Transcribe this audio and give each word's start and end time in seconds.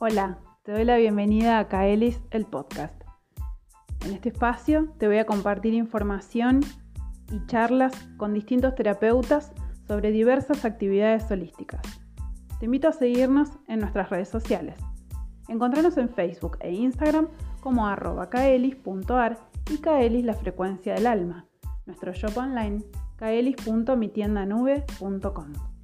Hola, 0.00 0.38
te 0.62 0.70
doy 0.70 0.84
la 0.84 0.96
bienvenida 0.96 1.58
a 1.58 1.66
Kaelis, 1.66 2.20
el 2.30 2.46
podcast. 2.46 2.94
En 4.06 4.12
este 4.12 4.28
espacio 4.28 4.94
te 4.96 5.08
voy 5.08 5.18
a 5.18 5.26
compartir 5.26 5.74
información 5.74 6.60
y 7.32 7.44
charlas 7.46 7.92
con 8.16 8.32
distintos 8.32 8.76
terapeutas 8.76 9.50
sobre 9.88 10.12
diversas 10.12 10.64
actividades 10.64 11.28
holísticas. 11.32 11.82
Te 12.60 12.66
invito 12.66 12.86
a 12.86 12.92
seguirnos 12.92 13.50
en 13.66 13.80
nuestras 13.80 14.08
redes 14.08 14.28
sociales. 14.28 14.76
Encontranos 15.48 15.96
en 15.96 16.10
Facebook 16.10 16.58
e 16.60 16.70
Instagram 16.70 17.26
como 17.60 17.88
arroba 17.88 18.30
kaelis.ar 18.30 19.36
y 19.68 19.78
kaelis 19.78 20.24
la 20.24 20.34
frecuencia 20.34 20.94
del 20.94 21.08
alma. 21.08 21.48
Nuestro 21.86 22.12
shop 22.12 22.38
online 22.38 22.84
kaelis.mitiendanube.com. 23.16 25.77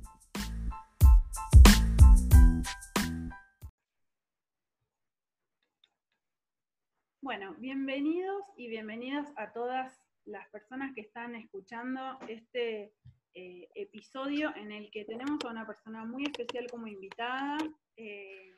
y 8.56 8.68
bienvenidas 8.68 9.32
a 9.36 9.52
todas 9.52 10.00
las 10.26 10.48
personas 10.50 10.94
que 10.94 11.00
están 11.00 11.34
escuchando 11.34 12.18
este 12.28 12.92
eh, 13.34 13.68
episodio 13.74 14.54
en 14.56 14.70
el 14.70 14.90
que 14.90 15.04
tenemos 15.04 15.44
a 15.44 15.50
una 15.50 15.66
persona 15.66 16.04
muy 16.04 16.24
especial 16.24 16.70
como 16.70 16.86
invitada. 16.86 17.58
Eh, 17.96 18.54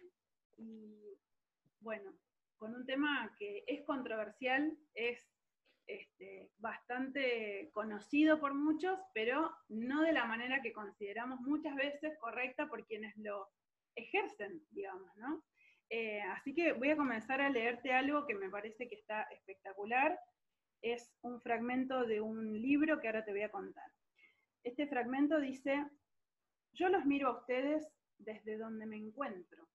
y 0.59 1.19
bueno, 1.80 2.12
con 2.59 2.74
un 2.74 2.84
tema 2.84 3.34
que 3.38 3.64
es 3.66 3.82
controversial, 3.84 4.77
es 4.95 5.27
este, 5.86 6.50
bastante 6.58 7.70
conocido 7.72 8.38
por 8.38 8.55
muchos, 8.55 8.98
pero 9.14 9.50
no 9.69 10.02
de 10.02 10.12
la 10.12 10.27
manera 10.27 10.60
que 10.60 10.72
consideramos 10.72 11.41
muchas 11.41 11.74
veces 11.74 12.19
correcta 12.19 12.69
por 12.69 12.86
quienes 12.86 13.17
lo 13.17 13.48
ejercen, 13.94 14.62
digamos, 14.70 15.17
¿no? 15.17 15.42
Eh, 15.89 16.20
así 16.23 16.55
que 16.55 16.73
voy 16.73 16.91
a 16.91 16.97
comenzar 16.97 17.41
a 17.41 17.51
leerte 17.51 17.92
algo 17.92 18.27
que 18.27 18.34
me 18.34 18.51
parece 18.51 18.89
que 18.89 18.97
está 18.97 19.23
espectacular. 19.25 20.19
Es 20.83 21.12
un 21.23 21.41
fragmento 21.41 22.05
de 22.05 22.20
un 22.20 22.61
libro 22.61 23.01
que 23.01 23.09
ahora 23.09 23.25
te 23.25 23.33
voy 23.33 23.42
a 23.42 23.51
contar. 23.51 23.91
Este 24.64 24.87
fragmento 24.87 25.41
dice, 25.41 25.87
yo 26.73 26.89
los 26.89 27.05
miro 27.05 27.29
a 27.29 27.39
ustedes 27.39 27.89
desde 28.19 28.59
donde 28.59 28.87
me 28.87 28.97
encuentro 28.97 29.69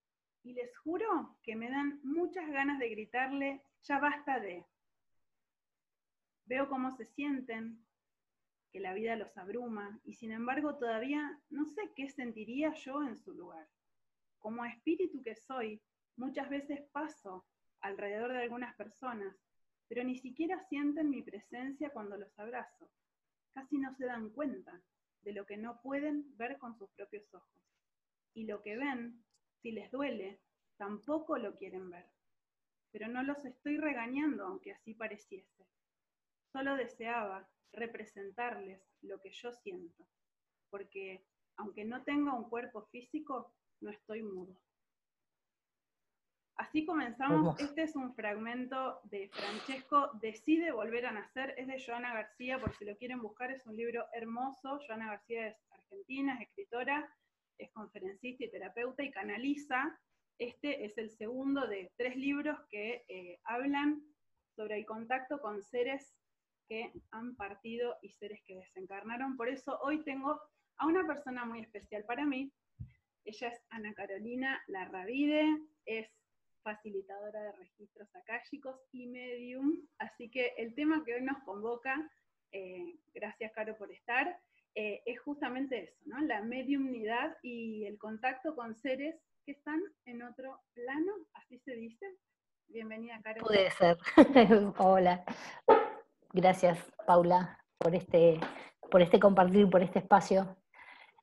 y 0.43 0.53
les 0.53 0.75
juro 0.79 1.37
que 1.43 1.55
me 1.55 1.69
dan 1.69 1.99
muchas 2.03 2.49
ganas 2.49 2.79
de 2.79 2.89
gritarle, 2.89 3.61
ya 3.83 3.99
basta 3.99 4.39
de. 4.39 4.65
Veo 6.45 6.67
cómo 6.67 6.95
se 6.97 7.05
sienten, 7.05 7.85
que 8.71 8.79
la 8.79 8.93
vida 8.93 9.15
los 9.15 9.37
abruma 9.37 9.99
y 10.03 10.13
sin 10.13 10.31
embargo 10.31 10.77
todavía 10.77 11.39
no 11.49 11.65
sé 11.65 11.91
qué 11.95 12.09
sentiría 12.09 12.73
yo 12.73 13.03
en 13.03 13.17
su 13.17 13.33
lugar. 13.33 13.67
Como 14.39 14.65
espíritu 14.65 15.21
que 15.21 15.35
soy, 15.35 15.81
Muchas 16.15 16.49
veces 16.49 16.81
paso 16.91 17.45
alrededor 17.81 18.33
de 18.33 18.43
algunas 18.43 18.75
personas, 18.75 19.35
pero 19.87 20.03
ni 20.03 20.17
siquiera 20.17 20.59
sienten 20.69 21.09
mi 21.09 21.21
presencia 21.21 21.89
cuando 21.89 22.17
los 22.17 22.37
abrazo. 22.39 22.89
Casi 23.53 23.77
no 23.77 23.93
se 23.95 24.05
dan 24.05 24.29
cuenta 24.29 24.81
de 25.23 25.33
lo 25.33 25.45
que 25.45 25.57
no 25.57 25.81
pueden 25.81 26.35
ver 26.37 26.57
con 26.57 26.77
sus 26.77 26.89
propios 26.91 27.33
ojos. 27.33 27.61
Y 28.33 28.45
lo 28.45 28.61
que 28.61 28.77
ven, 28.77 29.23
si 29.61 29.71
les 29.71 29.91
duele, 29.91 30.39
tampoco 30.77 31.37
lo 31.37 31.55
quieren 31.57 31.89
ver. 31.89 32.07
Pero 32.91 33.07
no 33.07 33.23
los 33.23 33.43
estoy 33.45 33.77
regañando 33.77 34.45
aunque 34.45 34.71
así 34.71 34.93
pareciese. 34.93 35.67
Solo 36.51 36.75
deseaba 36.75 37.47
representarles 37.73 38.81
lo 39.01 39.21
que 39.21 39.31
yo 39.31 39.51
siento, 39.53 40.05
porque 40.69 41.25
aunque 41.55 41.85
no 41.85 42.03
tenga 42.03 42.33
un 42.33 42.49
cuerpo 42.49 42.83
físico, 42.87 43.53
no 43.79 43.91
estoy 43.91 44.23
mudo. 44.23 44.57
Así 46.61 46.85
comenzamos. 46.85 47.59
Este 47.59 47.81
es 47.81 47.95
un 47.95 48.13
fragmento 48.13 48.99
de 49.05 49.29
Francesco 49.29 50.11
Decide 50.21 50.71
Volver 50.71 51.07
a 51.07 51.11
Nacer. 51.11 51.55
Es 51.57 51.65
de 51.65 51.83
Joana 51.83 52.13
García, 52.13 52.59
por 52.59 52.71
si 52.75 52.85
lo 52.85 52.95
quieren 52.97 53.19
buscar, 53.19 53.49
es 53.49 53.65
un 53.65 53.75
libro 53.75 54.05
hermoso. 54.13 54.79
Joana 54.85 55.07
García 55.07 55.47
es 55.47 55.57
argentina, 55.71 56.35
es 56.35 56.41
escritora, 56.41 57.11
es 57.57 57.71
conferencista 57.71 58.43
y 58.43 58.51
terapeuta 58.51 59.01
y 59.01 59.09
canaliza. 59.09 59.99
Este 60.37 60.85
es 60.85 60.99
el 60.99 61.09
segundo 61.09 61.65
de 61.65 61.91
tres 61.97 62.15
libros 62.15 62.59
que 62.69 63.05
eh, 63.07 63.39
hablan 63.43 63.99
sobre 64.55 64.77
el 64.77 64.85
contacto 64.85 65.41
con 65.41 65.63
seres 65.63 66.13
que 66.69 66.93
han 67.09 67.35
partido 67.37 67.95
y 68.03 68.11
seres 68.11 68.39
que 68.45 68.57
desencarnaron. 68.57 69.35
Por 69.35 69.49
eso 69.49 69.79
hoy 69.81 70.03
tengo 70.03 70.39
a 70.77 70.85
una 70.85 71.07
persona 71.07 71.43
muy 71.43 71.61
especial 71.61 72.05
para 72.05 72.23
mí. 72.23 72.53
Ella 73.25 73.47
es 73.47 73.61
Ana 73.71 73.95
Carolina 73.95 74.61
Larravide, 74.67 75.57
es 75.85 76.20
facilitadora 76.63 77.41
de 77.41 77.51
registros 77.53 78.09
akáshicos 78.15 78.75
y 78.91 79.07
medium. 79.07 79.87
Así 79.99 80.29
que 80.29 80.53
el 80.57 80.73
tema 80.75 81.03
que 81.05 81.15
hoy 81.15 81.21
nos 81.21 81.41
convoca, 81.43 81.95
eh, 82.51 82.97
gracias 83.13 83.51
Caro 83.53 83.77
por 83.77 83.91
estar, 83.91 84.39
eh, 84.75 85.01
es 85.05 85.19
justamente 85.21 85.83
eso, 85.83 85.97
¿no? 86.05 86.19
La 86.21 86.41
mediumnidad 86.41 87.37
y 87.41 87.85
el 87.85 87.97
contacto 87.97 88.55
con 88.55 88.75
seres 88.75 89.15
que 89.45 89.51
están 89.53 89.81
en 90.05 90.21
otro 90.21 90.61
plano, 90.73 91.13
así 91.33 91.59
se 91.59 91.75
dice. 91.75 92.05
Bienvenida, 92.67 93.19
Caro. 93.21 93.41
Puede 93.41 93.69
ser. 93.71 93.97
Hola. 94.77 95.25
Gracias, 96.33 96.79
Paula, 97.05 97.59
por 97.77 97.93
este, 97.93 98.39
por 98.89 99.01
este 99.01 99.19
compartir, 99.19 99.69
por 99.69 99.83
este 99.83 99.99
espacio. 99.99 100.55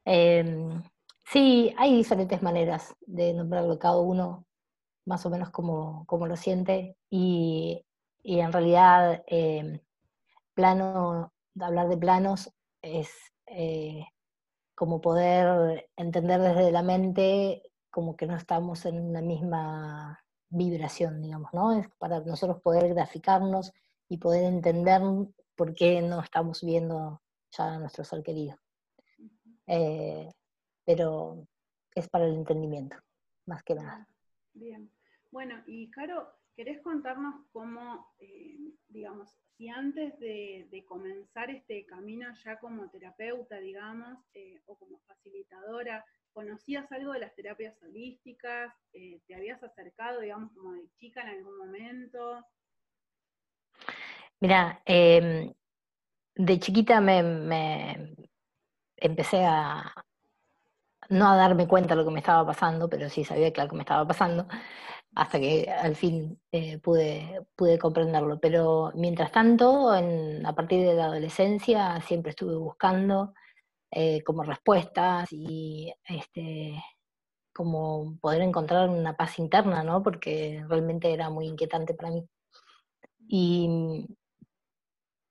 Em, 0.04 0.82
sí, 1.24 1.74
hay 1.78 1.96
diferentes 1.96 2.42
maneras 2.42 2.94
de 3.06 3.32
nombrarlo. 3.32 3.78
Cada 3.78 3.98
uno 3.98 4.47
más 5.08 5.24
o 5.24 5.30
menos 5.30 5.50
como, 5.50 6.06
lo 6.26 6.36
siente 6.36 6.96
y, 7.10 7.82
en 8.22 8.52
realidad 8.52 9.24
eh, 9.26 9.80
plano, 10.52 11.32
hablar 11.58 11.88
de 11.88 11.96
planos 11.96 12.52
es 12.82 13.10
eh, 13.46 14.04
como 14.74 15.00
poder 15.00 15.88
entender 15.96 16.40
desde 16.42 16.70
la 16.70 16.82
mente 16.82 17.62
como 17.90 18.16
que 18.16 18.26
no 18.26 18.36
estamos 18.36 18.84
en 18.84 19.00
una 19.00 19.22
misma 19.22 20.22
vibración, 20.50 21.22
digamos, 21.22 21.52
¿no? 21.54 21.72
Es 21.72 21.88
para 21.98 22.20
nosotros 22.20 22.60
poder 22.60 22.92
graficarnos 22.94 23.72
y 24.08 24.18
poder 24.18 24.44
entender 24.44 25.00
por 25.56 25.74
qué 25.74 26.02
no 26.02 26.20
estamos 26.20 26.62
viendo 26.62 27.22
ya 27.50 27.74
a 27.74 27.78
nuestro 27.78 28.04
ser 28.04 28.22
querido. 28.22 28.56
Eh, 29.66 30.28
pero 30.84 31.46
es 31.94 32.08
para 32.08 32.26
el 32.26 32.34
entendimiento, 32.34 32.96
más 33.46 33.62
que 33.62 33.74
nada. 33.74 34.06
Bien. 34.52 34.90
Bueno, 35.30 35.62
y 35.66 35.90
Caro, 35.90 36.28
¿querés 36.56 36.80
contarnos 36.82 37.34
cómo, 37.52 38.12
eh, 38.18 38.56
digamos, 38.88 39.30
si 39.56 39.68
antes 39.68 40.18
de, 40.18 40.84
comenzar 40.86 41.50
este 41.50 41.84
camino 41.84 42.28
ya 42.44 42.58
como 42.58 42.88
terapeuta, 42.90 43.58
digamos, 43.58 44.18
eh, 44.34 44.62
o 44.66 44.76
como 44.76 45.00
facilitadora, 45.00 46.04
conocías 46.32 46.90
algo 46.92 47.12
de 47.12 47.20
las 47.20 47.34
terapias 47.34 47.80
holísticas? 47.82 48.72
Eh, 48.92 49.20
¿Te 49.26 49.34
habías 49.34 49.62
acercado, 49.62 50.20
digamos, 50.20 50.52
como 50.52 50.72
de 50.72 50.88
chica 50.96 51.20
en 51.22 51.28
algún 51.28 51.58
momento? 51.58 52.44
Mira, 54.40 54.80
em, 54.84 55.52
de 56.36 56.58
chiquita 56.60 57.00
me, 57.00 58.14
empecé 58.96 59.44
a, 59.44 59.92
no 61.08 61.28
a 61.28 61.36
darme 61.36 61.66
cuenta 61.66 61.94
de 61.94 61.96
lo 61.96 62.04
que 62.04 62.14
me 62.14 62.20
estaba 62.20 62.46
pasando, 62.46 62.88
pero 62.88 63.08
sí 63.08 63.24
sabía 63.24 63.52
que 63.52 63.60
algo 63.60 63.76
me 63.76 63.82
estaba 63.82 64.06
pasando, 64.06 64.46
hasta 65.18 65.40
que 65.40 65.68
al 65.68 65.96
fin 65.96 66.40
eh, 66.52 66.78
pude, 66.78 67.44
pude 67.56 67.76
comprenderlo. 67.76 68.38
Pero 68.38 68.92
mientras 68.94 69.32
tanto, 69.32 69.90
a 69.90 70.54
partir 70.54 70.86
de 70.86 70.94
la 70.94 71.06
adolescencia, 71.06 72.00
siempre 72.02 72.30
estuve 72.30 72.54
buscando 72.54 73.34
eh, 73.90 74.22
como 74.22 74.44
respuestas 74.44 75.28
y 75.32 75.92
este, 76.04 76.80
como 77.52 78.16
poder 78.20 78.42
encontrar 78.42 78.88
una 78.90 79.16
paz 79.16 79.40
interna, 79.40 79.82
¿no? 79.82 80.04
Porque 80.04 80.64
realmente 80.68 81.12
era 81.12 81.30
muy 81.30 81.46
inquietante 81.48 81.94
para 81.94 82.12
mí. 82.12 82.24
Y, 83.26 84.06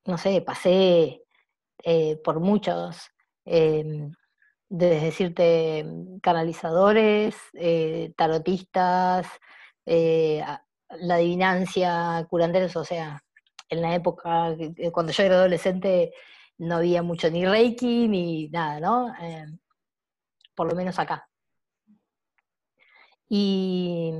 no 0.05 0.17
sé, 0.17 0.41
pasé 0.41 1.23
eh, 1.85 2.17
por 2.25 2.41
muchos 2.41 3.09
em, 3.45 4.11
desde 4.67 4.99
decirte 4.99 5.85
canalizadores, 6.21 7.37
tarotistas, 8.17 9.27
eh, 9.87 10.43
la 10.99 11.15
adivinancia, 11.15 12.27
curanderos, 12.29 12.75
o 12.75 12.83
sea, 12.83 13.23
en 13.69 13.81
la 13.81 13.95
época, 13.95 14.55
cuando 14.91 15.11
yo 15.13 15.23
era 15.23 15.35
adolescente, 15.35 16.13
no 16.57 16.77
había 16.77 17.03
mucho 17.03 17.29
ni 17.29 17.45
Reiki 17.45 18.07
ni 18.07 18.49
nada, 18.49 18.79
¿no? 18.81 19.13
Eh, 19.21 19.45
por 20.55 20.67
lo 20.69 20.75
menos 20.75 20.99
acá. 20.99 21.29
Y, 23.29 24.11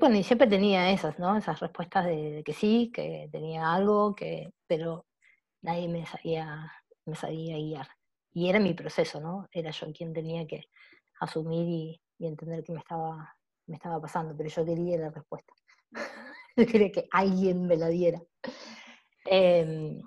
bueno, 0.00 0.16
y 0.16 0.22
siempre 0.24 0.48
tenía 0.48 0.90
esas, 0.90 1.18
¿no? 1.18 1.36
Esas 1.36 1.60
respuestas 1.60 2.06
de, 2.06 2.42
que 2.44 2.52
sí, 2.52 2.90
que 2.92 3.28
tenía 3.32 3.72
algo, 3.72 4.14
que, 4.14 4.52
pero 4.66 5.06
nadie 5.62 5.88
me 5.88 6.06
sabía, 6.06 6.72
me 7.04 7.16
sabía 7.16 7.56
guiar. 7.56 7.88
Y 8.32 8.48
era 8.48 8.60
mi 8.60 8.74
proceso, 8.74 9.20
¿no? 9.20 9.48
Era 9.52 9.70
yo 9.70 9.92
quien 9.92 10.12
tenía 10.12 10.46
que 10.46 10.64
asumir 11.20 11.68
y, 11.68 12.00
y 12.18 12.26
entender 12.26 12.64
que 12.64 12.72
me 12.72 12.80
estaba 12.80 13.35
me 13.66 13.76
estaba 13.76 14.00
pasando, 14.00 14.36
pero 14.36 14.48
yo 14.48 14.64
quería 14.64 14.98
la 14.98 15.10
respuesta. 15.10 15.52
yo 16.56 16.66
quería 16.66 16.90
que 16.90 17.08
alguien 17.10 17.66
me 17.66 17.76
la 17.76 17.88
diera. 17.88 18.22
Em, 19.24 20.00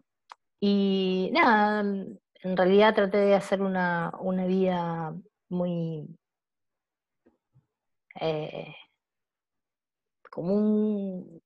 y 0.59 1.29
nada, 1.33 1.81
en 1.81 2.57
realidad 2.57 2.95
traté 2.95 3.17
de 3.17 3.35
hacer 3.35 3.61
una, 3.61 4.11
una 4.19 4.45
vida 4.45 5.13
muy 5.49 6.07
eh, 8.19 8.75
común, 10.29 11.41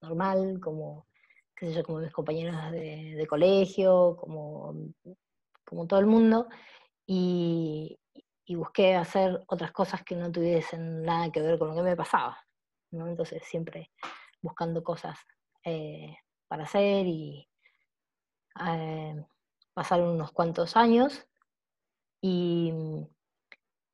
normal, 0.00 0.60
como, 0.60 1.06
como 1.84 1.98
mis 2.00 2.12
compañeros 2.12 2.72
de, 2.72 3.26
colegio, 3.28 4.16
como, 4.18 4.74
como 5.64 5.86
todo 5.86 6.00
el 6.00 6.06
mundo, 6.06 6.48
y, 7.06 7.98
busqué 8.48 8.94
hacer 8.94 9.42
otras 9.46 9.72
cosas 9.72 10.02
que 10.02 10.16
no 10.16 10.30
tuviesen 10.30 11.02
nada 11.02 11.30
que 11.30 11.40
ver 11.40 11.58
con 11.58 11.68
lo 11.68 11.74
que 11.74 11.82
me 11.82 11.96
pasaba. 11.96 12.38
Entonces 12.90 13.42
siempre 13.44 13.90
buscando 14.42 14.82
cosas 14.82 15.18
eh, 15.64 16.16
para 16.48 16.64
hacer 16.64 17.06
y 17.06 17.48
eh, 18.66 19.24
pasaron 19.72 20.10
unos 20.10 20.32
cuantos 20.32 20.76
años 20.76 21.26
y 22.20 22.72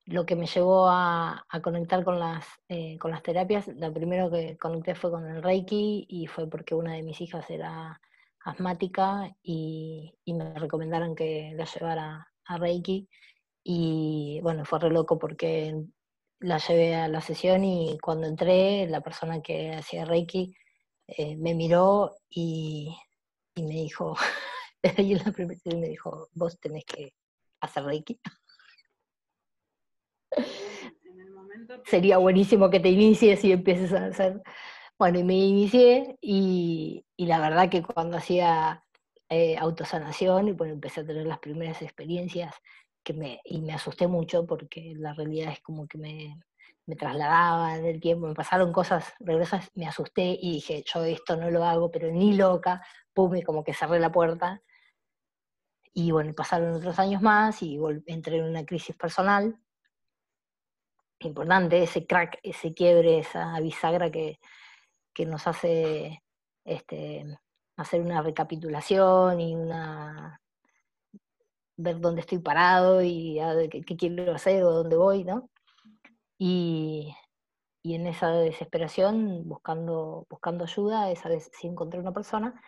lo 0.05 0.25
que 0.25 0.35
me 0.35 0.47
llevó 0.47 0.89
a, 0.89 1.45
conectar 1.63 2.03
con 2.03 2.19
las, 2.19 2.45
eh, 2.67 2.97
con 2.97 3.11
las 3.11 3.21
terapias, 3.21 3.67
lo 3.67 3.93
primero 3.93 4.31
que 4.31 4.57
conecté 4.57 4.95
fue 4.95 5.11
con 5.11 5.29
el 5.29 5.43
Reiki 5.43 6.07
y 6.09 6.25
fue 6.25 6.49
porque 6.49 6.73
una 6.73 6.93
de 6.93 7.03
mis 7.03 7.21
hijas 7.21 7.47
era 7.49 8.01
asmática 8.43 9.35
y, 9.43 10.15
me 10.25 10.57
recomendaron 10.57 11.15
que 11.15 11.53
la 11.55 11.65
llevara 11.65 12.27
a 12.45 12.57
Reiki 12.57 13.07
y 13.63 14.39
bueno, 14.41 14.65
fue 14.65 14.79
re 14.79 14.89
loco 14.89 15.19
porque 15.19 15.75
la 16.39 16.57
llevé 16.57 16.95
a 16.95 17.07
la 17.07 17.21
sesión 17.21 17.63
y 17.63 17.97
cuando 18.01 18.27
entré 18.27 18.87
la 18.87 19.01
persona 19.01 19.41
que 19.41 19.73
hacía 19.73 20.05
Reiki 20.05 20.55
eh, 21.07 21.35
me 21.37 21.53
miró 21.53 22.15
y, 22.29 22.95
y 23.55 23.63
me 23.63 23.73
dijo, 23.73 24.15
ahí 24.97 25.13
en 25.13 25.19
la 25.19 25.31
primera 25.31 25.59
me 25.65 25.89
dijo, 25.89 26.29
vos 26.33 26.59
tenés 26.59 26.85
que 26.85 27.13
hacer 27.61 27.83
Reiki. 27.83 28.19
Sería 31.85 32.17
buenísimo 32.17 32.69
que 32.69 32.79
te 32.79 32.89
inicies 32.89 33.43
y 33.43 33.51
empieces 33.51 33.93
a 33.93 34.05
hacer. 34.05 34.41
Bueno, 34.97 35.19
y 35.19 35.23
me 35.23 35.35
inicié 35.35 36.17
y, 36.21 37.05
la 37.17 37.39
verdad 37.39 37.69
que 37.69 37.83
cuando 37.83 38.17
hacía 38.17 38.83
eh, 39.29 39.57
autosanación 39.57 40.49
y 40.49 40.51
bueno, 40.53 40.73
empecé 40.73 41.01
a 41.01 41.05
tener 41.05 41.25
las 41.25 41.39
primeras 41.39 41.81
experiencias 41.81 42.53
que 43.03 43.13
me, 43.13 43.41
y 43.43 43.61
me 43.61 43.73
asusté 43.73 44.07
mucho 44.07 44.45
porque 44.45 44.93
la 44.95 45.13
realidad 45.13 45.51
es 45.53 45.61
como 45.61 45.87
que 45.87 45.97
me, 45.97 46.39
me 46.85 46.95
trasladaba 46.95 47.77
en 47.77 47.85
el 47.85 47.99
tiempo, 47.99 48.27
me 48.27 48.33
pasaron 48.33 48.73
cosas 48.73 49.13
regresas, 49.19 49.69
me 49.75 49.87
asusté 49.87 50.37
y 50.41 50.53
dije, 50.53 50.83
yo 50.85 51.03
esto 51.05 51.37
no 51.37 51.49
lo 51.51 51.63
hago, 51.63 51.91
pero 51.91 52.11
ni 52.11 52.35
loca, 52.35 52.81
pum, 53.13 53.35
y 53.35 53.43
como 53.43 53.63
que 53.63 53.73
cerré 53.73 53.99
la 53.99 54.11
puerta. 54.11 54.61
Y 55.93 56.11
bueno, 56.11 56.33
pasaron 56.33 56.73
otros 56.73 56.97
años 56.99 57.21
más 57.21 57.61
y 57.61 57.79
entré 58.07 58.37
en 58.37 58.45
una 58.45 58.65
crisis 58.65 58.95
personal 58.95 59.59
importante, 61.27 61.83
ese 61.83 62.05
crack, 62.05 62.39
ese 62.43 62.73
quiebre, 62.73 63.19
esa 63.19 63.59
bisagra 63.59 64.09
que, 64.11 64.39
nos 65.27 65.47
hace 65.47 66.23
este, 66.63 67.25
hacer 67.75 67.99
una 67.99 68.21
recapitulación 68.21 69.41
y 69.41 69.53
una 69.53 70.41
ver 71.79 71.99
dónde 71.99 72.21
estoy 72.21 72.39
parado 72.39 73.01
y 73.01 73.39
qué, 73.71 73.95
quiero 73.95 74.33
hacer 74.35 74.63
o 74.63 74.71
dónde 74.71 74.97
voy, 74.97 75.23
¿no? 75.23 75.49
Y, 76.37 77.15
en 77.83 78.05
esa 78.07 78.31
desesperación, 78.31 79.47
buscando, 79.47 80.27
buscando 80.29 80.65
ayuda, 80.65 81.11
esa 81.11 81.29
vez 81.29 81.49
sí 81.59 81.67
encontré 81.67 81.99
una 81.99 82.13
persona, 82.13 82.61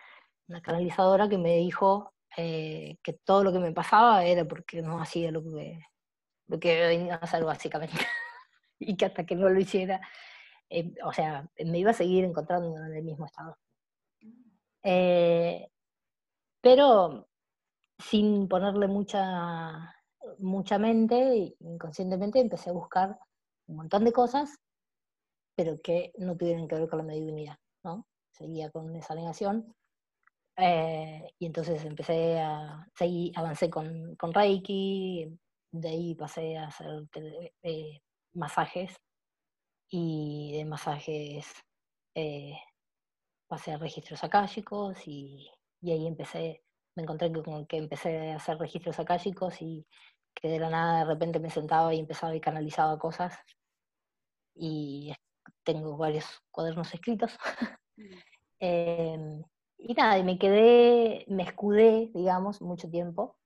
una 0.48 0.62
canalizadora 0.62 1.28
que 1.28 1.38
me 1.38 1.56
dijo 1.58 2.12
eh, 2.36 2.96
que 3.04 3.12
todo 3.12 3.44
lo 3.44 3.52
que 3.52 3.60
me 3.60 3.72
pasaba 3.72 4.24
era 4.24 4.44
porque 4.46 4.82
no 4.82 5.00
hacía 5.00 5.30
lo 5.30 5.42
que, 5.44 5.78
lo 6.48 6.58
que 6.58 6.86
venía 6.88 7.14
a 7.16 7.18
hacer 7.18 7.44
básicamente. 7.44 7.94
y 8.80 8.96
que 8.96 9.04
hasta 9.06 9.24
que 9.26 9.36
no 9.36 9.48
lo 9.48 9.60
hiciera, 9.60 10.00
eh, 10.70 10.94
o 11.04 11.12
sea, 11.12 11.46
me 11.64 11.78
iba 11.78 11.90
a 11.92 11.94
seguir 11.94 12.24
encontrando 12.24 12.76
en 12.84 12.96
el 12.96 13.04
mismo 13.04 13.26
estado. 13.26 13.56
Eh, 14.82 15.68
pero 16.60 17.28
sin 17.98 18.48
ponerle 18.48 18.88
mucha, 18.88 19.94
mucha 20.38 20.78
mente, 20.78 21.56
inconscientemente 21.60 22.40
empecé 22.40 22.70
a 22.70 22.74
buscar 22.74 23.18
un 23.66 23.76
montón 23.76 24.04
de 24.04 24.12
cosas, 24.12 24.58
pero 25.56 25.80
que 25.82 26.12
no 26.18 26.36
tuvieran 26.36 26.68
que 26.68 26.76
ver 26.76 26.88
con 26.88 26.98
la 26.98 27.04
mediunidad, 27.04 27.56
¿no? 27.84 28.06
Seguía 28.32 28.70
con 28.70 28.94
esa 28.96 29.14
negación. 29.14 29.74
Eh, 30.56 31.34
y 31.38 31.46
entonces 31.46 31.84
empecé 31.84 32.40
a 32.40 32.86
seguir, 32.94 33.32
avancé 33.36 33.70
con, 33.70 34.16
con 34.16 34.34
Reiki, 34.34 35.38
de 35.72 35.88
ahí 35.88 36.14
pasé 36.14 36.58
a 36.58 36.66
hacer 36.66 37.08
masajes 38.34 38.94
y 39.88 40.52
de 40.56 40.64
masajes 40.64 41.46
eh, 42.14 42.58
pasé 43.46 43.72
a 43.72 43.78
registros 43.78 44.24
akáshicos 44.24 44.96
y, 45.06 45.50
ahí 45.82 46.06
empecé, 46.06 46.62
me 46.94 47.02
encontré 47.02 47.32
con 47.32 47.66
que 47.66 47.76
empecé 47.78 48.32
a 48.32 48.36
hacer 48.36 48.58
registros 48.58 48.98
akáshicos 48.98 49.60
y 49.62 49.86
que 50.34 50.48
de 50.48 50.58
la 50.58 50.70
nada 50.70 51.00
de 51.00 51.04
repente 51.06 51.40
me 51.40 51.50
sentaba 51.50 51.92
y 51.94 52.00
empezaba 52.00 52.34
y 52.34 52.40
canalizaba 52.40 52.98
cosas 52.98 53.38
y 54.54 55.14
tengo 55.64 55.96
varios 55.96 56.26
cuadernos 56.50 56.92
escritos. 56.94 57.38
Mm. 57.96 58.02
Em, 58.64 59.42
y 59.76 59.92
nada, 59.94 60.18
y 60.18 60.22
me 60.22 60.38
quedé, 60.38 61.24
me 61.26 61.42
escudé, 61.42 62.12
digamos, 62.14 62.62
mucho 62.62 62.88
tiempo 62.88 63.36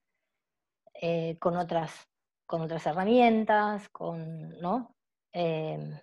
eh, 1.00 1.38
con 1.38 1.56
otras 1.56 2.06
con 2.46 2.62
otras 2.62 2.86
herramientas, 2.86 3.88
con, 3.90 4.50
¿no? 4.60 4.94
Em, 5.32 5.98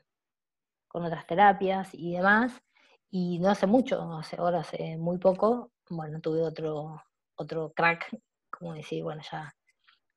con 0.88 1.04
otras 1.06 1.25
terapias 1.25 1.89
y 1.94 2.13
demás. 2.13 2.62
Y 3.10 3.39
no 3.39 3.50
hace 3.50 3.68
mucho, 3.68 4.01
hace 4.18 4.38
ahora 4.38 4.60
hace 4.62 4.98
muy 4.98 5.18
poco, 5.19 5.72
bueno, 5.89 6.19
tuve 6.22 6.42
otro, 6.42 7.01
otro 7.35 7.74
crack, 7.74 8.09
como 8.50 8.74
decir, 8.74 9.03
bueno, 9.03 9.21
ya 9.31 9.53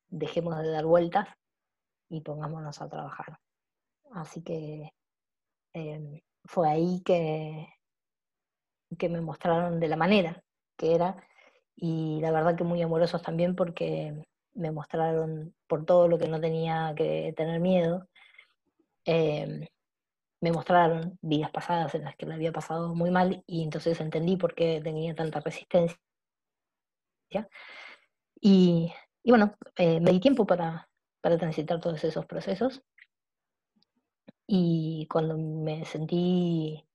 dejemos 0.08 0.56
de 0.58 0.70
dar 0.70 0.84
vueltas 0.84 1.28
y 2.08 2.20
pongámonos 2.20 2.80
a 2.80 2.88
trabajar. 2.88 3.38
Así 4.12 4.42
que 4.42 4.90
em, 5.72 6.20
fue 6.44 6.68
ahí 6.68 7.02
que, 7.04 7.68
que 8.98 9.08
me 9.08 9.20
mostraron 9.20 9.80
de 9.80 9.88
la 9.88 9.96
manera 9.96 10.42
que 10.76 10.94
era, 10.94 11.16
y 11.76 12.20
la 12.20 12.32
verdad 12.32 12.56
que 12.56 12.64
muy 12.64 12.82
amorosos 12.82 13.22
también 13.22 13.54
porque 13.54 14.24
me 14.54 14.70
mostraron 14.70 15.54
por 15.66 15.84
todo 15.84 16.08
lo 16.08 16.18
que 16.18 16.28
no 16.28 16.40
tenía 16.40 16.94
que 16.96 17.34
tener 17.36 17.60
miedo. 17.60 18.08
Em, 19.04 19.66
me 20.40 20.52
mostraron 20.52 21.18
vidas 21.22 21.50
pasadas 21.50 21.94
en 21.94 22.04
las 22.04 22.16
que 22.16 22.26
le 22.26 22.34
había 22.34 22.52
pasado 22.52 22.94
muy 22.94 23.10
mal 23.10 23.42
y 23.46 23.62
entonces 23.62 24.00
entendí 24.00 24.36
por 24.36 24.54
qué 24.54 24.80
tenía 24.82 25.14
tanta 25.14 25.40
resistencia. 25.40 25.98
Y, 28.40 28.92
bueno, 29.24 29.56
eh, 29.76 30.00
me 30.00 30.12
di 30.12 30.20
tiempo 30.20 30.46
para, 30.46 30.88
para 31.20 31.38
transitar 31.38 31.80
todos 31.80 32.02
esos 32.04 32.26
procesos 32.26 32.82
y 34.46 35.06
cuando 35.10 35.36
me 35.36 35.84
sentí 35.84 36.86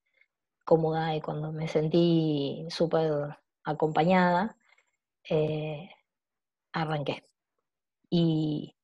cómoda 0.66 1.16
y 1.16 1.22
cuando 1.22 1.52
me 1.52 1.68
sentí 1.68 2.66
súper 2.70 3.38
acompañada, 3.64 4.58
eh, 5.30 5.90
arranqué. 6.74 7.26
Y 8.10 8.76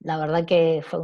la 0.00 0.18
verdad 0.18 0.46
que 0.46 0.82
fue 0.84 1.00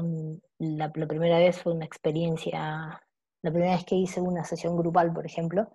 la, 0.59 0.93
primera 0.93 1.39
vez 1.39 1.61
fue 1.63 1.73
una 1.73 1.85
experiencia, 1.85 3.03
la 3.43 3.51
primera 3.51 3.77
vez 3.77 3.85
que 3.85 3.97
hice 3.97 4.21
una 4.21 4.45
sesión 4.45 4.77
grupal, 4.77 5.13
por 5.13 5.27
ejemplo, 5.27 5.71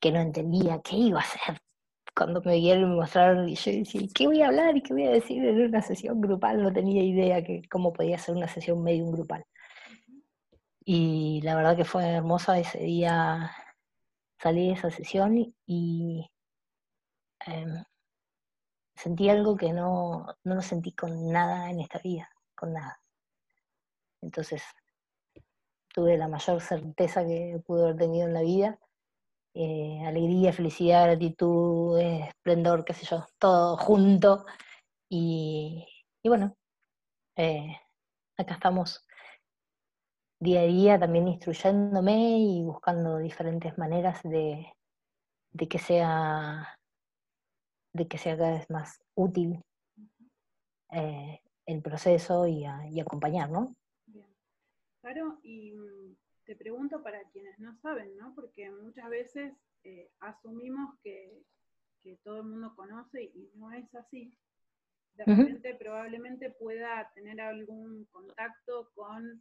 que 0.00 0.12
no 0.12 0.20
entendía 0.20 0.80
qué 0.82 0.96
iba 0.96 1.20
a 1.20 1.22
hacer. 1.22 1.60
Cuando 2.14 2.42
me 2.42 2.56
vieron 2.56 2.90
me 2.90 2.96
mostraron, 2.96 3.48
y 3.48 3.54
yo 3.54 3.72
decía, 3.72 4.02
¿qué 4.14 4.26
voy 4.26 4.42
a 4.42 4.48
hablar 4.48 4.76
y 4.76 4.82
qué 4.82 4.92
voy 4.92 5.06
a 5.06 5.10
decir 5.10 5.44
en 5.44 5.62
una 5.62 5.82
sesión 5.82 6.20
grupal? 6.20 6.62
No 6.62 6.72
tenía 6.72 7.02
idea 7.02 7.42
que 7.42 7.62
cómo 7.70 7.92
podía 7.92 8.18
ser 8.18 8.36
una 8.36 8.48
sesión 8.48 8.82
medio 8.82 9.06
grupal. 9.10 9.44
Y 10.84 11.40
la 11.42 11.54
verdad 11.54 11.76
que 11.76 11.84
fue 11.84 12.04
hermosa 12.04 12.58
ese 12.58 12.78
día, 12.80 13.52
salí 14.38 14.68
de 14.68 14.72
esa 14.74 14.90
sesión 14.90 15.54
y 15.66 16.30
em, 17.46 17.84
sentí 18.94 19.28
algo 19.28 19.56
que 19.56 19.72
no, 19.72 20.26
no 20.44 20.54
lo 20.54 20.62
sentí 20.62 20.92
con 20.92 21.30
nada 21.30 21.70
en 21.70 21.80
esta 21.80 21.98
vida, 21.98 22.28
con 22.54 22.72
nada. 22.72 23.00
Entonces, 24.20 24.62
tuve 25.92 26.16
la 26.16 26.28
mayor 26.28 26.60
certeza 26.60 27.24
que 27.24 27.60
pude 27.66 27.84
haber 27.84 27.96
tenido 27.96 28.26
en 28.26 28.34
la 28.34 28.42
vida. 28.42 28.78
Eh, 29.54 30.00
alegría, 30.06 30.52
felicidad, 30.52 31.04
gratitud, 31.04 31.98
esplendor, 32.00 32.84
qué 32.84 32.94
sé 32.94 33.04
yo, 33.04 33.26
todo 33.38 33.76
junto. 33.76 34.46
Y, 35.10 35.86
bueno, 36.24 36.56
eh, 37.36 37.76
acá 38.38 38.54
estamos 38.54 39.06
día 40.40 40.60
a 40.60 40.64
día 40.64 40.98
también 40.98 41.28
instruyéndome 41.28 42.38
y 42.38 42.62
buscando 42.62 43.18
diferentes 43.18 43.76
maneras 43.76 44.22
de, 44.22 44.72
que 45.68 45.78
sea 45.78 46.78
de 47.94 48.08
que 48.08 48.16
sea 48.16 48.38
cada 48.38 48.52
vez 48.52 48.70
más 48.70 48.98
útil 49.14 49.62
eh, 50.90 51.40
el 51.66 51.82
proceso 51.82 52.46
y, 52.46 52.64
acompañar, 53.00 53.50
¿no? 53.50 53.74
Claro, 55.02 55.38
y 55.42 55.72
mm, 55.72 56.16
te 56.44 56.56
pregunto 56.56 57.02
para 57.02 57.22
quienes 57.30 57.58
no 57.58 57.76
saben, 57.80 58.16
¿no? 58.16 58.34
Porque 58.34 58.70
muchas 58.70 59.08
veces 59.08 59.54
eh, 59.84 60.10
asumimos 60.20 60.98
que, 61.02 61.42
todo 62.24 62.38
el 62.38 62.46
mundo 62.46 62.74
conoce 62.74 63.22
y 63.22 63.52
no 63.54 63.70
es 63.70 63.94
así. 63.94 64.36
De 65.14 65.24
repente 65.24 65.72
probablemente 65.76 66.50
pueda 66.50 67.08
tener 67.14 67.40
algún 67.40 68.06
contacto 68.06 68.90
con 68.96 69.40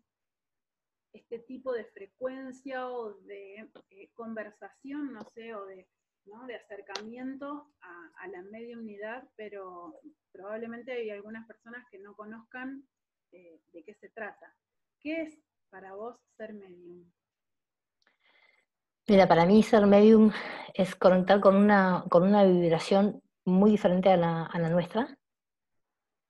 este 1.12 1.40
tipo 1.40 1.74
de 1.74 1.86
frecuencia 1.86 2.88
o 2.88 3.14
de 3.22 3.68
eh, 3.90 4.12
conversación, 4.14 5.12
no 5.12 5.24
sé, 5.34 5.56
o 5.56 5.66
de, 5.66 5.88
de 6.48 6.56
acercamiento 6.56 7.68
a, 7.82 8.28
la 8.28 8.44
media 8.44 8.78
unidad, 8.78 9.28
pero 9.36 10.00
probablemente 10.32 10.92
hay 10.92 11.10
algunas 11.10 11.48
personas 11.48 11.84
que 11.90 11.98
no 11.98 12.16
conozcan 12.16 12.88
eh, 13.32 13.60
de 13.74 13.84
qué 13.84 13.96
se 13.96 14.10
trata. 14.10 14.56
¿Qué 15.00 15.24
es 15.24 15.40
para 15.72 15.96
vos 15.96 16.18
ser 16.38 16.54
medium? 16.54 17.10
Mira, 19.08 19.28
para 19.28 19.46
mí 19.46 19.64
ser 19.64 19.88
medium 19.88 20.32
es 20.74 20.96
conectar 20.96 21.40
con 21.40 21.56
una, 21.56 22.04
con 22.10 22.24
una 22.24 22.44
vibración 22.44 23.24
muy 23.46 23.72
diferente 23.72 24.10
a 24.12 24.18
la, 24.18 24.70
nuestra. 24.70 25.18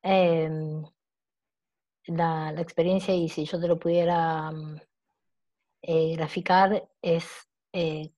Em, 0.04 0.84
la, 2.06 2.54
experiencia, 2.58 3.14
y 3.16 3.30
si 3.30 3.46
yo 3.46 3.60
te 3.60 3.68
lo 3.68 3.80
pudiera 3.80 4.52
mm, 4.52 4.82
eh, 5.82 6.16
graficar, 6.16 6.88
es, 7.02 7.26
eh, 7.74 8.12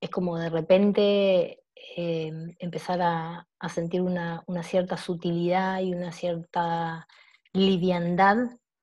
es 0.00 0.10
como 0.10 0.38
de 0.38 0.50
repente 0.50 1.64
em, 1.96 2.54
empezar 2.58 3.00
a, 3.02 3.48
sentir 3.68 4.02
una, 4.02 4.44
cierta 4.62 4.96
sutilidad 4.96 5.80
y 5.80 5.94
una 5.94 6.12
cierta 6.12 7.06
liviandad 7.52 8.36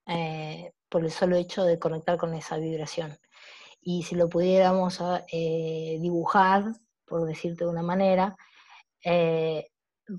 eh, 0.07 0.71
por 0.89 1.03
el 1.03 1.11
solo 1.11 1.35
hecho 1.35 1.63
de 1.63 1.79
conectar 1.79 2.17
con 2.17 2.33
esa 2.33 2.57
vibración. 2.57 3.17
Y 3.81 4.03
si 4.03 4.15
lo 4.15 4.27
pudiéramos 4.29 4.99
eh, 5.31 5.97
dibujar, 6.01 6.73
por 7.05 7.25
decirte 7.25 7.63
de 7.63 7.69
una 7.69 7.83
manera, 7.83 8.35
eh, 9.03 9.69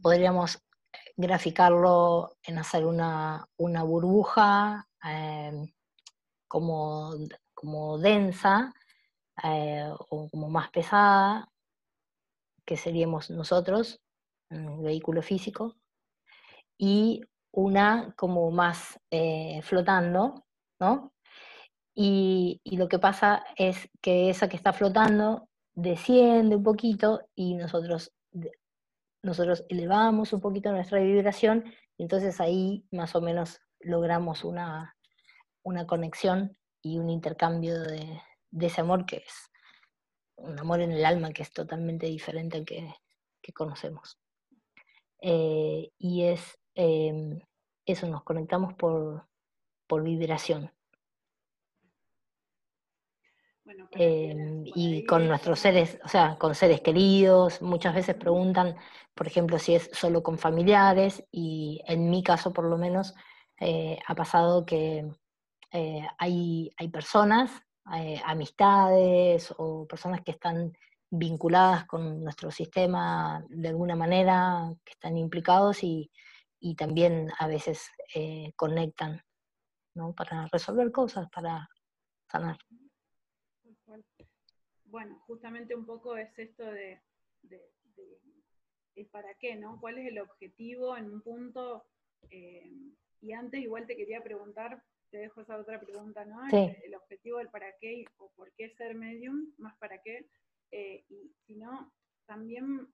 podríamos 0.02 0.62
graficarlo 1.16 2.36
en 2.42 2.58
hacer 2.58 2.86
una, 2.86 3.46
burbuja 3.58 4.88
em, 5.04 5.70
como, 6.48 7.12
como, 7.54 7.98
densa 7.98 8.72
o 10.10 10.28
como 10.30 10.48
más 10.48 10.70
pesada, 10.70 11.48
que 12.64 12.76
seríamos 12.76 13.30
nosotros, 13.30 14.00
un 14.50 14.82
vehículo 14.82 15.22
físico, 15.22 15.76
y 16.78 17.22
una 17.52 18.14
como 18.16 18.50
más 18.50 18.98
flotando, 19.62 20.44
¿no? 20.80 21.12
Y, 21.94 22.60
lo 22.64 22.88
que 22.88 22.98
pasa 22.98 23.44
es 23.56 23.88
que 24.00 24.30
esa 24.30 24.48
que 24.48 24.56
está 24.56 24.72
flotando 24.72 25.48
desciende 25.74 26.56
un 26.56 26.62
poquito 26.62 27.20
y 27.34 27.54
nosotros, 27.54 28.12
nosotros 29.22 29.64
elevamos 29.68 30.32
un 30.32 30.40
poquito 30.40 30.72
nuestra 30.72 31.00
vibración 31.00 31.64
y 31.96 32.04
entonces 32.04 32.40
ahí 32.40 32.86
más 32.90 33.14
o 33.14 33.20
menos 33.20 33.60
logramos 33.80 34.44
una, 34.44 34.96
conexión 35.86 36.56
y 36.82 36.98
un 36.98 37.10
intercambio 37.10 37.78
de, 37.80 38.20
ese 38.58 38.80
amor 38.80 39.04
que 39.04 39.16
es 39.16 39.50
un 40.36 40.58
amor 40.58 40.80
en 40.80 40.92
el 40.92 41.04
alma 41.04 41.32
que 41.32 41.42
es 41.42 41.52
totalmente 41.52 42.06
diferente 42.06 42.56
al 42.56 42.64
que, 42.64 42.94
conocemos. 43.52 44.16
Eh, 45.20 45.90
y 45.98 46.22
es 46.22 46.56
em, 46.74 47.40
eso, 47.84 48.06
nos 48.06 48.22
conectamos 48.22 48.74
por, 48.74 49.28
por 49.90 50.04
vibración. 50.04 50.70
Em, 53.90 54.62
y 54.66 55.04
con 55.04 55.26
nuestros 55.26 55.58
seres, 55.58 55.98
o 56.04 56.08
sea, 56.08 56.36
con 56.38 56.54
seres 56.54 56.80
queridos, 56.80 57.60
muchas 57.60 57.92
veces 57.96 58.14
preguntan, 58.14 58.76
por 59.16 59.26
ejemplo, 59.26 59.58
si 59.58 59.74
es 59.74 59.90
solo 59.92 60.22
con 60.22 60.38
familiares, 60.38 61.24
y 61.32 61.82
en 61.88 62.08
mi 62.08 62.22
caso 62.22 62.52
por 62.52 62.66
lo 62.66 62.78
menos 62.78 63.14
eh, 63.58 63.98
ha 64.06 64.14
pasado 64.14 64.64
que 64.64 65.10
eh, 65.72 66.06
hay, 66.18 66.70
hay, 66.76 66.88
personas, 66.88 67.50
eh, 67.96 68.20
amistades 68.24 69.52
o 69.58 69.88
personas 69.88 70.20
que 70.22 70.32
están 70.32 70.72
vinculadas 71.10 71.84
con 71.86 72.22
nuestro 72.22 72.52
sistema 72.52 73.44
de 73.48 73.68
alguna 73.70 73.96
manera, 73.96 74.72
que 74.84 74.92
están 74.92 75.16
implicados 75.18 75.82
y, 75.82 76.12
y 76.60 76.76
también 76.76 77.32
a 77.40 77.48
veces 77.48 77.90
conectan 78.56 79.22
¿no? 79.94 80.14
para 80.14 80.46
resolver 80.52 80.90
cosas, 80.92 81.28
para 81.30 81.68
sanar. 82.28 82.58
Bueno, 84.84 85.18
justamente 85.26 85.74
un 85.74 85.86
poco 85.86 86.16
es 86.16 86.36
esto 86.38 86.64
de, 86.64 87.00
para 89.10 89.34
qué, 89.34 89.56
¿no? 89.56 89.80
¿Cuál 89.80 89.98
es 89.98 90.08
el 90.08 90.18
objetivo 90.18 90.96
en 90.96 91.10
un 91.10 91.22
punto? 91.22 91.84
Eh, 92.30 92.70
y 93.20 93.32
antes 93.32 93.60
igual 93.60 93.86
te 93.86 93.96
quería 93.96 94.22
preguntar, 94.22 94.82
te 95.10 95.18
dejo 95.18 95.40
esa 95.40 95.56
otra 95.56 95.80
pregunta, 95.80 96.24
¿no? 96.24 96.40
El, 96.48 96.94
objetivo 96.94 97.38
del 97.38 97.48
para 97.48 97.76
qué 97.80 98.04
o 98.18 98.30
por 98.32 98.52
qué 98.52 98.70
ser 98.70 98.94
medium, 98.94 99.52
más 99.58 99.76
para 99.78 100.00
qué. 100.02 100.28
Eh, 100.70 101.04
y 101.08 101.32
si 101.46 101.56
no, 101.56 101.92
también 102.26 102.88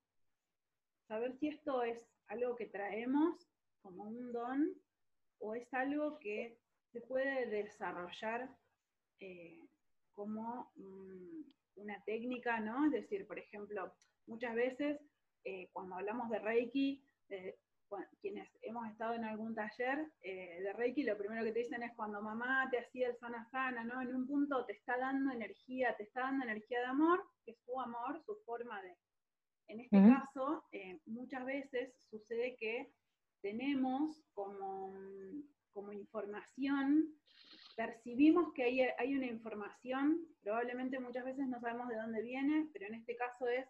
saber 1.08 1.36
si 1.38 1.48
esto 1.48 1.82
es 1.82 2.08
algo 2.28 2.56
que 2.56 2.66
traemos 2.66 3.48
como 3.82 4.04
un 4.04 4.32
don 4.32 4.74
o 5.38 5.54
es 5.54 5.72
algo 5.74 6.18
que 6.18 6.58
se 6.96 7.06
puede 7.06 7.46
desarrollar 7.46 8.48
eh, 9.20 9.68
como 10.12 10.72
una 11.74 12.02
técnica, 12.06 12.58
¿no? 12.58 12.86
Es 12.86 12.92
decir, 12.92 13.26
por 13.26 13.38
ejemplo, 13.38 13.92
muchas 14.26 14.54
veces 14.54 14.98
eh, 15.44 15.68
cuando 15.74 15.96
hablamos 15.96 16.30
de 16.30 16.38
Reiki, 16.38 17.04
quienes 18.20 18.48
hemos 18.62 18.88
estado 18.88 19.12
en 19.12 19.24
algún 19.24 19.54
taller 19.54 20.10
eh, 20.22 20.60
de 20.62 20.72
Reiki, 20.72 21.02
lo 21.02 21.18
primero 21.18 21.44
que 21.44 21.52
te 21.52 21.58
dicen 21.58 21.82
es 21.82 21.92
cuando 21.94 22.22
mamá 22.22 22.66
te 22.70 22.78
hacía 22.78 23.08
el 23.08 23.16
sana 23.18 23.46
sana, 23.50 23.84
¿no? 23.84 24.00
En 24.00 24.14
un 24.14 24.26
punto 24.26 24.64
te 24.64 24.72
está 24.72 24.96
dando 24.96 25.32
energía, 25.32 25.94
te 25.96 26.04
está 26.04 26.22
dando 26.22 26.44
energía 26.44 26.80
de 26.80 26.86
amor, 26.86 27.22
que 27.44 27.50
es 27.50 27.58
su 27.66 27.78
amor, 27.78 28.22
su 28.24 28.36
forma 28.46 28.80
de... 28.80 28.96
En 29.68 29.80
este 29.80 29.98
caso, 29.98 30.64
eh, 30.72 31.00
muchas 31.06 31.44
veces 31.44 31.92
sucede 32.08 32.56
que 32.56 32.90
tenemos 33.42 34.24
como 34.32 34.92
información 35.96 37.14
percibimos 37.76 38.52
que 38.54 38.64
hay, 38.64 38.80
hay, 38.98 39.14
una 39.14 39.26
información, 39.26 40.26
probablemente 40.42 40.98
muchas 40.98 41.24
veces 41.24 41.46
no 41.46 41.60
sabemos 41.60 41.88
de 41.88 41.96
dónde 41.96 42.22
viene, 42.22 42.68
pero 42.72 42.86
en 42.86 42.94
este 42.94 43.16
caso 43.16 43.46
es 43.46 43.66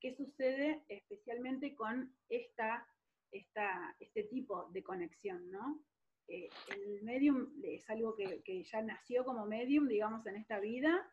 qué 0.00 0.14
sucede 0.14 0.82
especialmente 0.88 1.74
con 1.74 2.12
esta, 2.28 2.86
esta 3.30 3.94
este 4.00 4.24
tipo 4.24 4.68
de 4.72 4.82
conexión, 4.82 5.50
¿no? 5.50 5.80
Eh, 6.26 6.48
¿El 6.74 7.02
medium 7.02 7.48
es 7.62 7.88
algo 7.88 8.16
que, 8.16 8.64
ya 8.64 8.82
nació 8.82 9.24
como 9.24 9.46
medium, 9.46 9.86
digamos, 9.86 10.26
en 10.26 10.36
esta 10.36 10.58
vida? 10.58 11.08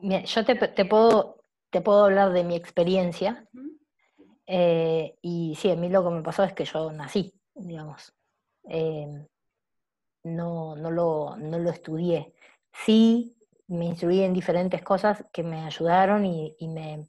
yo 0.00 0.44
te, 0.44 0.84
puedo, 0.84 1.44
te 1.70 1.80
puedo 1.80 2.04
hablar 2.04 2.32
de 2.32 2.44
mi 2.44 2.56
experiencia. 2.56 3.48
Eh, 4.46 5.16
y 5.22 5.54
sí, 5.56 5.70
a 5.70 5.76
mí 5.76 5.88
lo 5.88 6.02
que 6.02 6.14
me 6.14 6.22
pasó 6.22 6.42
es 6.44 6.52
que 6.54 6.64
yo 6.64 6.90
nací, 6.92 7.32
digamos. 7.54 8.14
Eh, 8.68 9.26
no, 10.24 10.76
no, 10.76 10.90
lo, 10.90 11.36
no 11.36 11.58
lo 11.58 11.70
estudié. 11.70 12.34
Sí, 12.72 13.36
me 13.68 13.86
instruí 13.86 14.20
en 14.22 14.32
diferentes 14.32 14.82
cosas 14.82 15.24
que 15.32 15.42
me 15.42 15.64
ayudaron 15.64 16.24
y, 16.26 16.56
me, 16.68 17.08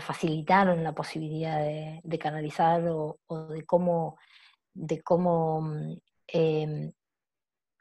facilitaron 0.00 0.84
la 0.84 0.92
posibilidad 0.92 1.60
de, 1.60 2.18
canalizar 2.18 2.82
o, 2.88 3.18
de 3.48 3.64
cómo, 3.64 4.18
de 4.74 5.02
cómo 5.02 5.62
mm, 5.62 5.96
em, 6.28 6.92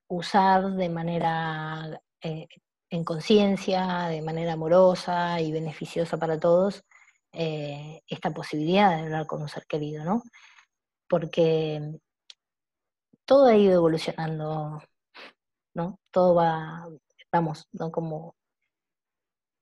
usar 0.07 0.71
de 0.71 0.89
manera 0.89 2.01
eh, 2.21 2.47
en 2.89 3.03
conciencia, 3.03 4.07
de 4.07 4.21
manera 4.21 4.53
amorosa 4.53 5.39
y 5.41 5.51
beneficiosa 5.51 6.17
para 6.17 6.39
todos, 6.39 6.83
eh, 7.31 8.01
esta 8.07 8.31
posibilidad 8.31 8.89
de 8.95 9.03
hablar 9.03 9.27
con 9.27 9.41
un 9.41 9.49
ser 9.49 9.65
querido, 9.67 10.03
¿no? 10.03 10.23
Porque 11.07 11.99
todo 13.29 13.45
ha 13.45 13.55
ido 13.55 13.75
evolucionando, 13.75 14.81
¿no? 15.75 15.99
Todo 16.09 16.33
va, 16.33 16.87
vamos, 17.31 17.67
¿no? 17.71 17.91
Como 17.91 18.35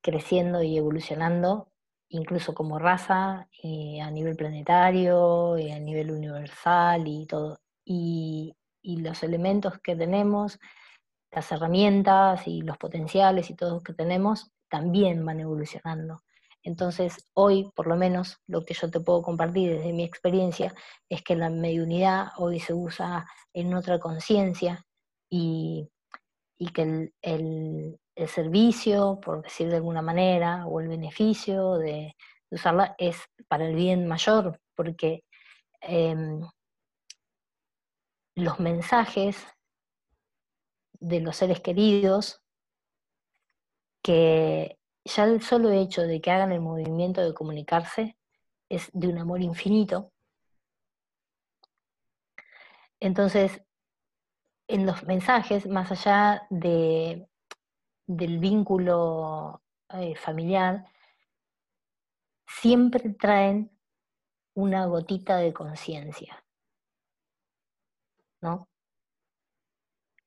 creciendo 0.02 0.62
y 0.62 0.78
evolucionando, 0.78 1.70
incluso 2.08 2.54
como 2.54 2.78
raza, 2.78 3.46
y 3.52 4.00
a 4.00 4.10
nivel 4.10 4.36
planetario, 4.36 5.58
y 5.58 5.70
a 5.70 5.78
nivel 5.80 6.10
universal 6.12 7.06
y 7.06 7.26
todo. 7.26 7.60
Y, 7.84 8.56
los 8.82 9.22
elementos 9.22 9.78
que 9.80 9.94
tenemos 9.96 10.58
las 11.30 11.52
herramientas 11.52 12.48
y 12.48 12.62
los 12.62 12.78
potenciales 12.78 13.50
y 13.50 13.54
todo 13.54 13.82
que 13.82 13.92
tenemos 13.92 14.50
también 14.70 15.26
van 15.26 15.40
evolucionando. 15.40 16.22
Entonces, 16.62 17.24
hoy, 17.34 17.70
por 17.74 17.86
lo 17.86 17.96
menos, 17.96 18.38
lo 18.46 18.64
que 18.64 18.74
yo 18.74 18.90
te 18.90 19.00
puedo 19.00 19.22
compartir 19.22 19.70
desde 19.70 19.92
mi 19.92 20.04
experiencia 20.04 20.74
es 21.08 21.22
que 21.22 21.36
la 21.36 21.50
mediunidad 21.50 22.28
hoy 22.36 22.60
se 22.60 22.74
usa 22.74 23.26
en 23.52 23.74
otra 23.74 23.98
conciencia 23.98 24.84
y, 25.30 25.90
que 26.74 27.12
el, 27.22 27.98
servicio, 28.26 29.20
por 29.22 29.42
decir 29.42 29.68
de 29.68 29.76
alguna 29.76 30.02
manera, 30.02 30.66
o 30.66 30.80
el 30.80 30.88
beneficio 30.88 31.74
de, 31.78 32.16
usarla 32.50 32.94
es 32.98 33.16
para 33.46 33.66
el 33.66 33.74
bien 33.74 34.08
mayor, 34.08 34.60
porque 34.74 35.22
em, 35.80 36.40
los 38.34 38.58
mensajes 38.58 39.46
de 41.00 41.20
los 41.20 41.36
seres 41.36 41.60
queridos 41.60 42.42
que 44.02 44.78
ya 45.08 45.24
el 45.24 45.42
solo 45.42 45.70
hecho 45.70 46.02
de 46.02 46.20
que 46.20 46.30
hagan 46.30 46.52
el 46.52 46.60
movimiento 46.60 47.22
de 47.22 47.34
comunicarse 47.34 48.16
es 48.68 48.90
de 48.92 49.08
un 49.08 49.18
amor 49.18 49.40
infinito. 49.42 50.12
Entonces, 53.00 53.62
en 54.68 54.86
los 54.86 55.04
mensajes, 55.04 55.66
más 55.66 55.90
allá 55.90 56.46
de, 56.50 57.28
del 58.06 58.38
vínculo 58.38 59.62
eh, 59.90 60.14
familiar, 60.16 60.84
siempre 62.46 63.10
traen 63.10 63.70
una 64.54 64.86
gotita 64.86 65.36
de 65.36 65.52
conciencia, 65.52 66.44
¿no? 68.40 68.68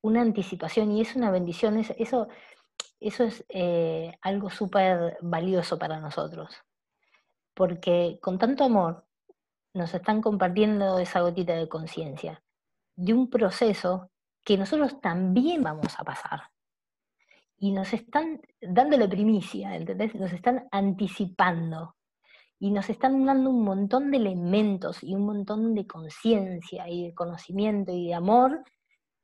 Una 0.00 0.22
anticipación 0.22 0.90
y 0.92 1.02
es 1.02 1.14
una 1.14 1.30
bendición, 1.30 1.78
eso 1.78 2.28
eso 3.08 3.24
es 3.24 3.44
eh, 3.48 4.16
algo 4.22 4.50
súper 4.50 5.18
valioso 5.20 5.78
para 5.78 6.00
nosotros, 6.00 6.54
porque 7.54 8.18
con 8.20 8.38
tanto 8.38 8.64
amor 8.64 9.04
nos 9.74 9.94
están 9.94 10.20
compartiendo 10.20 10.98
esa 10.98 11.20
gotita 11.20 11.54
de 11.54 11.68
conciencia 11.68 12.42
de 12.96 13.14
un 13.14 13.30
proceso 13.30 14.10
que 14.44 14.58
nosotros 14.58 15.00
también 15.00 15.62
vamos 15.62 15.98
a 15.98 16.04
pasar. 16.04 16.42
Y 17.56 17.70
nos 17.72 17.92
están 17.92 18.40
dándole 18.60 19.08
primicia, 19.08 19.76
¿entendés? 19.76 20.14
Nos 20.14 20.32
están 20.32 20.66
anticipando 20.72 21.94
y 22.58 22.70
nos 22.70 22.90
están 22.90 23.24
dando 23.24 23.50
un 23.50 23.64
montón 23.64 24.10
de 24.10 24.18
elementos 24.18 25.02
y 25.02 25.14
un 25.14 25.26
montón 25.26 25.74
de 25.74 25.86
conciencia 25.86 26.88
y 26.88 27.06
de 27.06 27.14
conocimiento 27.14 27.92
y 27.92 28.08
de 28.08 28.14
amor 28.14 28.64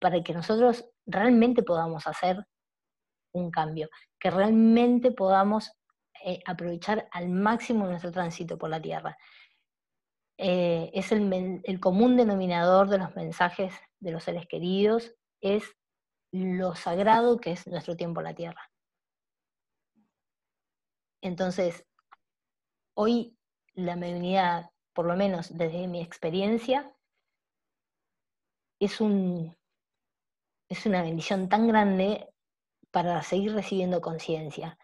para 0.00 0.22
que 0.22 0.32
nosotros 0.32 0.84
realmente 1.06 1.62
podamos 1.62 2.06
hacer 2.06 2.46
un 3.32 3.50
cambio, 3.50 3.88
que 4.18 4.30
realmente 4.30 5.10
podamos 5.12 5.72
eh, 6.24 6.40
aprovechar 6.46 7.08
al 7.12 7.28
máximo 7.28 7.86
nuestro 7.86 8.10
tránsito 8.10 8.58
por 8.58 8.70
la 8.70 8.80
Tierra. 8.80 9.16
Eh, 10.36 10.90
es 10.94 11.12
el, 11.12 11.60
el 11.64 11.80
común 11.80 12.16
denominador 12.16 12.88
de 12.88 12.98
los 12.98 13.14
mensajes 13.16 13.74
de 14.00 14.12
los 14.12 14.24
seres 14.24 14.46
queridos, 14.46 15.14
es 15.40 15.76
lo 16.32 16.74
sagrado 16.74 17.38
que 17.38 17.52
es 17.52 17.66
nuestro 17.66 17.96
tiempo 17.96 18.20
en 18.20 18.24
la 18.24 18.34
Tierra. 18.34 18.70
Entonces, 21.20 21.84
hoy 22.94 23.36
la 23.74 23.96
mediunidad, 23.96 24.70
por 24.92 25.06
lo 25.06 25.16
menos 25.16 25.56
desde 25.56 25.86
mi 25.88 26.00
experiencia, 26.00 26.92
es, 28.80 29.00
un, 29.00 29.56
es 30.68 30.86
una 30.86 31.02
bendición 31.02 31.48
tan 31.48 31.66
grande 31.68 32.28
para 32.90 33.22
seguir 33.22 33.54
recibiendo 33.54 34.00
conciencia. 34.00 34.78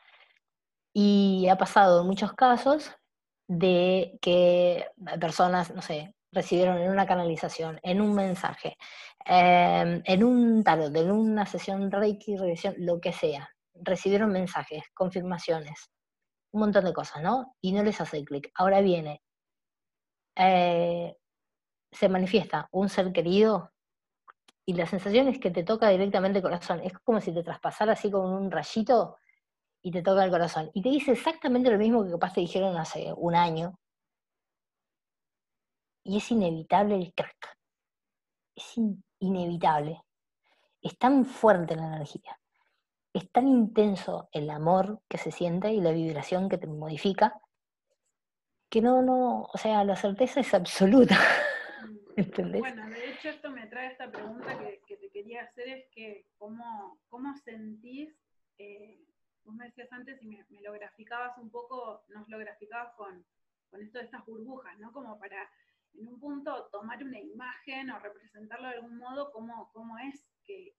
Y 0.93 1.49
ha 1.49 1.57
pasado 1.57 2.03
en 2.03 2.07
muchos 2.07 2.33
casos 2.35 2.93
de 3.49 4.19
que 4.23 4.87
personas, 5.21 5.75
no 5.75 5.83
sé, 5.83 6.14
recibieron 6.33 6.79
en 6.79 6.90
una 6.90 7.07
canalización, 7.07 7.81
en 7.83 8.01
un 8.01 8.14
mensaje, 8.14 8.77
em, 9.25 10.03
en 10.05 10.25
un 10.25 10.64
tarot, 10.64 10.95
en 10.97 11.11
una 11.11 11.47
sesión 11.47 11.90
Reiki, 11.90 12.37
revisión, 12.37 12.75
lo 12.79 13.01
que 13.01 13.12
sea, 13.12 13.49
recibieron 13.75 14.33
mensajes, 14.33 14.85
confirmaciones, 14.95 15.90
un 16.53 16.61
montón 16.61 16.85
de 16.85 16.93
cosas, 16.93 17.23
¿no? 17.23 17.55
Y 17.61 17.73
no 17.73 17.83
les 17.83 18.01
hace 18.01 18.25
clic. 18.25 18.51
Ahora 18.55 18.81
viene, 18.81 19.23
eh, 20.37 21.17
se 21.93 22.09
manifiesta 22.09 22.69
un 22.73 22.88
ser 22.88 23.12
querido 23.12 23.73
y 24.66 24.74
la 24.74 24.87
sensación 24.87 25.29
es 25.29 25.38
que 25.38 25.50
te 25.50 25.64
toca 25.64 25.88
directamente 25.88 26.38
el 26.38 26.42
corazón. 26.42 26.81
Es 26.83 26.92
como 27.00 27.20
si 27.20 27.33
te 27.33 27.42
traspasara 27.42 27.92
así 27.92 28.11
con 28.11 28.31
un 28.31 28.50
rayito 28.50 29.18
y 29.83 29.90
te 29.90 30.03
toca 30.03 30.24
el 30.24 30.31
corazón. 30.31 30.70
Y 30.74 30.83
te 30.83 30.88
dice 30.88 31.12
exactamente 31.12 31.70
lo 31.70 31.79
mismo 31.79 32.05
que 32.05 32.12
capaz 32.12 32.35
te 32.35 32.40
dijeron 32.40 32.77
hace 32.77 33.12
un 33.16 33.35
año. 33.35 33.79
Y 36.05 36.16
es 36.18 36.31
inevitable 36.31 36.96
el 36.96 37.14
crack. 37.14 37.57
Es 38.55 38.74
inevitable. 39.18 40.03
Es 40.81 40.98
tan 40.98 41.24
fuerte 41.24 41.77
la 41.77 41.87
energía. 41.87 42.38
Es 43.12 43.31
tan 43.31 43.48
intenso 43.48 44.29
el 44.33 44.50
amor 44.50 45.00
que 45.09 45.18
se 45.18 45.31
siente 45.31 45.72
y 45.72 45.81
la 45.81 45.92
vibración 45.92 46.48
que 46.48 46.59
te 46.59 46.66
modifica 46.66 47.40
que 48.74 48.83
no, 48.83 49.03
no, 49.03 49.42
o 49.42 49.57
sea, 49.57 49.85
la 49.85 49.94
certeza 49.94 50.40
es 50.40 50.53
absoluta. 50.53 51.16
Bueno, 52.61 52.88
de 52.88 53.11
hecho 53.11 53.29
esto 53.29 53.50
me 53.50 53.66
trae 53.66 53.90
esta 53.90 54.11
pregunta 54.11 54.59
que, 54.87 54.96
te 54.96 55.11
quería 55.11 55.42
hacer, 55.42 55.68
es 55.68 55.88
que 55.90 56.27
cómo, 56.37 57.00
cómo 57.09 57.35
sentís, 57.38 58.16
eh, 58.59 59.05
vos 59.44 59.55
me 59.55 59.66
decías 59.66 59.92
antes 59.92 60.22
y 60.22 60.27
me, 60.27 60.44
lo 60.62 60.72
graficabas 60.72 61.37
un 61.38 61.50
poco, 61.50 62.05
nos 62.09 62.29
lo 62.29 62.38
graficabas 62.38 62.94
con, 62.94 63.24
con 63.68 63.83
esto 63.83 63.98
de 63.98 64.05
estas 64.05 64.24
burbujas, 64.27 64.79
¿no? 64.79 64.92
Como 64.92 65.18
para 65.18 65.50
en 65.94 66.09
un 66.09 66.20
punto 66.20 66.68
tomar 66.70 67.03
una 67.03 67.20
imagen 67.20 67.90
o 67.90 67.98
representarlo 67.98 68.68
de 68.68 68.74
algún 68.74 68.98
modo, 68.98 69.33
cómo, 69.33 69.70
cómo 69.72 69.98
es 69.98 70.29
que, 70.44 70.77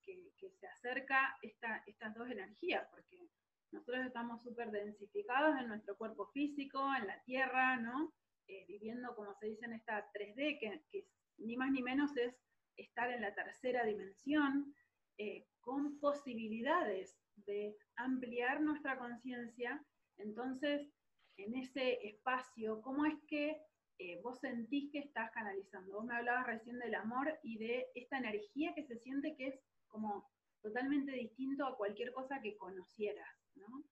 se 0.60 0.68
acerca 0.68 1.38
esta, 1.42 1.84
estas 1.88 2.14
dos 2.14 2.30
energías, 2.30 2.88
porque 2.92 3.30
nosotros 3.72 4.06
estamos 4.06 4.42
súper 4.44 4.72
densificados 4.72 5.58
en 5.60 5.68
nuestro 5.68 5.98
cuerpo 5.98 6.28
físico, 6.28 6.94
en 6.98 7.08
la 7.08 7.22
tierra, 7.24 7.78
¿no? 7.78 8.14
Eh, 8.48 8.64
viviendo, 8.68 9.16
como 9.16 9.34
se 9.36 9.48
dice 9.48 9.66
en 9.66 9.74
esta 9.74 10.12
3D, 10.14 10.60
que, 10.60 10.84
que 10.92 11.08
ni 11.38 11.58
más 11.58 11.72
ni 11.72 11.82
menos 11.82 12.16
es 12.18 12.36
estar 12.78 13.10
en 13.12 13.22
la 13.22 13.34
tercera 13.34 13.86
dimensión, 13.86 14.74
eh, 15.18 15.48
con 15.62 16.00
posibilidades 16.00 17.18
de 17.38 17.76
ampliar 17.96 18.62
nuestra 18.62 18.98
conciencia. 18.98 19.84
Entonces, 20.18 20.90
en 21.38 21.56
ese 21.56 22.06
espacio, 22.08 22.82
¿cómo 22.82 23.06
es 23.06 23.16
que 23.28 23.62
eh, 23.98 24.20
vos 24.22 24.40
sentís 24.40 24.92
que 24.92 25.00
estás 25.00 25.32
canalizando? 25.32 25.94
Vos 25.94 26.06
me 26.06 26.16
hablabas 26.16 26.48
recién 26.48 26.80
del 26.80 26.96
amor 26.96 27.40
y 27.44 27.58
de 27.58 27.88
esta 27.96 28.18
energía 28.18 28.74
que 28.76 28.84
se 28.84 28.98
siente 28.98 29.36
que 29.36 29.48
es 29.48 29.60
como 29.88 30.30
totalmente 30.62 31.12
distinto 31.12 31.66
a 31.66 31.78
cualquier 31.78 32.12
cosa 32.12 32.42
que 32.42 32.58
conocieras, 32.58 33.30
¿no? 33.56 33.84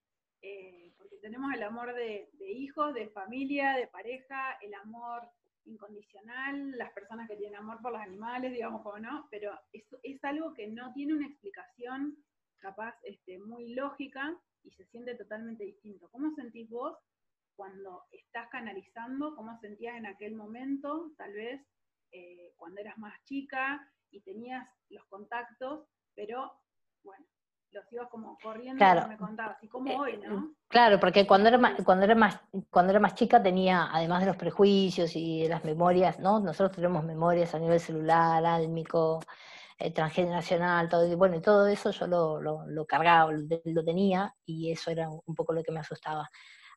Eh, 0.42 0.92
porque 0.98 1.16
tenemos 1.18 1.54
el 1.54 1.62
amor 1.62 1.94
de, 1.94 2.28
de 2.34 2.52
hijos, 2.52 2.92
de 2.92 3.08
familia, 3.08 3.76
de 3.76 3.86
pareja, 3.86 4.58
el 4.60 4.74
amor 4.74 5.22
incondicional, 5.66 6.72
las 6.72 6.92
personas 6.92 7.28
que 7.28 7.36
tienen 7.36 7.58
amor 7.58 7.80
por 7.80 7.92
los 7.92 8.00
animales, 8.00 8.52
digamos 8.52 8.82
como 8.82 8.98
no, 8.98 9.28
pero 9.30 9.58
es, 9.72 9.84
es 10.02 10.22
algo 10.24 10.54
que 10.54 10.68
no 10.68 10.92
tiene 10.92 11.14
una 11.14 11.26
explicación 11.26 12.16
capaz 12.58 12.94
este, 13.04 13.38
muy 13.38 13.74
lógica 13.74 14.36
y 14.62 14.70
se 14.72 14.86
siente 14.86 15.14
totalmente 15.14 15.64
distinto. 15.64 16.08
¿Cómo 16.10 16.34
sentís 16.34 16.68
vos 16.70 16.96
cuando 17.56 18.04
estás 18.10 18.48
canalizando? 18.50 19.34
¿Cómo 19.36 19.58
sentías 19.60 19.96
en 19.96 20.06
aquel 20.06 20.34
momento, 20.34 21.12
tal 21.16 21.32
vez 21.32 21.60
eh, 22.12 22.52
cuando 22.56 22.80
eras 22.80 22.96
más 22.98 23.22
chica 23.24 23.86
y 24.10 24.20
tenías 24.20 24.66
los 24.88 25.04
contactos, 25.06 25.86
pero 26.14 26.52
bueno, 27.02 27.26
los 27.74 27.92
ibas 27.92 28.08
como 28.08 28.38
corriendo 28.38 28.78
claro. 28.78 29.08
me 29.08 29.16
contabas, 29.16 29.62
y 29.62 29.68
como 29.68 29.90
eh, 29.90 29.96
hoy, 29.98 30.16
¿no? 30.18 30.54
Claro, 30.68 31.00
porque 31.00 31.26
cuando 31.26 31.48
era, 31.48 31.58
más, 31.58 31.74
cuando, 31.84 32.04
era 32.04 32.14
más, 32.14 32.40
cuando 32.70 32.92
era 32.92 33.00
más 33.00 33.14
chica 33.14 33.42
tenía, 33.42 33.88
además 33.92 34.20
de 34.20 34.26
los 34.26 34.36
prejuicios 34.36 35.14
y 35.16 35.42
de 35.42 35.48
las 35.48 35.64
memorias, 35.64 36.18
¿no? 36.20 36.40
Nosotros 36.40 36.72
tenemos 36.76 37.04
memorias 37.04 37.54
a 37.54 37.58
nivel 37.58 37.80
celular, 37.80 38.44
álmico, 38.46 39.20
eh, 39.78 39.90
transgeneracional, 39.90 40.88
todo, 40.88 41.16
bueno, 41.16 41.40
todo 41.42 41.66
eso 41.66 41.90
yo 41.90 42.06
lo, 42.06 42.40
lo, 42.40 42.86
cargaba, 42.86 43.32
lo, 43.32 43.84
tenía, 43.84 44.34
y 44.46 44.70
eso 44.70 44.90
era 44.90 45.08
un 45.10 45.34
poco 45.34 45.52
lo 45.52 45.62
que 45.62 45.72
me 45.72 45.80
asustaba. 45.80 46.30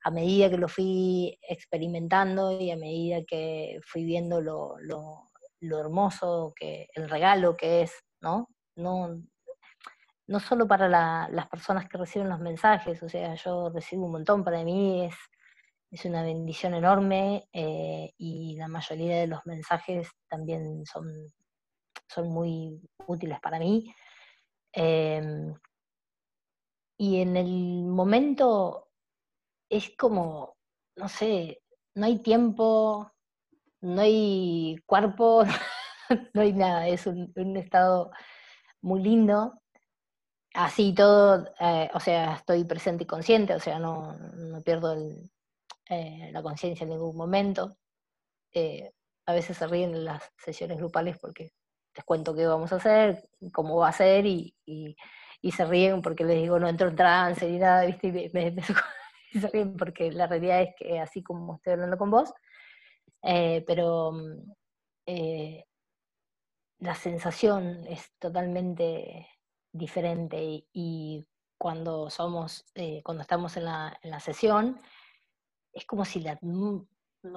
A 0.04 0.12
medida 0.12 0.50
que 0.50 0.58
lo 0.58 0.68
fui 0.68 1.38
experimentando 1.48 2.60
y 2.60 2.72
a 2.72 2.78
medida 2.78 3.24
que 3.28 3.80
fui 3.84 4.04
viendo 4.04 4.42
lo, 4.42 4.76
lo 4.80 5.80
hermoso, 5.80 6.54
que 6.56 6.88
el 6.94 7.10
regalo 7.10 7.56
que 7.56 7.84
es, 7.84 7.94
¿no? 8.22 8.50
No, 8.76 9.22
no 10.28 10.40
solo 10.40 10.68
para 10.68 10.88
las 11.30 11.48
personas 11.48 11.88
que 11.88 11.98
reciben 11.98 12.30
los 12.30 12.40
mensajes, 12.40 13.02
o 13.02 13.10
sea, 13.10 13.34
yo 13.36 13.70
recibo 13.70 14.06
un 14.06 14.12
montón, 14.12 14.44
para 14.44 14.64
mí 14.64 15.06
es, 15.06 15.16
es 15.92 16.06
una 16.06 16.24
bendición 16.24 16.74
enorme 16.74 17.48
eh, 17.54 18.12
y 18.18 18.56
la 18.58 18.68
mayoría 18.68 19.20
de 19.22 19.28
los 19.28 19.46
mensajes 19.46 20.10
también 20.28 20.86
son, 20.86 21.08
son 22.08 22.30
muy 22.30 22.82
útiles 23.08 23.40
para 23.40 23.60
mí. 23.60 23.94
Em, 24.74 25.56
y 26.98 27.22
en 27.22 27.38
el 27.38 27.86
momento 27.86 28.90
es 29.70 29.92
como, 29.98 30.58
no 30.96 31.08
sé, 31.08 31.62
no 31.96 32.06
hay 32.06 32.20
tiempo, 32.20 33.12
no 33.82 34.02
hay 34.02 34.78
cuerpo, 34.86 35.44
no 36.34 36.42
hay 36.42 36.54
nada, 36.54 36.88
es 36.88 37.08
un, 37.08 37.32
estado 37.58 38.12
muy 38.82 39.02
lindo. 39.02 39.62
Así 40.58 40.92
todo, 40.92 41.54
eh, 41.60 41.88
o 41.94 42.00
sea, 42.00 42.34
estoy 42.34 42.64
presente 42.64 43.04
y 43.04 43.08
consciente, 43.08 43.54
o 43.54 43.60
sea, 43.60 43.78
no, 43.78 44.18
pierdo 44.66 44.98
eh, 45.88 46.32
la 46.32 46.42
conciencia 46.42 46.84
en 46.84 46.90
ningún 46.90 47.16
momento. 47.16 47.78
Eh, 48.52 48.92
a 49.28 49.34
veces 49.34 49.56
se 49.56 49.68
ríen 49.68 49.94
en 49.94 50.06
las 50.06 50.24
sesiones 50.36 50.80
grupales 50.80 51.20
porque 51.20 51.52
les 51.96 52.04
cuento 52.06 52.34
qué 52.34 52.48
vamos 52.48 52.74
a 52.74 52.78
hacer, 52.78 53.30
cómo 53.54 53.78
va 53.78 53.90
a 53.90 53.92
ser, 53.92 54.26
y, 54.26 54.56
se 55.52 55.66
ríen 55.66 56.02
porque 56.02 56.24
les 56.24 56.42
digo 56.42 56.60
no 56.60 56.68
entro 56.68 56.88
en 56.88 56.96
trance 56.96 57.48
ni 57.48 57.60
nada, 57.60 57.86
¿viste? 57.86 58.08
Y, 58.08 58.30
me, 58.34 58.56
se 59.40 59.48
ríen 59.50 59.78
porque 59.78 60.12
la 60.12 60.26
realidad 60.26 60.64
es 60.64 60.76
que 60.76 61.00
así 61.00 61.22
como 61.22 61.58
estoy 61.58 61.74
hablando 61.74 62.00
con 62.00 62.10
vos, 62.10 62.34
pero 63.22 64.12
mm, 64.12 64.54
la 66.80 66.96
sensación 66.96 67.86
es 67.88 68.12
totalmente 68.18 69.28
diferente 69.72 70.66
y, 70.74 71.28
cuando 71.60 72.12
somos, 72.12 72.66
eh, 72.76 73.02
cuando 73.04 73.24
estamos 73.24 73.58
en 73.58 73.66
la, 73.66 73.98
en 74.04 74.12
la, 74.12 74.20
sesión, 74.20 74.80
es 75.74 75.86
como 75.86 76.06
si 76.06 76.20
la, 76.20 76.38
no 76.42 76.88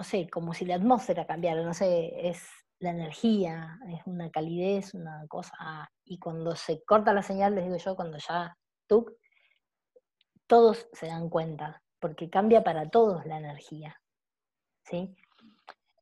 sé, 0.03 0.29
como 0.29 0.53
si 0.53 0.67
la 0.67 0.75
atmósfera 0.75 1.27
cambiara, 1.27 1.63
no 1.63 1.73
sé, 1.73 2.29
es 2.29 2.47
la 2.81 2.91
energía, 2.91 3.79
es 3.89 4.01
una 4.07 4.31
calidez, 4.31 4.93
una 4.93 5.27
cosa, 5.27 5.91
y 6.05 6.19
cuando 6.19 6.55
se 6.55 6.83
corta 6.85 7.15
la 7.15 7.23
señal, 7.23 7.55
les 7.55 7.65
digo 7.65 7.79
yo, 7.79 7.97
cuando 7.97 8.19
ya 8.19 8.55
tú, 8.87 9.17
todos 10.47 10.87
se 10.93 11.07
dan 11.07 11.31
cuenta, 11.31 11.83
porque 11.99 12.29
cambia 12.29 12.63
para 12.63 12.91
todos 12.91 13.25
la 13.25 13.39
energía, 13.39 13.97
¿sí? 14.85 15.15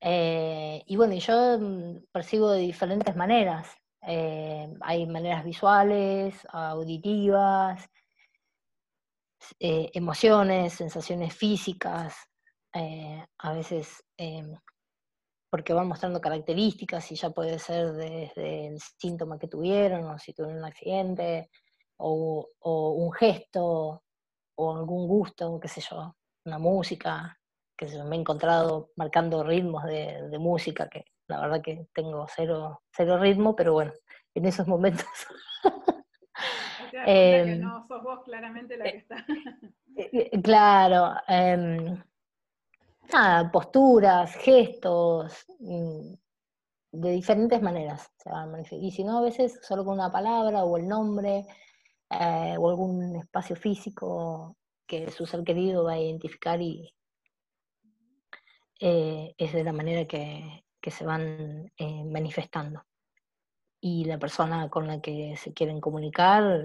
Eh, 0.00 0.82
y 0.86 0.96
bueno, 0.96 1.14
yo 1.14 1.58
mm, 1.58 2.06
percibo 2.12 2.50
de 2.50 2.60
diferentes 2.60 3.14
maneras. 3.16 3.68
Eh, 4.02 4.68
hay 4.80 5.06
maneras 5.06 5.44
visuales, 5.44 6.46
auditivas, 6.50 7.88
eh, 9.58 9.90
emociones, 9.94 10.72
sensaciones 10.74 11.34
físicas, 11.34 12.16
a 13.38 13.52
veces 13.54 14.04
porque 15.50 15.72
van 15.72 15.88
mostrando 15.88 16.20
características 16.20 17.10
y 17.12 17.16
ya 17.16 17.30
puede 17.30 17.58
ser 17.58 17.92
desde 17.92 18.68
el 18.68 18.78
síntoma 18.80 19.38
que 19.38 19.48
tuvieron 19.48 20.04
o 20.04 20.18
si 20.18 20.34
tuvieron 20.34 20.58
un 20.58 20.64
accidente 20.64 21.50
o, 21.96 22.46
un 22.60 23.12
gesto 23.12 24.02
o 24.56 24.76
algún 24.76 25.08
gusto, 25.08 25.58
qué 25.60 25.68
sé 25.68 25.80
yo, 25.80 26.14
una 26.44 26.58
música, 26.58 27.38
que 27.76 27.86
me 28.04 28.16
he 28.16 28.20
encontrado 28.20 28.90
marcando 28.96 29.42
ritmos 29.44 29.84
de, 29.84 30.36
música 30.38 30.88
que 30.88 31.04
la 31.28 31.40
verdad 31.40 31.62
que 31.62 31.86
tengo 31.94 32.26
cero, 32.34 32.82
cero 32.90 33.18
ritmo, 33.18 33.54
pero 33.54 33.72
bueno, 33.72 33.92
en 34.34 34.46
esos 34.46 34.66
momentos... 34.66 35.06
Em, 37.04 37.60
no 37.60 37.86
sos 37.86 38.02
vos 38.02 38.20
claramente 38.24 38.76
la 38.76 38.84
que 38.84 38.96
está. 38.96 39.24
Eh, 39.94 40.30
eh, 40.32 40.42
claro, 40.42 41.14
em, 41.28 42.02
nada, 43.12 43.50
posturas, 43.52 44.34
gestos, 44.36 45.44
mm, 45.58 46.14
de 46.92 47.10
diferentes 47.10 47.60
maneras 47.60 48.10
se 48.16 48.30
van 48.30 48.64
Y 48.70 48.90
si 48.90 49.04
no, 49.04 49.18
a 49.18 49.22
veces 49.22 49.60
solo 49.62 49.84
con 49.84 49.94
una 49.94 50.10
palabra 50.10 50.64
o 50.64 50.76
el 50.76 50.88
nombre 50.88 51.46
eh, 52.10 52.56
o 52.58 52.70
algún 52.70 53.16
espacio 53.16 53.54
físico 53.56 54.56
que 54.86 55.10
su 55.10 55.26
ser 55.26 55.44
querido 55.44 55.84
va 55.84 55.92
a 55.92 56.00
identificar 56.00 56.60
y 56.60 56.94
eh, 58.80 59.34
es 59.36 59.52
de 59.52 59.64
la 59.64 59.72
manera 59.72 60.06
que, 60.06 60.64
se 60.90 61.04
van 61.04 61.72
eh, 61.76 62.04
manifestando. 62.04 62.84
Y 63.80 64.04
la 64.04 64.18
persona 64.18 64.68
con 64.68 64.86
la 64.86 65.00
que 65.00 65.36
se 65.36 65.52
quieren 65.52 65.80
comunicar 65.80 66.62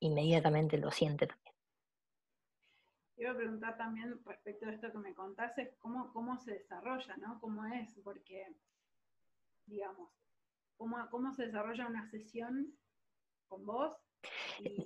inmediatamente 0.00 0.76
lo 0.78 0.90
siente 0.90 1.26
también 1.26 1.52
a 3.26 3.34
preguntar 3.34 3.76
también 3.76 4.20
respecto 4.24 4.66
a 4.66 4.72
esto 4.72 4.90
que 4.90 4.98
me 4.98 5.14
contaste, 5.14 5.76
cómo, 5.78 6.12
cómo 6.12 6.36
se 6.38 6.54
desarrolla, 6.54 7.16
¿no? 7.18 7.38
¿Cómo 7.40 7.64
es? 7.66 7.98
Porque, 8.02 8.46
digamos, 9.66 10.10
¿cómo, 10.76 10.96
cómo 11.10 11.32
se 11.32 11.46
desarrolla 11.46 11.86
una 11.86 12.06
sesión 12.10 12.74
con 13.46 13.64
vos? 13.64 13.96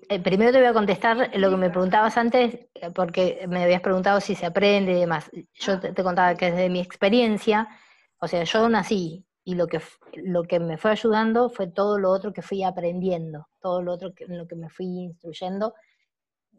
Eh, 0.09 0.21
primero 0.23 0.53
te 0.53 0.59
voy 0.59 0.67
a 0.67 0.73
contestar 0.73 1.31
lo 1.37 1.51
que 1.51 1.57
me 1.57 1.71
preguntabas 1.71 2.17
antes, 2.17 2.55
eh, 2.75 2.91
porque 2.95 3.45
me 3.49 3.65
habías 3.65 3.81
preguntado 3.81 4.21
si 4.21 4.35
se 4.35 4.47
aprende 4.47 4.93
y 4.93 5.01
demás. 5.01 5.31
Yo 5.55 5.75
ah. 5.75 5.81
te, 5.81 6.03
contaba 6.03 6.35
que 6.35 6.51
desde 6.51 6.69
mi 6.69 6.81
experiencia, 6.81 7.69
o 8.18 8.29
sea, 8.29 8.44
yo 8.44 8.68
nací 8.68 9.24
y 9.44 9.55
lo 9.55 9.66
que, 9.66 9.81
lo 10.14 10.42
que 10.44 10.59
me 10.59 10.79
fue 10.79 10.90
ayudando 10.90 11.50
fue 11.50 11.68
todo 11.68 11.98
lo 11.98 12.11
otro 12.11 12.33
que 12.33 12.42
fui 12.42 12.64
aprendiendo, 12.64 13.48
todo 13.61 13.83
lo 13.83 13.92
otro 13.92 14.14
que, 14.14 14.26
lo 14.26 14.46
que 14.46 14.57
me 14.57 14.70
fui 14.70 14.87
instruyendo, 14.87 15.74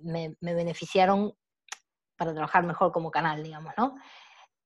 me, 0.02 0.36
beneficiaron 0.42 1.34
para 2.16 2.34
trabajar 2.34 2.64
mejor 2.64 2.92
como 2.92 3.12
canal, 3.12 3.44
digamos, 3.44 3.74
¿no? 3.78 3.96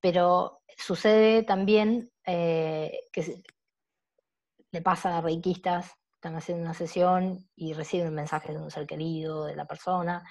Pero 0.00 0.62
sucede 0.76 1.42
también 1.42 2.10
eh, 2.24 3.00
que 3.12 3.42
le 4.70 4.82
pasa 4.82 5.18
a 5.18 5.20
reikistas, 5.20 5.92
están 6.14 6.36
haciendo 6.36 6.64
una 6.64 6.74
sesión 6.74 7.48
y 7.56 7.72
reciben 7.72 8.14
mensajes 8.14 8.54
de 8.54 8.62
un 8.62 8.70
ser 8.70 8.86
querido, 8.86 9.44
de 9.46 9.56
la 9.56 9.66
persona, 9.66 10.24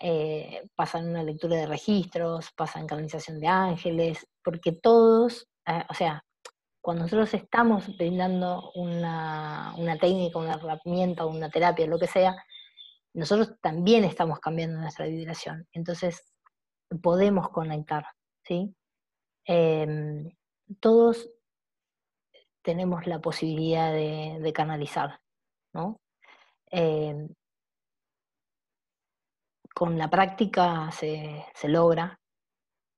eh, 0.00 0.68
pasan 0.74 1.08
una 1.08 1.22
lectura 1.22 1.56
de 1.56 1.66
registros, 1.66 2.50
pasan 2.56 2.86
canalización 2.86 3.40
de 3.40 3.46
ángeles, 3.46 4.26
porque 4.42 4.72
todos, 4.72 5.48
eh, 5.66 5.84
o 5.88 5.94
sea, 5.94 6.22
cuando 6.80 7.02
nosotros 7.02 7.34
estamos 7.34 7.96
brindando 7.96 8.70
una, 8.74 9.74
una 9.76 9.98
técnica, 9.98 10.38
una 10.38 10.54
herramienta, 10.54 11.26
una 11.26 11.50
terapia, 11.50 11.86
lo 11.86 11.98
que 11.98 12.06
sea, 12.06 12.36
nosotros 13.14 13.58
también 13.60 14.04
estamos 14.04 14.38
cambiando 14.40 14.78
nuestra 14.78 15.06
vibración. 15.06 15.66
Entonces, 15.72 16.32
podemos 17.02 17.48
conectar, 17.48 18.04
¿sí? 18.44 18.74
Em, 19.44 20.30
todos 20.80 21.28
tenemos 22.62 23.06
la 23.06 23.20
posibilidad 23.20 23.92
de, 23.92 24.52
canalizar, 24.52 25.20
¿no? 25.72 26.00
Em, 26.70 27.28
con 29.74 29.98
la 29.98 30.10
práctica 30.10 30.90
se, 30.92 31.46
logra 31.64 32.18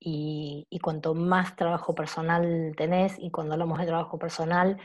y, 0.00 0.78
cuanto 0.82 1.14
más 1.14 1.56
trabajo 1.56 1.94
personal 1.94 2.74
tenés, 2.76 3.18
y 3.18 3.30
cuando 3.30 3.54
hablamos 3.54 3.78
de 3.78 3.86
trabajo 3.86 4.18
personal, 4.18 4.78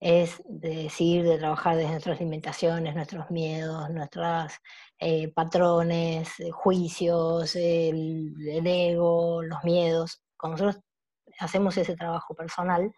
es 0.00 0.42
de 0.46 0.84
decir, 0.84 1.24
de 1.24 1.38
trabajar 1.38 1.76
desde 1.76 1.90
nuestras 1.90 2.20
limitaciones, 2.20 2.94
nuestros 2.94 3.30
miedos, 3.30 3.90
nuestros 3.90 4.52
eh, 4.98 5.28
patrones, 5.32 6.38
eh, 6.40 6.50
juicios, 6.52 7.56
el, 7.56 8.34
ego, 8.66 9.42
los 9.42 9.64
miedos. 9.64 10.22
Cuando 10.36 10.64
nosotros 10.64 10.84
hacemos 11.40 11.76
ese 11.76 11.96
trabajo 11.96 12.34
personal, 12.34 12.92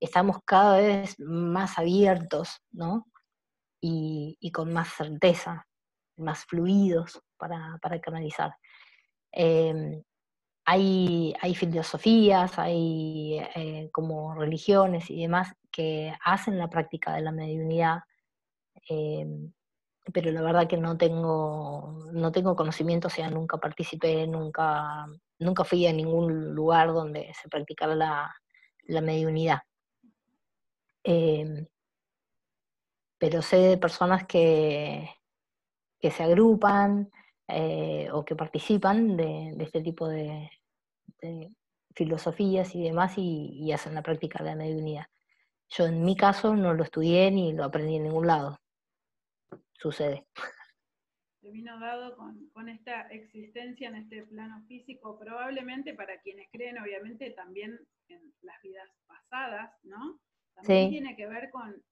estamos 0.00 0.38
cada 0.44 0.78
vez 0.78 1.18
más 1.20 1.78
abiertos, 1.78 2.60
¿no? 2.72 3.06
Y, 3.80 4.50
con 4.52 4.72
más 4.72 4.88
certeza, 4.94 5.66
más 6.16 6.44
fluidos 6.44 7.20
para, 7.38 7.78
canalizar. 8.02 8.56
Em, 9.32 10.02
hay, 10.66 11.54
filosofías, 11.54 12.58
hay 12.58 13.38
eh, 13.54 13.88
como 13.92 14.34
religiones 14.34 15.08
y 15.10 15.22
demás 15.22 15.54
que 15.70 16.12
hacen 16.24 16.58
la 16.58 16.68
práctica 16.68 17.14
de 17.14 17.22
la 17.22 17.30
mediunidad, 17.32 18.00
em, 18.88 19.52
pero 20.12 20.30
la 20.32 20.42
verdad 20.42 20.68
que 20.68 20.76
no 20.76 20.96
tengo, 20.96 22.08
no 22.12 22.32
tengo 22.32 22.56
conocimiento, 22.56 23.08
o 23.08 23.10
sea, 23.10 23.30
nunca 23.30 23.58
participé, 23.58 24.26
nunca, 24.26 25.06
nunca 25.38 25.64
fui 25.64 25.86
a 25.86 25.92
ningún 25.92 26.54
lugar 26.54 26.92
donde 26.92 27.32
se 27.40 27.48
practicara 27.48 27.94
la, 27.94 29.00
mediunidad. 29.02 29.60
Em, 31.04 31.66
pero 33.18 33.40
sé 33.42 33.56
de 33.58 33.78
personas 33.78 34.26
que, 34.26 35.08
que 36.00 36.10
se 36.10 36.22
agrupan 36.24 37.10
eh, 37.48 38.08
o 38.12 38.24
que 38.24 38.34
participan 38.34 39.16
de, 39.16 39.54
este 39.60 39.80
tipo 39.80 40.08
de, 40.08 40.50
filosofías 41.94 42.74
y 42.74 42.82
demás 42.82 43.14
y, 43.16 43.72
hacen 43.72 43.94
la 43.94 44.02
práctica 44.02 44.42
de 44.42 44.50
la 44.50 44.56
mediunidad. 44.56 45.06
Yo 45.68 45.86
en 45.86 46.04
mi 46.04 46.16
caso 46.16 46.54
no 46.54 46.74
lo 46.74 46.84
estudié 46.84 47.30
ni 47.30 47.52
lo 47.52 47.64
aprendí 47.64 47.96
en 47.96 48.04
ningún 48.04 48.26
lado. 48.26 48.58
Sucede. 49.72 50.26
Te 51.40 51.50
vino 51.50 51.78
dado 51.78 52.16
con, 52.16 52.68
esta 52.68 53.02
existencia 53.08 53.88
en 53.88 53.96
este 53.96 54.24
plano 54.24 54.64
físico, 54.66 55.18
probablemente 55.18 55.94
para 55.94 56.20
quienes 56.20 56.48
creen, 56.50 56.78
obviamente, 56.78 57.30
también 57.30 57.78
en 58.08 58.34
las 58.42 58.60
vidas 58.62 58.88
pasadas, 59.06 59.72
¿no? 59.82 60.20
También 60.54 60.90
tiene 60.90 61.16
que 61.16 61.26
ver 61.26 61.50
con, 61.50 61.82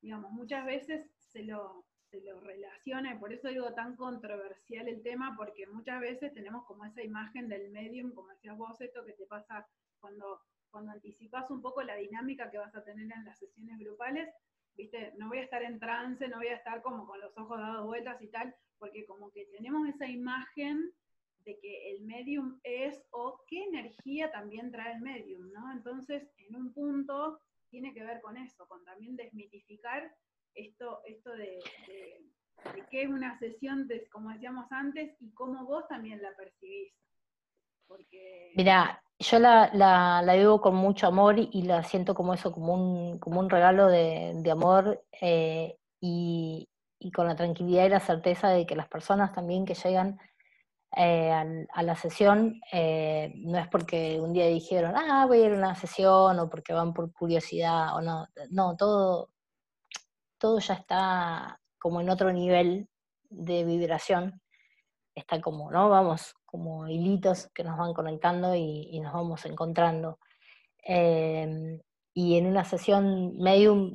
digamos, 0.00 0.32
muchas 0.32 0.64
veces 0.66 1.10
se 1.18 1.44
lo, 1.44 1.86
se 2.10 2.20
lo 2.22 2.40
relaciona, 2.40 3.14
y 3.14 3.18
por 3.18 3.32
eso 3.32 3.48
digo 3.48 3.72
tan 3.72 3.96
controversial 3.96 4.88
el 4.88 5.02
tema, 5.02 5.34
porque 5.36 5.66
muchas 5.66 6.00
veces 6.00 6.32
tenemos 6.34 6.64
como 6.64 6.84
esa 6.84 7.02
imagen 7.02 7.48
del 7.48 7.70
medium, 7.70 8.12
como 8.12 8.30
decías 8.30 8.56
vos, 8.56 8.80
esto 8.80 9.04
que 9.04 9.12
te 9.12 9.26
pasa 9.26 9.66
cuando, 10.00 10.40
cuando 10.70 10.92
anticipas 10.92 11.50
un 11.50 11.62
poco 11.62 11.82
la 11.82 11.96
dinámica 11.96 12.50
que 12.50 12.58
vas 12.58 12.74
a 12.74 12.84
tener 12.84 13.10
en 13.10 13.24
las 13.24 13.38
sesiones 13.38 13.78
grupales, 13.78 14.28
viste, 14.76 15.12
no 15.18 15.28
voy 15.28 15.38
a 15.38 15.42
estar 15.42 15.62
en 15.62 15.78
trance, 15.78 16.26
no 16.28 16.38
voy 16.38 16.48
a 16.48 16.56
estar 16.56 16.82
como 16.82 17.06
con 17.06 17.20
los 17.20 17.36
ojos 17.38 17.58
dados 17.58 17.86
vueltas 17.86 18.20
y 18.22 18.28
tal, 18.28 18.54
porque 18.78 19.04
como 19.06 19.30
que 19.30 19.46
tenemos 19.46 19.88
esa 19.88 20.08
imagen 20.08 20.92
de 21.44 21.58
que 21.58 21.90
el 21.92 22.02
medium 22.02 22.58
es 22.64 23.02
o 23.10 23.44
qué 23.46 23.64
energía 23.64 24.30
también 24.30 24.70
trae 24.70 24.94
el 24.94 25.00
medium, 25.00 25.50
¿no? 25.52 25.72
Entonces, 25.72 26.28
en 26.36 26.56
un 26.56 26.72
punto 26.72 27.40
tiene 27.70 27.94
que 27.94 28.04
ver 28.04 28.20
con 28.20 28.36
eso, 28.36 28.66
con 28.66 28.84
también 28.84 29.16
desmitificar 29.16 30.12
esto, 30.54 31.00
esto 31.06 31.30
de, 31.32 31.58
qué 32.90 33.02
es 33.02 33.08
una 33.08 33.38
sesión, 33.38 33.86
de, 33.88 34.08
como 34.08 34.30
decíamos 34.30 34.70
antes, 34.70 35.14
y 35.20 35.30
cómo 35.32 35.64
vos 35.64 35.86
también 35.88 36.20
la 36.22 36.34
percibís. 36.36 36.92
Porque... 37.86 38.52
Mira, 38.56 39.02
yo 39.20 39.38
la, 39.38 39.70
la, 39.74 40.34
vivo 40.34 40.60
con 40.60 40.74
mucho 40.74 41.06
amor 41.06 41.38
y, 41.38 41.62
la 41.62 41.82
siento 41.82 42.14
como 42.14 42.34
eso, 42.34 42.52
como 42.52 42.74
un, 42.74 43.18
como 43.18 43.38
un 43.38 43.50
regalo 43.50 43.88
de, 43.88 44.50
amor 44.50 45.04
eh, 45.20 45.76
y, 46.00 46.66
con 47.14 47.26
la 47.26 47.36
tranquilidad 47.36 47.86
y 47.86 47.90
la 47.90 48.00
certeza 48.00 48.48
de 48.48 48.66
que 48.66 48.76
las 48.76 48.88
personas 48.88 49.32
también 49.32 49.64
que 49.64 49.74
llegan 49.74 50.18
eh, 50.96 51.30
a, 51.30 51.82
la 51.82 51.94
sesión 51.96 52.60
eh, 52.72 53.32
no 53.36 53.58
es 53.58 53.68
porque 53.68 54.18
un 54.20 54.32
día 54.32 54.46
dijeron, 54.46 54.94
ah, 54.96 55.26
voy 55.26 55.42
a 55.42 55.46
ir 55.46 55.52
a 55.52 55.58
una 55.58 55.74
sesión 55.74 56.38
o 56.38 56.48
porque 56.48 56.72
van 56.72 56.94
por 56.94 57.12
curiosidad 57.12 57.94
o 57.96 58.00
no, 58.00 58.26
no, 58.50 58.76
todo, 58.76 59.30
todo 60.40 60.58
ya 60.58 60.74
está 60.74 61.60
como 61.78 62.00
en 62.00 62.10
otro 62.10 62.32
nivel 62.32 62.88
de 63.28 63.64
vibración, 63.64 64.40
está 65.14 65.40
como, 65.40 65.70
¿no? 65.70 65.88
Vamos, 65.88 66.34
como 66.44 66.88
hilitos 66.88 67.48
que 67.54 67.62
nos 67.62 67.78
van 67.78 67.94
conectando 67.94 68.54
y, 68.56 68.98
nos 69.00 69.12
vamos 69.12 69.44
encontrando. 69.44 70.18
Em, 70.82 71.80
y 72.14 72.38
en 72.38 72.46
una 72.46 72.64
sesión 72.64 73.36
medium, 73.38 73.94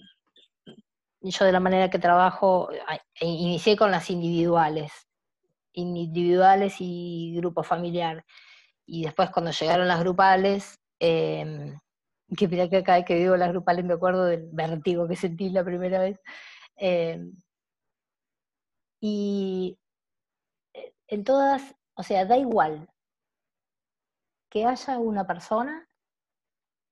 yo 1.22 1.46
de 1.46 1.52
la 1.52 1.60
manera 1.60 1.90
que 1.90 2.00
trabajo, 2.00 2.70
e 2.72 3.26
inicié 3.26 3.76
con 3.76 3.92
las 3.92 4.10
individuales, 4.10 4.92
individuales 5.74 6.76
y 6.80 7.34
grupo 7.36 7.64
familiar. 7.64 8.24
Y 8.86 9.04
después 9.04 9.32
cuando 9.32 9.52
llegaron 9.52 9.88
las 9.88 10.00
grupales, 10.00 10.80
eh, 11.00 11.76
que 12.38 12.48
mira 12.48 12.70
que 12.70 12.84
cada 12.84 13.00
vez 13.00 13.06
que 13.06 13.16
digo 13.16 13.38
las 13.38 13.50
grupales 13.50 13.86
me 13.86 13.94
acuerdo 13.94 14.26
del 14.26 14.50
vértigo 14.52 15.08
que 15.08 15.16
sentí 15.16 15.50
la 15.50 15.64
primera 15.64 16.00
vez. 16.00 16.20
Eh, 16.78 17.20
y 19.02 19.78
eh, 20.74 20.94
en 21.08 21.24
todas, 21.24 21.76
o 21.96 22.04
sea, 22.04 22.26
da 22.26 22.38
igual 22.38 22.90
que 24.50 24.66
haya 24.66 24.98
una 25.00 25.28
persona 25.28 25.88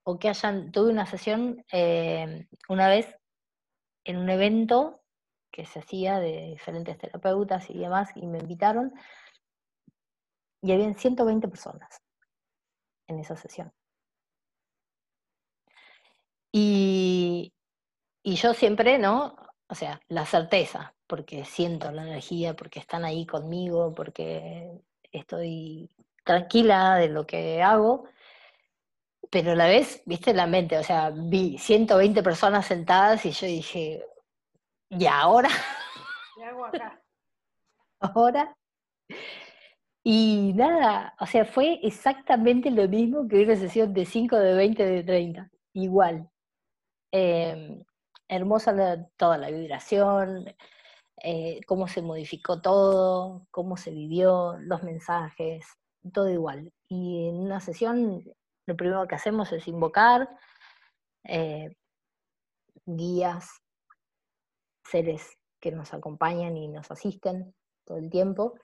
o 0.05 0.19
que 0.19 0.29
hayan, 0.29 0.71
tuve 0.71 0.91
una 0.91 1.05
sesión 1.05 1.63
eh, 1.71 2.47
una 2.69 2.89
vez 2.89 3.15
en 4.05 4.17
un 4.17 4.29
evento 4.29 5.03
que 5.51 5.65
se 5.65 5.79
hacía 5.79 6.19
de 6.19 6.49
diferentes 6.51 6.97
terapeutas 6.97 7.69
y 7.69 7.77
demás, 7.77 8.09
y 8.15 8.25
me 8.25 8.39
invitaron, 8.39 8.91
y 10.61 10.71
habían 10.71 10.95
120 10.95 11.47
personas 11.47 12.01
en 13.07 13.19
esa 13.19 13.35
sesión. 13.35 13.71
Y, 16.55 17.51
yo 18.23 18.53
siempre, 18.53 18.99
¿no? 18.99 19.35
O 19.67 19.75
sea, 19.75 19.99
la 20.07 20.25
certeza, 20.25 20.93
porque 21.07 21.45
siento 21.45 21.91
la 21.91 22.03
energía, 22.03 22.55
porque 22.55 22.79
están 22.79 23.03
ahí 23.05 23.25
conmigo, 23.25 23.93
porque 23.95 24.71
estoy 25.11 25.89
tranquila 26.23 26.95
de 26.97 27.09
lo 27.09 27.25
que 27.25 27.61
hago, 27.63 28.05
pero 29.31 29.53
a 29.53 29.55
la 29.55 29.65
vez, 29.65 30.03
viste 30.05 30.33
la 30.33 30.45
mente, 30.47 30.77
o 30.77 30.83
sea, 30.83 31.09
vi 31.09 31.57
120 31.57 32.21
personas 32.21 32.67
sentadas 32.67 33.25
y 33.25 33.31
yo 33.31 33.47
dije, 33.47 34.05
¿y 34.89 35.05
ahora? 35.07 35.49
¿Qué 36.35 36.43
hago 36.43 36.65
acá? 36.65 37.01
¿Ahora? 37.99 38.55
Y 40.03 40.53
nada, 40.55 41.15
o 41.19 41.25
sea, 41.25 41.45
fue 41.45 41.79
exactamente 41.81 42.69
lo 42.69 42.87
mismo 42.87 43.27
que 43.27 43.43
una 43.43 43.55
sesión 43.55 43.93
de 43.93 44.05
5, 44.05 44.37
de 44.37 44.53
20, 44.53 44.85
de 44.85 45.03
30, 45.03 45.49
igual. 45.73 46.29
Em, 47.15 47.83
hermosa 48.27 48.73
toda 49.17 49.37
la 49.37 49.51
vibración, 49.51 50.51
eh, 51.23 51.59
cómo 51.67 51.87
se 51.87 52.01
modificó 52.01 52.59
todo, 52.59 53.45
cómo 53.51 53.77
se 53.77 53.91
vivió, 53.91 54.57
los 54.59 54.81
mensajes, 54.81 55.63
todo 56.11 56.31
igual. 56.31 56.73
Y 56.89 57.29
en 57.29 57.35
una 57.35 57.59
sesión 57.59 58.23
lo 58.65 58.75
primero 58.75 59.07
que 59.07 59.13
hacemos 59.13 59.51
es 59.51 59.67
invocar 59.67 60.27
eh, 61.25 61.75
guías, 62.87 63.47
seres 64.83 65.37
que 65.59 65.71
nos 65.71 65.93
acompañan 65.93 66.57
y 66.57 66.67
nos 66.67 66.89
asisten 66.89 67.53
todo 67.85 67.99
el 67.99 68.09
tiempo. 68.09 68.55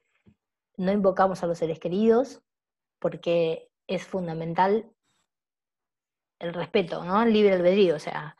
No 0.75 0.91
invocamos 0.91 1.43
a 1.43 1.47
los 1.47 1.59
seres 1.59 1.79
queridos 1.79 2.41
porque 2.97 3.69
es 3.85 4.07
fundamental 4.07 4.91
el 6.39 6.53
respeto, 6.53 7.03
¿no? 7.03 7.21
El 7.21 7.33
libre 7.33 7.53
albedrío, 7.53 7.95
o 7.95 7.99
sea, 7.99 8.37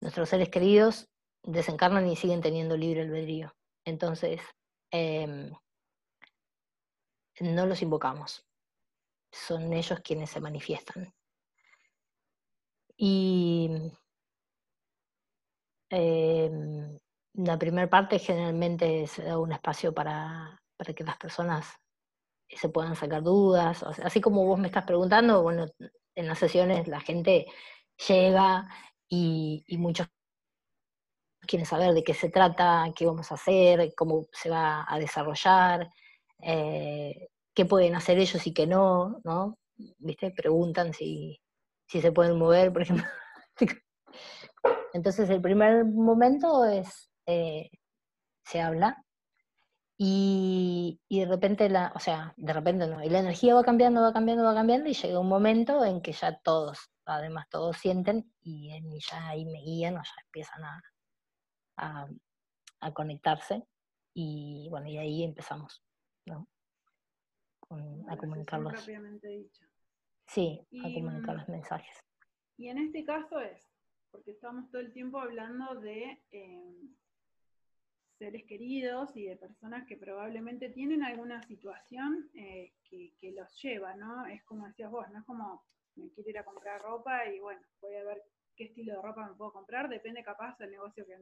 nuestros 0.00 0.28
seres 0.28 0.48
queridos 0.48 1.08
desencarnan 1.42 2.06
y 2.08 2.16
siguen 2.16 2.40
teniendo 2.40 2.76
libre 2.76 3.02
albedrío. 3.02 3.54
Entonces, 3.84 4.40
em, 4.90 5.52
no 7.40 7.66
los 7.66 7.82
invocamos. 7.82 8.46
Son 9.32 9.72
ellos 9.72 10.00
quienes 10.00 10.30
se 10.30 10.40
manifiestan. 10.40 11.12
Y 12.96 13.92
em, 15.90 16.98
la 17.34 17.58
primera 17.58 17.88
parte 17.88 18.18
generalmente 18.18 19.06
se 19.06 19.22
da 19.24 19.38
un 19.38 19.52
espacio 19.52 19.92
para, 19.94 20.60
para 20.76 20.94
que 20.94 21.04
las 21.04 21.18
personas 21.18 21.66
se 22.48 22.68
puedan 22.68 22.96
sacar 22.96 23.22
dudas. 23.22 23.82
así 23.82 24.20
como 24.20 24.44
vos 24.46 24.58
me 24.58 24.68
estás 24.68 24.84
preguntando, 24.84 25.42
bueno, 25.42 25.66
en 26.16 26.26
las 26.26 26.38
sesiones 26.38 26.88
la 26.88 27.00
gente 27.00 27.46
llega 28.08 28.68
y, 29.08 29.64
muchos 29.78 30.08
quieren 31.46 31.66
saber 31.66 31.94
de 31.94 32.02
qué 32.02 32.14
se 32.14 32.28
trata, 32.28 32.92
qué 32.96 33.06
vamos 33.06 33.30
a 33.30 33.36
hacer, 33.36 33.94
cómo 33.94 34.26
se 34.32 34.50
va 34.50 34.84
a 34.88 34.98
desarrollar, 34.98 35.88
eh, 36.42 37.28
qué 37.54 37.64
pueden 37.64 37.94
hacer 37.94 38.18
ellos 38.18 38.44
y 38.46 38.52
qué 38.52 38.66
no, 38.66 39.20
¿no? 39.22 39.56
¿Viste? 39.98 40.32
Preguntan 40.32 40.92
si, 40.92 41.40
se 41.86 42.12
pueden 42.12 42.38
mover, 42.38 42.72
por 42.72 42.82
ejemplo. 42.82 43.06
Entonces 44.92 45.30
el 45.30 45.40
primer 45.40 45.84
momento 45.84 46.64
es, 46.64 47.10
eh, 47.26 47.70
se 48.44 48.60
habla, 48.60 49.04
y, 49.98 51.00
de 51.08 51.24
repente, 51.24 51.68
la, 51.70 51.92
o 51.94 51.98
sea, 51.98 52.34
de 52.36 52.52
repente 52.52 52.86
no, 52.86 53.02
y 53.02 53.08
la 53.08 53.20
energía 53.20 53.54
va 53.54 53.64
cambiando, 53.64 54.02
va 54.02 54.12
cambiando, 54.12 54.44
va 54.44 54.54
cambiando, 54.54 54.88
y 54.90 54.94
llega 54.94 55.18
un 55.18 55.28
momento 55.28 55.84
en 55.84 56.02
que 56.02 56.12
ya 56.12 56.38
todos, 56.40 56.90
además 57.06 57.48
todos 57.48 57.78
sienten, 57.78 58.30
y, 58.42 58.70
ya 59.00 59.28
ahí 59.28 59.46
me 59.46 59.62
guían 59.62 59.96
o 59.96 60.02
ya 60.02 60.22
empiezan 60.26 60.64
a, 60.64 62.08
a, 62.80 62.92
conectarse, 62.92 63.66
y 64.12 64.68
bueno, 64.70 64.86
y 64.88 64.98
ahí 64.98 65.22
empezamos, 65.24 65.82
¿no? 66.26 66.46
a 68.08 68.16
comunicarlos. 68.16 68.86
Sí, 70.28 70.60
a 70.80 70.92
comunicar 70.92 71.34
mm, 71.34 71.38
los 71.38 71.48
mensajes. 71.48 71.96
Y 72.58 72.68
en 72.68 72.78
este 72.78 73.04
caso 73.04 73.40
es, 73.40 73.62
porque 74.10 74.32
estamos 74.32 74.70
todo 74.70 74.82
el 74.82 74.92
tiempo 74.92 75.18
hablando 75.18 75.80
de... 75.80 76.22
Eh, 76.30 76.90
seres 78.18 78.44
queridos 78.44 79.14
y 79.16 79.26
de 79.26 79.36
personas 79.36 79.86
que 79.86 79.96
probablemente 79.96 80.70
tienen 80.70 81.02
alguna 81.02 81.42
situación 81.42 82.30
eh, 82.34 82.72
que, 82.88 83.32
los 83.32 83.60
lleva, 83.60 83.94
¿no? 83.96 84.26
Es 84.26 84.42
como 84.44 84.66
decías 84.66 84.90
vos, 84.90 85.06
no 85.10 85.18
es 85.18 85.24
como 85.24 85.64
me 85.96 86.10
quiero 86.10 86.30
ir 86.30 86.38
a 86.38 86.44
comprar 86.44 86.80
ropa 86.80 87.26
y 87.26 87.40
bueno, 87.40 87.60
voy 87.80 87.94
a 87.96 88.04
ver 88.04 88.22
qué 88.54 88.64
estilo 88.64 88.94
de 88.94 89.02
ropa 89.02 89.28
me 89.28 89.34
puedo 89.34 89.52
comprar, 89.52 89.88
depende 89.88 90.22
capaz 90.22 90.56
del 90.58 90.70
negocio 90.70 91.04
que, 91.06 91.16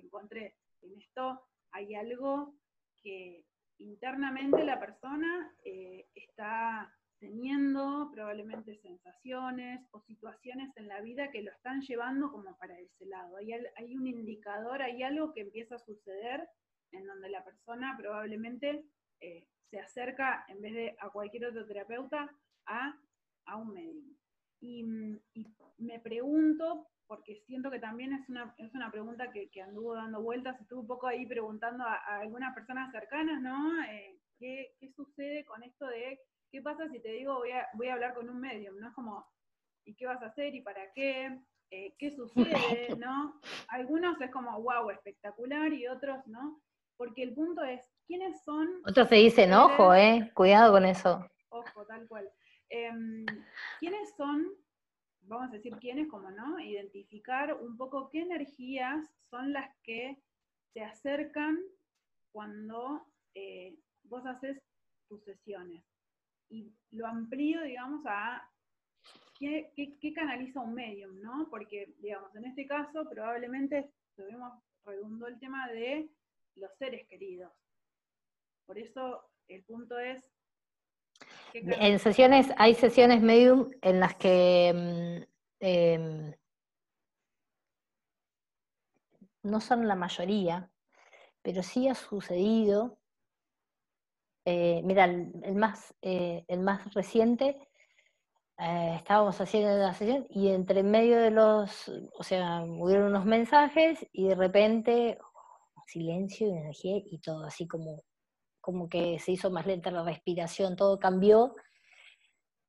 encontré. 0.00 0.56
En 0.82 0.92
esto 1.00 1.40
hay 1.70 1.94
algo 1.94 2.54
que 3.02 3.46
internamente 3.78 4.62
la 4.62 4.78
persona 4.78 5.54
eh, 5.64 6.06
está 6.14 6.94
teniendo 7.18 8.10
probablemente 8.12 8.76
sensaciones 8.78 9.86
o 9.92 10.00
situaciones 10.02 10.76
en 10.76 10.88
la 10.88 11.00
vida 11.00 11.30
que 11.30 11.42
lo 11.42 11.50
están 11.50 11.80
llevando 11.80 12.30
como 12.30 12.56
para 12.58 12.78
ese 12.78 13.06
lado. 13.06 13.36
Hay, 13.36 13.52
hay 13.52 13.96
un 13.96 14.06
indicador, 14.06 14.82
hay 14.82 15.02
algo 15.02 15.32
que 15.32 15.40
empieza 15.40 15.76
a 15.76 15.78
suceder 15.78 16.48
en 16.92 17.06
donde 17.06 17.30
la 17.30 17.44
persona 17.44 17.96
probablemente 17.98 18.84
eh, 19.20 19.46
se 19.70 19.80
acerca, 19.80 20.44
en 20.48 20.60
vez 20.60 20.74
de 20.74 20.96
a 21.00 21.10
cualquier 21.10 21.46
otro 21.46 21.66
terapeuta, 21.66 22.30
a, 22.66 22.98
a 23.46 23.56
un 23.56 23.72
médico. 23.72 24.16
y, 24.60 24.84
me 25.78 26.00
pregunto, 26.00 26.88
porque 27.06 27.42
siento 27.46 27.70
que 27.70 27.78
también 27.78 28.12
es 28.12 28.28
una, 28.28 28.54
es 28.58 28.72
una 28.74 28.90
pregunta 28.90 29.30
que, 29.30 29.50
anduvo 29.62 29.94
dando 29.94 30.22
vueltas, 30.22 30.60
estuve 30.60 30.80
un 30.80 30.86
poco 30.86 31.06
ahí 31.06 31.26
preguntando 31.26 31.84
a, 31.84 31.96
algunas 32.20 32.54
personas 32.54 32.90
cercanas, 32.92 33.40
¿no? 33.40 33.82
Eh, 33.84 34.18
¿qué, 34.38 34.74
sucede 34.94 35.44
con 35.44 35.62
esto 35.62 35.86
de 35.86 36.18
qué 36.56 36.62
pasa 36.62 36.88
si 36.88 37.00
te 37.00 37.10
digo 37.10 37.34
voy 37.34 37.50
a, 37.50 37.68
voy 37.74 37.88
a 37.88 37.92
hablar 37.92 38.14
con 38.14 38.30
un 38.30 38.40
medium? 38.40 38.78
¿No? 38.78 38.88
Es 38.88 38.94
como, 38.94 39.26
¿y 39.84 39.94
qué 39.94 40.06
vas 40.06 40.22
a 40.22 40.28
hacer 40.28 40.54
y 40.54 40.62
para 40.62 40.90
qué? 40.94 41.38
Eh, 41.70 41.94
¿Qué 41.98 42.10
sucede? 42.10 42.96
¿No? 42.98 43.38
Algunos 43.68 44.18
es 44.22 44.30
como, 44.30 44.62
wow, 44.62 44.88
espectacular, 44.88 45.70
y 45.74 45.86
otros, 45.86 46.26
¿no? 46.26 46.62
Porque 46.96 47.24
el 47.24 47.34
punto 47.34 47.62
es, 47.62 47.82
¿quiénes 48.06 48.42
son? 48.42 48.80
Otros 48.86 49.06
se 49.10 49.16
dicen, 49.16 49.52
ojo, 49.52 49.92
eh, 49.92 50.30
cuidado 50.32 50.72
con 50.72 50.86
eso. 50.86 51.28
Ojo, 51.50 51.84
tal 51.84 52.08
cual. 52.08 52.26
Em, 52.70 53.26
¿Quiénes 53.78 54.16
son, 54.16 54.46
vamos 55.20 55.50
a 55.50 55.56
decir 55.56 55.76
quiénes, 55.76 56.08
como 56.08 56.30
no, 56.30 56.58
identificar 56.58 57.52
un 57.52 57.76
poco 57.76 58.08
qué 58.08 58.22
energías 58.22 59.06
son 59.28 59.52
las 59.52 59.68
que 59.82 60.22
te 60.72 60.82
acercan 60.82 61.58
cuando 62.32 63.06
eh, 63.34 63.76
vos 64.04 64.24
haces 64.24 64.58
tus 65.06 65.22
sesiones? 65.22 65.84
Y 66.48 66.72
lo 66.90 67.06
amplío, 67.06 67.62
digamos, 67.62 68.02
a 68.06 68.48
qué, 69.38 70.12
canaliza 70.14 70.60
un 70.60 70.74
medium, 70.74 71.20
¿no? 71.20 71.48
Porque, 71.50 71.94
digamos, 71.98 72.34
en 72.36 72.46
este 72.46 72.66
caso 72.66 73.08
probablemente 73.08 73.90
tuvimos 74.14 74.52
redundo 74.84 75.26
el 75.26 75.38
tema 75.38 75.68
de 75.68 76.08
los 76.56 76.70
seres 76.78 77.06
queridos. 77.08 77.52
Por 78.64 78.78
eso 78.78 79.30
el 79.48 79.62
punto 79.64 79.98
es... 79.98 80.32
En 81.54 81.98
sesiones, 81.98 82.48
hay 82.58 82.74
sesiones 82.74 83.22
medium 83.22 83.70
en 83.80 84.00
las 84.00 84.14
que 84.16 84.72
mm, 84.74 85.22
em, 85.60 86.34
no 89.42 89.60
son 89.60 89.88
la 89.88 89.94
mayoría, 89.94 90.70
pero 91.42 91.62
sí 91.62 91.88
ha 91.88 91.94
sucedido. 91.94 92.98
Eh, 94.48 94.80
mira, 94.84 95.06
el, 95.06 95.56
más, 95.56 95.92
eh, 96.02 96.44
el 96.46 96.60
más 96.60 96.94
reciente, 96.94 97.58
eh, 98.58 98.94
estábamos 98.96 99.40
haciendo 99.40 99.76
la 99.76 99.92
sesión 99.92 100.24
y 100.30 100.50
entre 100.50 100.84
medio 100.84 101.18
de 101.18 101.32
los, 101.32 101.88
o 102.16 102.22
sea, 102.22 102.62
hubieron 102.62 103.08
unos 103.08 103.24
mensajes 103.24 104.06
y 104.12 104.28
de 104.28 104.36
repente 104.36 105.18
silencio 105.88 106.46
y 106.46 106.50
energía 106.52 106.96
y 107.04 107.18
todo 107.18 107.44
así 107.44 107.66
como, 107.66 108.04
como 108.60 108.88
que 108.88 109.18
se 109.18 109.32
hizo 109.32 109.50
más 109.50 109.66
lenta 109.66 109.90
la 109.90 110.04
respiración, 110.04 110.76
todo 110.76 111.00
cambió. 111.00 111.56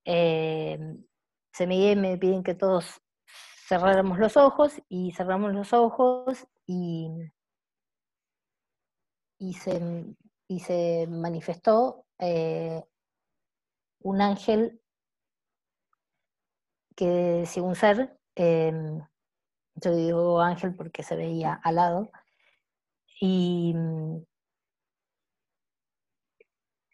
Eh, 0.04 0.80
se 1.54 1.68
me, 1.68 1.96
me 1.96 2.18
piden 2.18 2.44
que 2.44 2.56
todos 2.56 3.02
cerráramos 3.68 4.18
los 4.18 4.36
ojos 4.36 4.82
y 4.90 5.12
cerramos 5.12 5.54
los 5.54 5.74
ojos 5.74 6.48
y, 6.66 7.10
y, 9.40 9.54
se, 9.54 9.80
y 10.48 10.60
se 10.60 11.08
manifestó 11.10 12.06
eh, 12.20 12.84
un 14.00 14.22
ángel 14.22 14.82
que 16.96 17.46
según 17.46 17.76
ser, 17.76 18.18
eh, 18.36 18.74
yo 19.76 19.96
digo 19.96 20.42
ángel 20.42 20.76
porque 20.76 21.04
se 21.04 21.16
veía 21.16 21.54
al 21.64 21.76
lado, 21.76 22.10
y, 23.20 23.76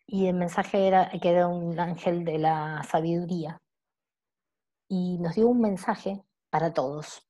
y 0.07 0.27
el 0.27 0.35
mensaje 0.35 0.87
era 0.87 1.09
que 1.21 1.29
era 1.29 1.47
un 1.47 1.79
ángel 1.79 2.23
de 2.25 2.37
la 2.39 2.83
sabiduría. 2.83 3.61
Y 4.87 5.17
nos 5.19 5.35
dio 5.35 5.47
un 5.47 5.61
mensaje 5.61 6.23
para 6.49 6.73
todos. 6.73 7.27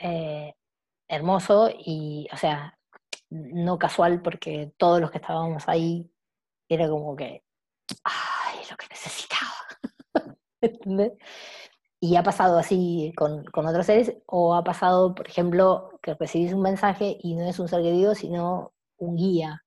Eh, 0.00 0.54
hermoso 1.08 1.68
y, 1.70 2.26
o 2.32 2.36
sea, 2.36 2.79
no 3.30 3.78
casual 3.78 4.22
porque 4.22 4.72
todos 4.76 5.00
los 5.00 5.10
que 5.10 5.18
estábamos 5.18 5.68
ahí 5.68 6.10
era 6.68 6.88
como 6.88 7.16
que, 7.16 7.44
ay, 8.04 8.58
lo 8.70 8.76
que 8.76 8.86
necesitaba. 8.90 9.52
Y 12.02 12.16
ha 12.16 12.22
pasado 12.22 12.56
así 12.58 13.12
con, 13.14 13.44
otros 13.54 13.84
seres, 13.84 14.16
o 14.24 14.54
ha 14.54 14.64
pasado, 14.64 15.14
por 15.14 15.28
ejemplo, 15.28 15.90
que 16.02 16.14
recibís 16.14 16.54
un 16.54 16.62
mensaje 16.62 17.18
y 17.20 17.34
no 17.34 17.44
es 17.44 17.58
un 17.58 17.68
ser 17.68 17.82
querido, 17.82 18.14
sino 18.14 18.72
un 18.96 19.16
guía, 19.16 19.62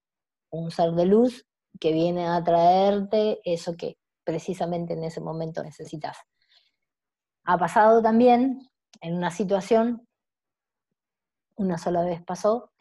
un 0.49 0.71
ser 0.71 0.93
de 0.93 1.05
luz 1.05 1.45
que 1.79 1.93
viene 1.93 2.27
a 2.27 2.43
traerte 2.43 3.39
eso 3.45 3.75
que 3.77 3.99
precisamente 4.23 4.93
en 4.93 5.03
ese 5.03 5.21
momento 5.21 5.63
necesitas. 5.63 6.17
Ha 7.45 7.57
pasado 7.59 8.01
también 8.01 8.67
en 9.01 9.15
una 9.15 9.29
situación, 9.29 10.07
una 11.55 11.77
sola 11.77 12.01
vez 12.03 12.23
pasó, 12.23 12.71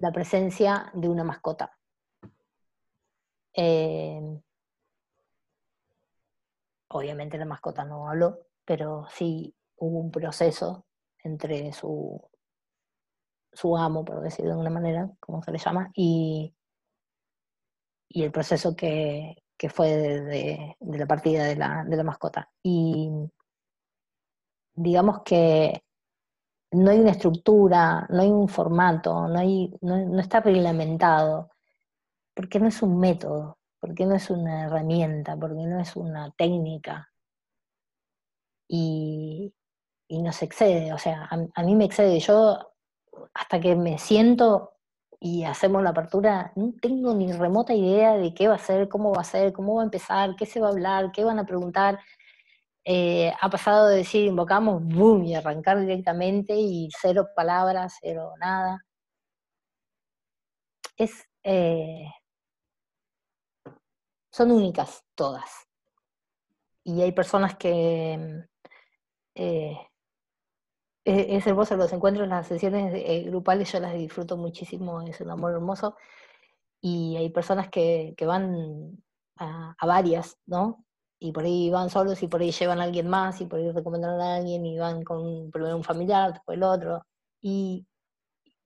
la 0.00 0.12
presencia 0.12 0.90
de 0.94 1.08
una 1.08 1.24
mascota. 1.24 1.72
Eh, 3.54 4.20
obviamente 6.88 7.38
la 7.38 7.44
mascota 7.44 7.84
no 7.84 8.08
habló, 8.08 8.46
pero 8.64 9.06
sí 9.10 9.54
hubo 9.76 9.98
un 9.98 10.10
proceso 10.10 10.86
entre 11.22 11.72
su, 11.72 12.20
su 13.52 13.76
amo, 13.76 14.04
por 14.04 14.20
decirlo 14.20 14.50
de 14.50 14.52
alguna 14.52 14.70
manera, 14.70 15.10
como 15.20 15.42
se 15.42 15.52
le 15.52 15.58
llama, 15.58 15.90
y, 15.94 16.54
y 18.08 18.22
el 18.22 18.30
proceso 18.30 18.76
que, 18.76 19.36
fue 19.70 19.88
de, 19.88 20.76
la 20.80 21.06
partida 21.06 21.44
de 21.44 21.56
la, 21.56 21.84
de 21.84 21.96
la 21.96 22.04
mascota. 22.04 22.50
Y 22.62 23.10
digamos 24.74 25.22
que 25.24 25.82
no 26.72 26.90
hay 26.90 27.00
una 27.00 27.12
estructura, 27.12 28.06
no 28.10 28.22
hay 28.22 28.28
un 28.28 28.48
formato, 28.48 29.28
no, 29.28 29.38
hay, 29.38 29.74
no, 29.80 29.96
no, 29.98 30.20
está 30.20 30.40
reglamentado, 30.40 31.50
porque 32.34 32.60
no 32.60 32.68
es 32.68 32.82
un 32.82 32.98
método, 32.98 33.58
porque 33.80 34.06
no 34.06 34.14
es 34.14 34.30
una 34.30 34.64
herramienta, 34.66 35.36
porque 35.36 35.66
no 35.66 35.80
es 35.80 35.96
una 35.96 36.30
técnica, 36.32 37.08
y, 38.68 39.52
nos 40.10 40.42
excede, 40.42 40.92
o 40.92 40.98
sea, 40.98 41.28
a, 41.54 41.62
mí 41.62 41.74
me 41.74 41.84
excede. 41.84 42.20
Yo, 42.20 42.58
hasta 43.34 43.60
que 43.60 43.74
me 43.76 43.98
siento 43.98 44.72
y 45.20 45.44
hacemos 45.44 45.82
la 45.82 45.90
apertura, 45.90 46.52
no 46.54 46.74
tengo 46.80 47.14
ni 47.14 47.32
remota 47.32 47.74
idea 47.74 48.16
de 48.16 48.34
qué 48.34 48.48
va 48.48 48.54
a 48.54 48.58
ser, 48.58 48.88
cómo 48.88 49.12
va 49.12 49.22
a 49.22 49.24
ser, 49.24 49.52
cómo 49.52 49.74
va 49.76 49.82
a 49.82 49.84
empezar, 49.84 50.36
qué 50.36 50.46
se 50.46 50.60
va 50.60 50.68
a 50.68 50.70
hablar, 50.70 51.12
qué 51.12 51.24
van 51.24 51.38
a 51.38 51.46
preguntar. 51.46 51.98
Eh, 52.90 53.30
ha 53.38 53.50
pasado 53.50 53.88
de 53.88 53.98
decir 53.98 54.24
invocamos, 54.24 54.82
boom, 54.82 55.24
y 55.24 55.34
arrancar 55.34 55.78
directamente 55.80 56.54
y 56.56 56.88
cero 56.98 57.28
palabras, 57.36 57.98
cero 58.00 58.32
nada. 58.40 58.78
Es, 60.96 61.24
eh, 61.42 62.06
son 64.32 64.52
únicas 64.52 65.04
todas. 65.14 65.50
Y 66.84 67.02
hay 67.02 67.12
personas 67.12 67.56
que, 67.56 68.46
eh, 69.34 69.76
e-, 71.04 71.36
es 71.36 71.46
hermoso 71.46 71.76
los 71.76 71.92
encuentros, 71.92 72.28
las 72.28 72.46
sesiones 72.46 72.92
eh, 72.94 73.24
grupales, 73.26 73.72
yo 73.72 73.80
las 73.80 73.94
disfruto 73.94 74.36
muchísimo, 74.36 75.02
es 75.02 75.20
un 75.20 75.30
amor 75.30 75.52
hermoso. 75.52 75.96
Y 76.80 77.16
hay 77.16 77.30
personas 77.30 77.68
que, 77.70 78.14
van 78.26 79.02
a, 79.36 79.74
varias, 79.86 80.38
¿no? 80.46 80.84
Y 81.20 81.32
por 81.32 81.44
ahí 81.44 81.70
van 81.70 81.90
solos 81.90 82.22
y 82.22 82.28
por 82.28 82.40
ahí 82.40 82.52
llevan 82.52 82.80
a 82.80 82.84
alguien 82.84 83.08
más 83.08 83.40
y 83.40 83.46
por 83.46 83.58
ahí 83.58 83.70
recomendan 83.72 84.20
a 84.20 84.36
alguien 84.36 84.64
y 84.64 84.78
van 84.78 85.02
con 85.02 85.50
primero 85.50 85.76
un 85.76 85.84
familiar, 85.84 86.32
después 86.32 86.56
el 86.56 86.62
otro. 86.62 87.04
Y, 87.40 87.86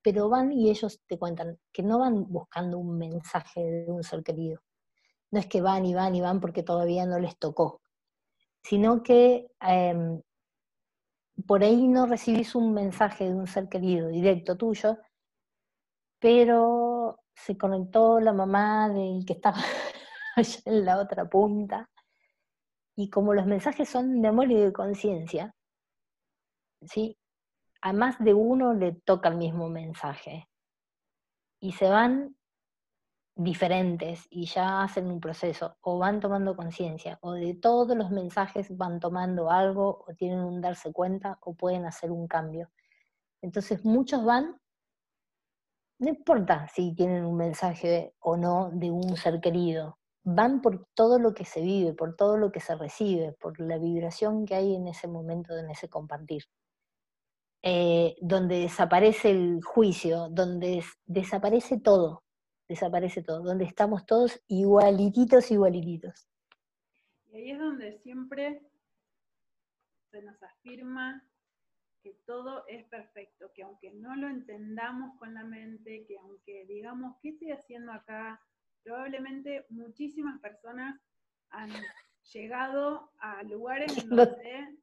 pero 0.02 0.28
van 0.28 0.52
y 0.52 0.70
ellos 0.70 1.00
te 1.06 1.18
cuentan 1.18 1.58
que 1.72 1.82
no 1.82 2.00
van 2.00 2.30
buscando 2.30 2.78
un 2.78 2.98
mensaje 2.98 3.60
de 3.60 3.90
un 3.90 4.02
ser 4.02 4.22
querido. 4.22 4.60
No 5.30 5.40
es 5.40 5.46
que 5.46 5.62
van 5.62 5.86
y 5.86 5.94
van 5.94 6.14
y 6.14 6.20
van 6.20 6.40
porque 6.40 6.62
todavía 6.62 7.06
no 7.06 7.18
les 7.18 7.38
tocó, 7.38 7.80
sino 8.62 9.02
que 9.02 9.50
em, 9.60 10.20
por 11.46 11.62
ahí 11.62 11.88
no 11.88 12.06
recibís 12.06 12.54
un 12.54 12.74
mensaje 12.74 13.24
de 13.24 13.34
un 13.34 13.46
ser 13.46 13.68
querido 13.68 14.08
directo 14.08 14.56
tuyo, 14.56 14.98
pero 16.18 17.18
se 17.34 17.56
conectó 17.56 18.20
la 18.20 18.32
mamá 18.32 18.88
del 18.88 19.24
que 19.26 19.34
estaba 19.34 19.56
allá 20.36 20.60
en 20.66 20.84
la 20.84 20.98
otra 21.00 21.28
punta, 21.28 21.88
y 22.96 23.10
como 23.10 23.34
los 23.34 23.46
mensajes 23.46 23.88
son 23.88 24.22
de 24.22 24.28
amor 24.28 24.50
y 24.50 24.56
de 24.56 24.72
conciencia, 24.72 25.54
¿sí? 26.82 27.18
a 27.80 27.92
más 27.92 28.18
de 28.18 28.34
uno 28.34 28.74
le 28.74 28.92
toca 28.92 29.28
el 29.28 29.36
mismo 29.36 29.68
mensaje, 29.68 30.48
y 31.62 31.72
se 31.72 31.88
van 31.88 32.36
diferentes 33.36 34.26
y 34.30 34.46
ya 34.46 34.82
hacen 34.82 35.06
un 35.06 35.20
proceso 35.20 35.76
o 35.80 35.98
van 35.98 36.20
tomando 36.20 36.54
conciencia 36.54 37.18
o 37.22 37.32
de 37.32 37.54
todos 37.54 37.96
los 37.96 38.10
mensajes 38.10 38.76
van 38.76 39.00
tomando 39.00 39.50
algo 39.50 40.04
o 40.06 40.14
tienen 40.14 40.40
un 40.40 40.60
darse 40.60 40.92
cuenta 40.92 41.38
o 41.40 41.54
pueden 41.54 41.86
hacer 41.86 42.10
un 42.10 42.26
cambio. 42.26 42.70
Entonces 43.40 43.84
muchos 43.84 44.24
van, 44.24 44.60
no 45.98 46.08
importa 46.08 46.68
si 46.68 46.94
tienen 46.94 47.24
un 47.24 47.36
mensaje 47.36 48.14
o 48.18 48.36
no 48.36 48.70
de 48.72 48.90
un 48.90 49.16
ser 49.16 49.40
querido, 49.40 49.98
van 50.24 50.60
por 50.60 50.86
todo 50.94 51.18
lo 51.18 51.34
que 51.34 51.44
se 51.44 51.60
vive, 51.60 51.94
por 51.94 52.16
todo 52.16 52.36
lo 52.36 52.52
que 52.52 52.60
se 52.60 52.74
recibe, 52.76 53.32
por 53.32 53.60
la 53.60 53.78
vibración 53.78 54.46
que 54.46 54.54
hay 54.54 54.74
en 54.74 54.86
ese 54.88 55.08
momento, 55.08 55.56
en 55.56 55.70
ese 55.70 55.88
compartir. 55.88 56.44
Eh, 57.64 58.16
donde 58.20 58.58
desaparece 58.60 59.30
el 59.30 59.62
juicio, 59.62 60.28
donde 60.30 60.82
desaparece 61.06 61.80
todo, 61.80 62.24
desaparece 62.68 63.22
todo, 63.22 63.42
donde 63.42 63.64
estamos 63.64 64.04
todos 64.04 64.42
igualititos, 64.48 65.50
igualititos. 65.50 66.28
Y 67.30 67.36
ahí 67.36 67.50
es 67.52 67.58
donde 67.58 67.98
siempre 67.98 68.62
se 70.10 70.22
nos 70.22 70.42
afirma 70.42 71.24
que 72.02 72.14
todo 72.26 72.64
es 72.66 72.84
perfecto, 72.86 73.52
que 73.54 73.62
aunque 73.62 73.92
no 73.92 74.16
lo 74.16 74.28
entendamos 74.28 75.16
con 75.18 75.32
la 75.34 75.44
mente, 75.44 76.04
que 76.06 76.18
aunque 76.18 76.66
digamos, 76.66 77.16
¿qué 77.22 77.30
estoy 77.30 77.52
haciendo 77.52 77.92
acá? 77.92 78.40
Probablemente 78.82 79.66
muchísimas 79.70 80.40
personas 80.40 81.00
han 81.50 81.70
llegado 82.32 83.12
a 83.18 83.42
lugares 83.42 83.96
en 83.98 84.08
donde 84.08 84.78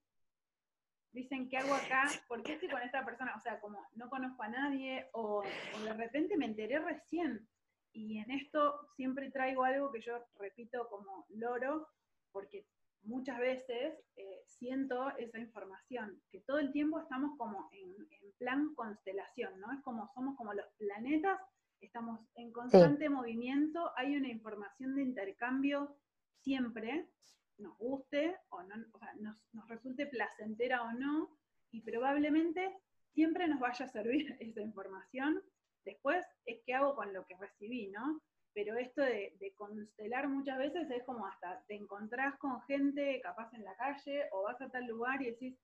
dicen, 1.12 1.50
¿qué 1.50 1.58
hago 1.58 1.74
acá? 1.74 2.10
¿Por 2.28 2.44
qué 2.44 2.54
estoy 2.54 2.70
con 2.70 2.82
esta 2.82 3.04
persona? 3.04 3.36
O 3.36 3.42
sea, 3.42 3.60
como 3.60 3.86
no 3.96 4.10
conozco 4.10 4.44
a 4.44 4.50
nadie 4.50 5.10
o, 5.14 5.44
de 5.84 5.94
repente 5.94 6.38
me 6.38 6.46
enteré 6.46 6.80
recién. 6.80 7.48
Y 7.92 8.20
en 8.20 8.32
esto 8.32 8.88
siempre 8.96 9.32
traigo 9.32 9.64
algo 9.64 9.92
que 9.92 10.02
yo 10.02 10.24
repito 10.38 10.88
como 10.90 11.26
loro, 11.30 11.88
porque 12.32 12.68
muchas 13.04 13.40
veces 13.40 14.00
eh, 14.16 14.44
siento 14.46 15.10
esa 15.18 15.40
información, 15.40 16.22
que 16.32 16.42
todo 16.42 16.60
el 16.60 16.72
tiempo 16.72 17.00
estamos 17.00 17.38
como 17.38 17.70
en, 17.74 17.96
plan 18.38 18.74
constelación, 18.74 19.60
¿no? 19.60 19.74
Es 19.74 19.82
como 19.82 20.10
somos 20.14 20.38
como 20.38 20.54
los 20.54 20.66
planetas, 20.78 21.38
estamos 21.82 22.20
en 22.36 22.52
constante 22.52 23.10
movimiento, 23.10 23.92
hay 23.96 24.16
una 24.16 24.30
información 24.30 24.96
de 24.96 25.04
intercambio 25.04 25.96
siempre, 26.42 27.10
nos 27.58 27.78
guste 27.78 28.36
o, 28.50 28.64
no, 28.64 28.76
o 28.94 29.00
sea, 29.00 29.14
nos, 29.20 29.38
nos 29.54 29.68
resulte 29.68 30.08
placentera 30.08 30.84
o 30.84 30.92
no, 30.94 31.38
y 31.72 31.82
probablemente 31.82 32.78
siempre 33.14 33.48
nos 33.48 33.60
vaya 33.60 33.86
a 33.86 33.90
servir 33.90 34.36
esa 34.40 34.62
información. 34.62 35.42
Después 35.86 36.26
es 36.46 36.62
qué 36.66 36.74
hago 36.74 36.96
con 36.96 37.14
lo 37.14 37.26
que 37.26 37.38
recibí, 37.38 37.90
¿no? 37.90 38.22
Pero 38.54 38.76
esto 38.76 39.02
de, 39.02 39.36
de, 39.40 39.54
constelar 39.54 40.28
muchas 40.28 40.58
veces 40.58 40.90
es 40.90 41.04
como 41.04 41.26
hasta 41.26 41.64
te 41.68 41.76
encontrás 41.76 42.36
con 42.38 42.62
gente 42.64 43.22
capaz 43.22 43.54
en 43.54 43.64
la 43.64 43.76
calle 43.76 44.28
o 44.32 44.44
vas 44.44 44.60
a 44.60 44.70
tal 44.70 44.86
lugar 44.88 45.22
y 45.22 45.32
decís, 45.32 45.56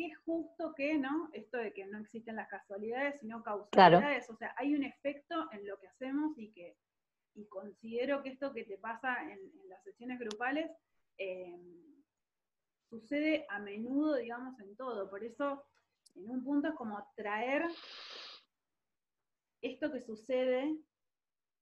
qué 0.00 0.14
justo 0.24 0.72
que, 0.74 0.96
¿no? 0.96 1.28
Esto 1.32 1.58
de 1.58 1.72
que 1.72 1.84
no 1.84 1.98
existen 1.98 2.36
las 2.36 2.48
casualidades, 2.48 3.20
sino 3.20 3.42
causalidades. 3.42 4.30
O 4.30 4.36
sea, 4.36 4.54
hay 4.56 4.74
un 4.74 4.84
efecto 4.84 5.48
en 5.52 5.66
lo 5.66 5.78
que 5.78 5.88
hacemos 5.88 6.38
y 6.38 6.50
que 6.52 6.76
y 7.34 7.46
considero 7.46 8.22
que 8.22 8.30
esto 8.30 8.52
que 8.52 8.64
te 8.64 8.76
pasa 8.76 9.22
en, 9.22 9.38
en 9.38 9.68
las 9.68 9.82
sesiones 9.84 10.18
grupales 10.18 10.70
Em, 11.20 12.02
sucede 12.88 13.44
a 13.50 13.58
menudo, 13.58 14.16
digamos, 14.16 14.58
en 14.58 14.74
todo. 14.74 15.10
Por 15.10 15.22
eso, 15.22 15.62
en 16.14 16.30
un 16.30 16.42
punto 16.42 16.68
es 16.68 16.74
como 16.74 17.06
traer 17.14 17.66
esto 19.60 19.92
que 19.92 20.00
sucede 20.00 20.74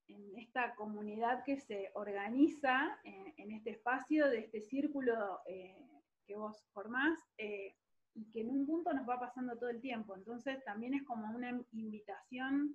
en 0.07 0.39
esta 0.39 0.77
comunidad 0.77 1.43
que 1.45 1.59
se 1.59 1.91
organiza 1.95 3.01
en, 3.03 3.51
este 3.51 3.71
espacio 3.71 4.29
de 4.29 4.39
este 4.39 4.61
círculo 4.61 5.41
eh, 5.47 5.91
que 6.25 6.37
vos 6.37 6.65
formás 6.73 7.19
eh, 7.37 7.75
y 8.19 8.31
que 8.33 8.41
en 8.41 8.51
un 8.51 8.67
punto 8.67 8.93
nos 8.93 9.09
va 9.09 9.21
pasando 9.21 9.57
todo 9.57 9.71
el 9.71 9.81
tiempo. 9.81 10.15
Entonces 10.17 10.63
también 10.65 10.95
es 10.95 11.05
como 11.05 11.35
una 11.35 11.51
invitación 11.73 12.75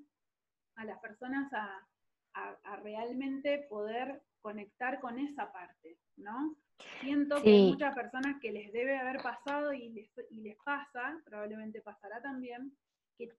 a 0.75 0.85
las 0.85 0.99
personas 0.99 1.51
a, 1.53 1.87
a 2.35 2.75
realmente 2.77 3.67
poder 3.69 4.23
conectar 4.41 4.99
con 4.99 5.19
esa 5.19 5.51
parte, 5.51 5.97
¿no? 6.17 6.55
Siento 6.99 7.41
que 7.41 7.49
hay 7.49 7.71
muchas 7.71 7.95
personas 7.95 8.39
que 8.41 8.51
les 8.51 8.71
debe 8.73 8.97
haber 8.97 9.21
pasado 9.21 9.73
y 9.73 9.89
les, 9.89 10.09
y 10.29 10.41
les 10.41 10.57
pasa, 10.57 11.21
probablemente 11.25 11.81
pasará 11.81 12.21
también, 12.21 12.75
que, 13.17 13.29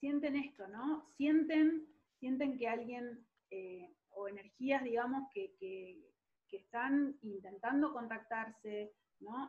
sienten 0.00 0.36
esto, 0.36 0.68
¿no? 0.68 1.06
Sienten, 1.16 1.86
sienten 2.20 2.58
que 2.58 2.68
alguien, 2.68 3.26
eh, 3.50 3.90
o 4.10 4.28
energías, 4.28 4.84
digamos, 4.84 5.30
que, 5.32 5.54
que, 5.58 5.98
están 6.52 7.18
intentando 7.22 7.92
contactarse, 7.92 8.92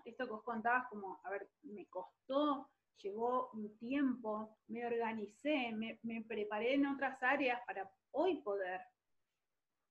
Esto 0.05 0.25
que 0.25 0.33
os 0.33 0.43
contabas 0.43 0.87
como, 0.89 1.19
a 1.23 1.29
ver, 1.29 1.49
me 1.63 1.85
costó, 1.87 2.69
llevó 2.97 3.49
un 3.53 3.77
tiempo, 3.77 4.57
me 4.67 4.85
organicé, 4.85 5.71
me, 5.73 5.99
me 6.03 6.23
preparé 6.23 6.75
en 6.75 6.85
otras 6.87 7.21
áreas 7.21 7.59
para 7.65 7.89
hoy 8.11 8.41
poder 8.41 8.81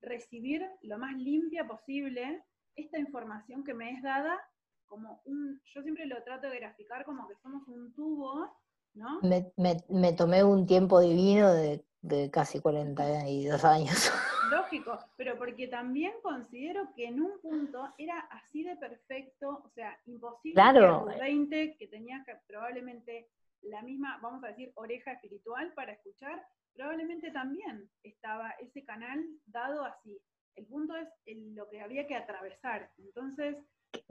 recibir 0.01 0.67
lo 0.81 0.97
más 0.97 1.15
limpia 1.15 1.67
posible 1.67 2.43
esta 2.75 2.99
información 2.99 3.63
que 3.63 3.73
me 3.73 3.91
es 3.91 4.01
dada 4.01 4.39
como 4.85 5.21
un, 5.25 5.61
yo 5.73 5.81
siempre 5.81 6.05
lo 6.05 6.21
trato 6.23 6.47
de 6.47 6.59
graficar 6.59 7.05
como 7.05 7.27
que 7.27 7.35
somos 7.41 7.67
un 7.67 7.93
tubo, 7.93 8.55
¿no? 8.93 9.19
Me, 9.21 9.51
me, 9.89 10.13
tomé 10.13 10.43
un 10.43 10.65
tiempo 10.65 10.99
divino 10.99 11.51
de, 11.51 11.83
de, 12.01 12.29
casi 12.29 12.59
42 12.59 13.63
años. 13.65 14.11
Lógico, 14.49 14.99
pero 15.17 15.37
porque 15.37 15.67
también 15.67 16.13
considero 16.21 16.93
que 16.95 17.07
en 17.07 17.21
un 17.21 17.39
punto 17.41 17.93
era 17.97 18.19
así 18.31 18.63
de 18.63 18.75
perfecto, 18.75 19.61
o 19.63 19.69
sea, 19.69 19.99
imposible 20.05 20.55
claro. 20.55 21.05
que 21.07 21.15
a 21.15 21.17
20, 21.19 21.77
que 21.77 21.87
tenías 21.87 22.25
que 22.25 22.35
probablemente 22.47 23.29
la 23.61 23.81
misma, 23.81 24.19
vamos 24.21 24.43
a 24.43 24.49
decir, 24.49 24.71
oreja 24.75 25.13
espiritual 25.13 25.73
para 25.73 25.93
escuchar, 25.93 26.45
probablemente 26.73 27.31
también 27.31 27.89
estaba 28.03 28.51
ese 28.59 28.83
canal 28.83 29.23
dado 29.45 29.83
así. 29.85 30.19
El 30.55 30.65
punto 30.67 30.95
es 30.95 31.07
lo 31.55 31.67
que 31.69 31.81
había 31.81 32.07
que 32.07 32.15
atravesar. 32.15 32.91
Entonces, 32.97 33.57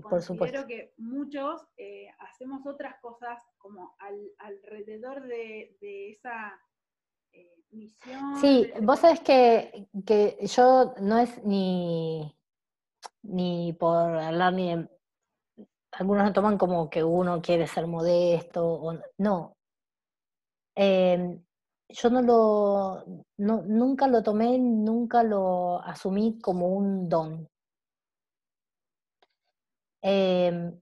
considero 0.03 0.67
que 0.67 0.93
muchos 0.97 1.67
eh, 1.77 2.09
hacemos 2.19 2.67
otras 2.67 2.99
cosas 3.01 3.43
como 3.59 3.97
alrededor 4.39 5.27
de, 5.27 5.77
esa 6.11 6.59
eh, 7.35 7.65
misión. 7.71 8.37
Sí, 8.41 8.71
vos 8.83 9.01
sabés 9.01 9.21
que, 9.21 9.89
yo 10.41 10.95
no 11.01 11.19
es 11.19 11.45
ni, 11.45 12.35
ni 13.23 13.73
por 13.75 14.17
hablar 14.17 14.53
ni 14.53 14.73
algunos 15.93 16.27
lo 16.27 16.33
toman 16.33 16.59
como 16.59 16.91
que 16.91 17.05
uno 17.05 17.41
quiere 17.41 17.67
ser 17.67 17.87
modesto, 17.87 18.67
o 18.67 18.99
no. 19.19 19.57
Eh, 20.77 21.39
yo 21.89 22.11
no 22.11 22.23
lo, 22.23 23.05
nunca 23.37 24.09
lo 24.09 24.23
tomé, 24.23 24.59
nunca 24.59 25.23
lo 25.23 25.81
asumí 25.83 26.39
como 26.41 26.69
un 26.69 27.09
don. 27.09 27.49
Em, 30.03 30.81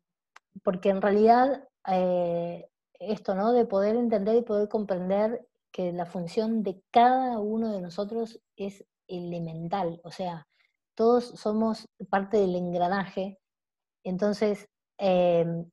porque 0.65 0.89
en 0.91 1.03
realidad 1.03 1.69
eh, 1.89 2.69
esto, 2.99 3.35
¿no? 3.35 3.53
De 3.53 3.67
poder 3.67 3.97
entender 3.97 4.37
y 4.37 4.43
poder 4.43 4.69
comprender 4.69 5.47
que 5.73 5.93
la 5.93 6.07
función 6.07 6.63
de 6.63 6.83
cada 6.91 7.39
uno 7.39 7.73
de 7.73 7.81
nosotros 7.81 8.41
es 8.57 8.85
elemental, 9.09 10.01
o 10.05 10.11
sea, 10.11 10.47
todos 10.95 11.25
somos 11.31 11.89
parte 12.11 12.37
del 12.37 12.55
engranaje, 12.55 13.39
entonces 14.05 14.69
em, 14.99 15.71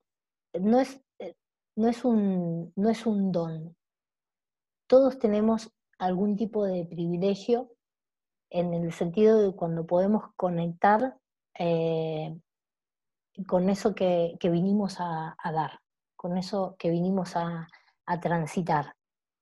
no, 0.59 0.79
es, 0.79 1.01
eh, 1.19 1.35
no, 1.75 1.87
es 1.89 2.05
un, 2.05 2.71
no 2.75 2.89
es 2.89 3.05
un 3.05 3.31
don, 3.31 3.75
todos 4.87 5.19
tenemos 5.19 5.71
algún 5.99 6.35
tipo 6.35 6.65
de 6.65 6.85
privilegio 6.85 7.69
en 8.49 8.73
el 8.73 8.91
sentido 8.93 9.41
de 9.41 9.55
cuando 9.55 9.85
podemos 9.85 10.33
conectar 10.35 11.17
eh, 11.57 12.39
con 13.47 13.69
eso 13.69 13.93
que, 13.93 14.37
vinimos 14.41 14.97
a, 14.99 15.35
dar, 15.53 15.79
con 16.15 16.37
eso 16.37 16.75
que 16.79 16.89
vinimos 16.89 17.35
a, 17.35 17.67
transitar. 18.21 18.95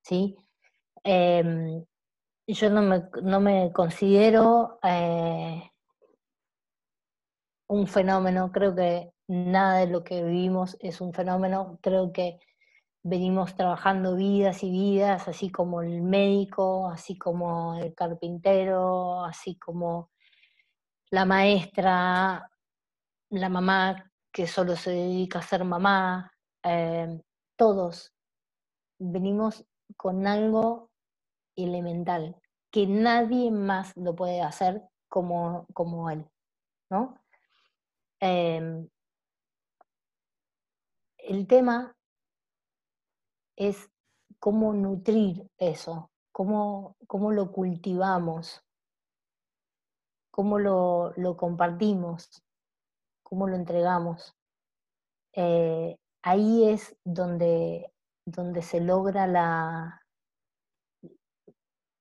¿sí? 0.03 0.35
Em, 1.09 1.85
yo 2.47 2.69
no 2.69 3.39
me, 3.39 3.71
considero 3.71 4.77
eh, 4.83 5.71
un 7.69 7.87
fenómeno, 7.87 8.51
creo 8.51 8.75
que 8.75 9.13
nada 9.27 9.77
de 9.79 9.87
lo 9.87 10.03
que 10.03 10.21
vivimos 10.21 10.75
es 10.81 10.99
un 10.99 11.13
fenómeno, 11.13 11.79
creo 11.81 12.11
que 12.11 12.39
venimos 13.03 13.55
trabajando 13.55 14.17
vidas 14.17 14.63
y 14.63 14.69
vidas, 14.69 15.29
así 15.29 15.49
como 15.49 15.81
el 15.81 16.01
médico, 16.01 16.89
así 16.89 17.17
como 17.17 17.75
el 17.75 17.95
carpintero, 17.95 19.23
así 19.23 19.57
como 19.57 20.11
la 21.09 21.23
maestra, 21.23 22.51
la 23.29 23.49
mamá 23.49 24.11
que 24.29 24.45
solo 24.45 24.75
se 24.75 24.91
dedica 24.91 25.39
a 25.39 25.41
ser 25.41 25.63
mamá, 25.63 26.33
eh, 26.63 27.21
todos 27.55 28.13
venimos 28.99 29.65
con 29.95 30.27
algo 30.27 30.86
elemental, 31.57 32.35
que 32.71 32.87
nadie 32.87 33.51
más 33.51 33.95
lo 33.97 34.15
puede 34.15 34.41
hacer 34.41 34.83
como, 35.09 35.65
como 35.73 36.09
él, 36.09 36.25
¿no? 36.89 37.19
Em, 38.19 38.87
el 41.17 41.47
tema 41.47 41.95
es 43.57 43.89
cómo 44.39 44.73
nutrir 44.73 45.49
eso, 45.57 46.09
cómo, 46.31 46.95
cómo 47.07 47.31
lo 47.31 47.51
cultivamos, 47.51 48.63
cómo 50.31 50.59
lo, 50.59 51.13
compartimos, 51.35 52.43
cómo 53.23 53.47
lo 53.47 53.55
entregamos. 53.55 54.35
Eh, 55.33 55.97
ahí 56.21 56.69
es 56.69 56.95
donde, 57.03 57.91
donde 58.25 58.61
se 58.61 58.79
logra 58.79 59.25
la... 59.25 60.05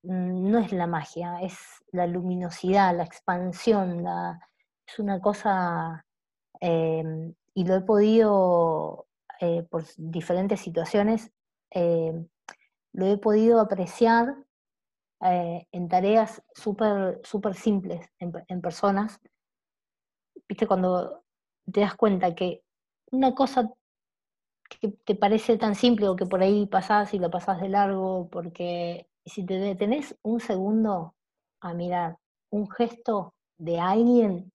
No 0.06 0.58
es 0.58 0.72
la 0.72 0.86
magia, 0.86 1.40
es 1.42 1.58
la 1.92 2.06
luminosidad, 2.06 2.96
la 2.96 3.04
expansión, 3.04 4.04
es 4.86 4.98
una 4.98 5.20
cosa... 5.20 6.04
Em, 6.60 7.34
y 7.54 7.64
lo 7.64 7.76
he 7.76 7.80
podido, 7.80 9.06
eh, 9.40 9.62
por 9.64 9.84
diferentes 9.96 10.60
situaciones, 10.60 11.32
em, 11.70 12.28
lo 12.92 13.06
he 13.06 13.18
podido 13.18 13.60
apreciar 13.60 14.36
eh, 15.22 15.66
en 15.72 15.88
tareas 15.88 16.42
súper 16.54 17.20
super 17.24 17.54
simples, 17.54 18.06
en, 18.18 18.60
personas. 18.60 19.20
Viste, 20.48 20.66
cuando 20.66 21.24
te 21.72 21.80
das 21.80 21.94
cuenta 21.96 22.34
que 22.34 22.62
una 23.10 23.34
cosa 23.34 23.72
que 24.80 24.88
te 24.88 25.14
parece 25.14 25.58
tan 25.58 25.74
simple 25.74 26.08
o 26.08 26.16
que 26.16 26.26
por 26.26 26.42
ahí 26.42 26.66
pasás 26.66 27.14
y 27.14 27.18
lo 27.18 27.30
pasás 27.30 27.60
de 27.60 27.68
largo, 27.68 28.28
porque 28.30 29.08
si 29.26 29.44
te 29.44 29.58
detenés 29.58 30.16
un 30.22 30.40
segundo 30.40 31.14
a 31.60 31.74
mirar 31.74 32.18
un 32.50 32.70
gesto 32.70 33.34
de 33.58 33.80
alguien, 33.80 34.52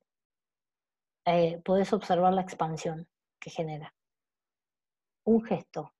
eh, 1.25 1.61
podés 1.63 1.91
observar 1.93 2.33
la 2.33 2.41
expansión 2.41 3.07
que 3.39 3.49
genera. 3.49 3.93
Un 5.25 5.43
gesto, 5.43 5.93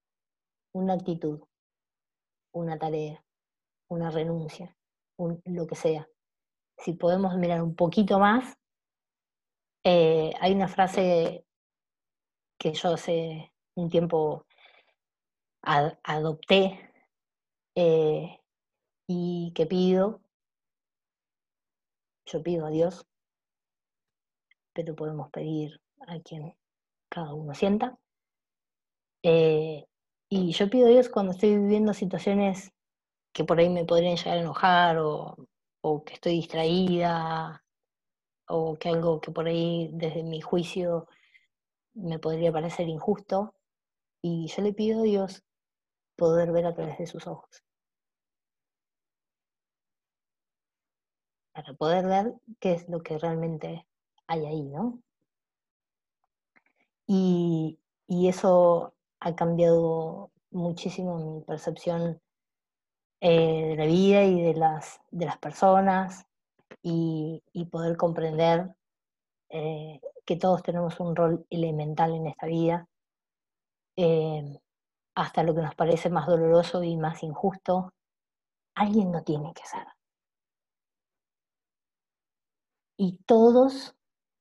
una 0.73 0.93
actitud, 0.93 1.41
una 2.53 2.77
tarea, 2.79 3.23
una 3.89 4.09
renuncia, 4.09 4.75
lo 5.17 5.67
que 5.67 5.75
sea. 5.75 6.07
Si 6.77 6.93
podemos 6.93 7.35
mirar 7.35 7.61
un 7.61 7.75
poquito 7.75 8.19
más, 8.19 8.57
eh, 9.83 10.33
hay 10.39 10.53
una 10.53 10.67
frase 10.67 11.45
que 12.57 12.73
yo 12.73 12.93
hace 12.93 13.51
un 13.75 13.89
tiempo 13.89 14.45
adopté 15.63 16.93
eh, 17.75 18.40
y 19.13 19.51
que 19.53 19.65
pido, 19.65 20.21
yo 22.25 22.41
pido 22.41 22.65
a 22.65 22.69
Dios, 22.69 23.05
pero 24.73 24.95
podemos 24.95 25.29
pedir 25.31 25.81
a 26.07 26.19
quien 26.21 26.55
cada 27.09 27.33
uno 27.33 27.53
sienta. 27.53 27.97
Eh, 29.23 29.85
y 30.29 30.53
yo 30.53 30.69
pido 30.69 30.87
a 30.87 30.91
Dios 30.91 31.09
cuando 31.09 31.33
estoy 31.33 31.57
viviendo 31.57 31.93
situaciones 31.93 32.71
que 33.33 33.43
por 33.43 33.59
ahí 33.59 33.69
me 33.69 33.85
podrían 33.85 34.15
llegar 34.15 34.37
a 34.37 34.41
enojar 34.41 34.97
o, 34.99 35.35
que 36.05 36.13
estoy 36.13 36.33
distraída 36.33 37.65
o 38.47 38.77
que 38.77 38.89
algo 38.89 39.19
que 39.19 39.31
por 39.31 39.47
ahí 39.47 39.89
desde 39.93 40.23
mi 40.23 40.39
juicio 40.39 41.07
me 41.95 42.17
podría 42.17 42.53
parecer 42.53 42.87
injusto. 42.87 43.55
Y 44.21 44.47
yo 44.47 44.61
le 44.61 44.73
pido 44.73 45.01
a 45.01 45.03
Dios 45.03 45.43
poder 46.15 46.53
ver 46.53 46.65
a 46.65 46.73
través 46.73 46.97
de 46.97 47.07
sus 47.07 47.27
ojos. 47.27 47.61
Para 51.53 51.73
poder 51.73 52.05
ver 52.05 52.33
qué 52.59 52.73
es 52.73 52.87
lo 52.89 53.01
que 53.01 53.17
realmente 53.17 53.85
hay 54.27 54.45
ahí, 54.45 54.63
¿no? 54.63 54.99
Y, 57.07 57.77
y 58.07 58.29
eso 58.29 58.93
ha 59.19 59.35
cambiado 59.35 60.31
muchísimo 60.51 61.17
mi 61.17 61.41
percepción 61.41 62.21
eh, 63.23 63.67
de 63.67 63.75
la 63.75 63.85
vida 63.85 64.23
y 64.23 64.41
de 64.41 64.55
las, 64.55 64.99
de 65.11 65.27
las 65.27 65.37
personas 65.37 66.25
y, 66.81 67.43
poder 67.69 67.95
comprender 67.95 68.75
eh, 69.49 70.01
que 70.25 70.35
todos 70.37 70.63
tenemos 70.63 70.99
un 70.99 71.15
rol 71.15 71.45
elemental 71.51 72.13
en 72.15 72.27
esta 72.27 72.47
vida, 72.47 72.87
eh, 73.95 74.59
hasta 75.13 75.43
lo 75.43 75.53
que 75.53 75.61
nos 75.61 75.75
parece 75.75 76.09
más 76.09 76.25
doloroso 76.25 76.83
y 76.83 76.97
más 76.97 77.21
injusto, 77.21 77.93
alguien 78.73 79.11
no 79.11 79.23
tiene 79.23 79.53
que 79.53 79.65
ser. 79.67 79.85
Y 83.03 83.17
todos 83.25 83.95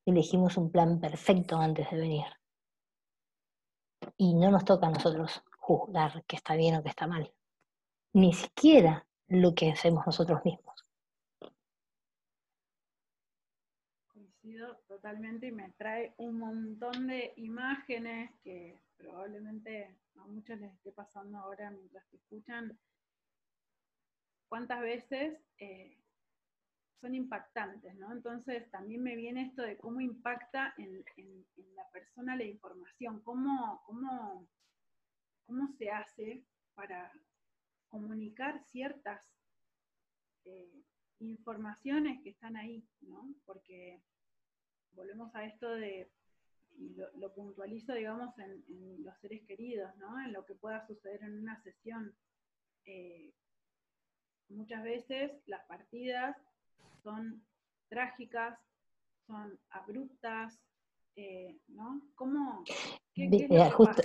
elegimos 0.05 0.55
un 0.55 0.71
plan 0.71 0.99
perfecto 0.99 1.57
antes 1.57 1.89
de 1.89 1.97
venir. 1.97 2.27
Y 4.17 4.35
no 4.35 4.51
nos 4.51 4.65
toca 4.65 4.85
a 4.85 4.91
nosotros 4.91 5.41
juzgar 5.57 6.23
que 6.25 6.35
está 6.35 6.55
bien 6.55 6.75
o 6.75 6.83
que 6.83 6.89
está 6.89 7.07
mal 7.07 7.33
ni 8.13 8.33
siquiera 8.33 9.07
lo 9.29 9.55
que 9.55 9.71
hacemos 9.71 10.05
nosotros 10.05 10.45
mismos. 10.45 10.85
Coincido 14.13 14.77
totalmente 14.87 15.47
y 15.47 15.51
me 15.51 15.71
trae 15.71 16.13
un 16.17 16.37
montón 16.37 17.07
de 17.07 17.33
imágenes 17.37 18.29
que 18.43 18.79
probablemente 18.95 19.97
a 20.17 20.27
muchos 20.27 20.59
les 20.59 20.71
esté 20.71 20.91
pasando 20.91 21.39
ahora 21.39 21.71
mientras 21.71 22.07
te 22.11 22.17
escuchan. 22.17 22.77
¿Cuántas 24.47 24.81
veces 24.81 25.39
eh, 25.57 25.97
son 27.01 27.15
impactantes, 27.15 27.95
¿no? 27.95 28.11
Entonces 28.11 28.69
también 28.71 29.03
me 29.03 29.15
viene 29.15 29.47
esto 29.47 29.63
de 29.63 29.77
cómo 29.77 29.99
impacta 29.99 30.73
en, 30.77 31.03
la 31.75 31.89
persona 31.91 32.35
la 32.35 32.43
información, 32.43 33.21
cómo, 33.21 33.81
cómo, 33.85 34.47
cómo 35.45 35.67
se 35.77 35.89
hace 35.89 36.45
para, 36.75 37.11
comunicar 37.91 38.63
ciertas 38.71 39.21
eh, 40.45 40.81
informaciones 41.19 42.21
que 42.23 42.29
están 42.29 42.55
ahí, 42.55 42.87
¿no? 43.01 43.35
Porque 43.45 44.01
volvemos 44.93 45.35
a 45.35 45.43
esto 45.43 45.69
de, 45.75 46.09
y 46.77 46.95
lo, 46.95 47.33
puntualizo, 47.33 47.93
digamos, 47.93 48.33
en, 48.39 49.03
los 49.03 49.19
seres 49.19 49.45
queridos, 49.45 49.95
¿no? 49.97 50.19
En 50.21 50.31
lo 50.31 50.45
que 50.45 50.55
pueda 50.55 50.87
suceder 50.87 51.21
en 51.21 51.37
una 51.37 51.61
sesión. 51.61 52.15
Eh, 52.85 53.33
muchas 54.47 54.83
veces 54.83 55.31
las 55.45 55.65
partidas 55.65 56.37
son 57.03 57.43
trágicas, 57.89 58.57
son 59.27 59.59
abruptas, 59.69 60.59
eh, 61.15 61.59
¿no? 61.67 62.01
¿Cómo? 62.15 62.63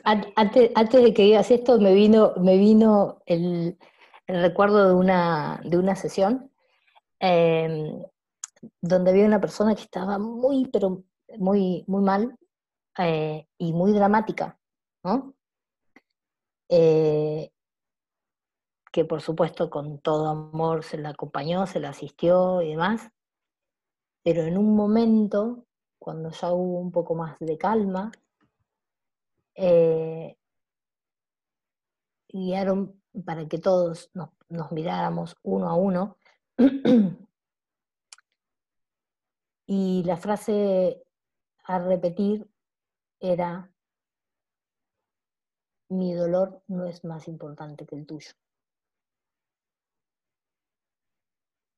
antes, 0.04 0.72
antes, 0.74 1.02
de 1.02 1.14
que 1.14 1.22
digas 1.22 1.50
esto, 1.50 1.78
me 1.78 1.94
vino, 1.94 2.34
me 2.38 2.58
vino 2.58 3.22
el, 3.26 3.78
recuerdo 4.26 4.88
de 4.88 4.94
una, 4.94 5.60
de 5.64 5.78
una 5.78 5.94
sesión 5.94 6.50
em, 7.20 8.02
donde 8.80 9.10
había 9.10 9.26
una 9.26 9.40
persona 9.40 9.74
que 9.74 9.82
estaba 9.82 10.18
muy, 10.18 10.66
pero 10.66 11.04
muy, 11.38 11.84
muy 11.86 12.02
mal 12.02 12.36
eh, 12.98 13.46
y 13.58 13.72
muy 13.72 13.92
dramática, 13.92 14.58
¿no? 15.04 15.34
Eh, 16.68 17.50
que 18.96 19.04
por 19.04 19.20
supuesto 19.20 19.68
con 19.68 19.98
todo 19.98 20.26
amor 20.26 20.82
se 20.82 20.96
la 20.96 21.10
acompañó, 21.10 21.66
se 21.66 21.80
la 21.80 21.90
asistió 21.90 22.62
y 22.62 22.70
demás, 22.70 23.10
pero 24.22 24.44
en 24.44 24.56
un 24.56 24.74
momento 24.74 25.66
cuando 25.98 26.30
ya 26.30 26.50
hubo 26.50 26.80
un 26.80 26.90
poco 26.90 27.14
más 27.14 27.38
de 27.38 27.58
calma, 27.58 28.10
eh, 29.54 30.38
guiaron 32.26 32.98
para 33.22 33.46
que 33.46 33.58
todos 33.58 34.10
nos, 34.14 34.30
miráramos 34.72 35.36
uno 35.42 35.68
a 35.68 35.74
uno. 35.74 36.16
y 39.66 40.04
la 40.04 40.16
frase 40.16 41.04
a 41.64 41.78
repetir 41.80 42.48
era, 43.20 43.70
mi 45.90 46.14
dolor 46.14 46.62
no 46.68 46.86
es 46.86 47.04
más 47.04 47.28
importante 47.28 47.84
que 47.84 47.96
el 47.96 48.06
tuyo. 48.06 48.32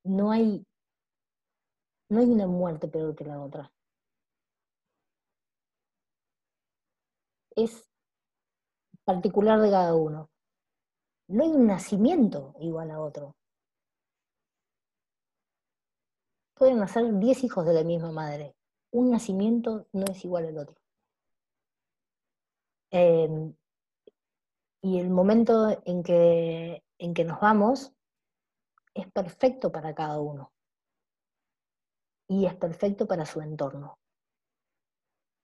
No 0.09 0.33
hay, 0.33 0.67
no 2.11 2.21
hay 2.21 2.27
una 2.27 2.47
muerte 2.47 2.89
peor 2.89 3.15
que 3.15 3.25
la 3.25 3.41
otra. 3.41 3.71
es 7.59 7.89
particular 9.05 9.61
de 9.61 9.71
cada 9.71 9.95
uno. 9.95 10.31
No 11.29 11.43
hay 11.43 11.51
un 11.51 11.67
nacimiento 11.67 12.55
igual 12.61 12.91
a 12.91 13.01
otro. 13.01 13.37
Pueden 16.55 16.79
nacer 16.79 17.19
10 17.19 17.45
hijos 17.45 17.67
de 17.67 17.75
la 17.75 17.85
misma 17.85 18.13
madre. 18.13 18.55
Un 18.93 19.11
nacimiento 19.11 19.87
no 19.93 20.05
es 20.11 20.25
igual 20.25 20.47
al 20.47 20.59
otro. 20.59 20.77
Em, 22.91 23.55
y 24.83 24.99
el 24.99 25.11
momento 25.11 25.83
en 25.85 26.03
que, 26.03 26.83
en 26.99 27.15
que 27.15 27.25
nos 27.25 27.41
vamos 27.41 27.93
es 29.01 29.11
perfecto 29.11 29.73
para 29.73 29.95
cada 29.95 30.21
uno. 30.21 30.53
Y 32.29 32.47
es 32.47 32.55
perfecto 32.55 33.07
para 33.07 33.25
su 33.25 33.41
entorno, 33.41 33.99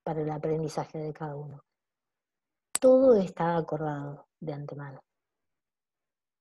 para 0.03 0.21
el 0.21 0.31
aprendizaje 0.31 0.99
de 0.99 1.13
cada 1.13 1.35
uno 1.35 1.65
todo 2.85 3.15
está 3.15 3.57
acordado 3.57 4.27
de 4.41 4.53
antemano. 4.53 5.03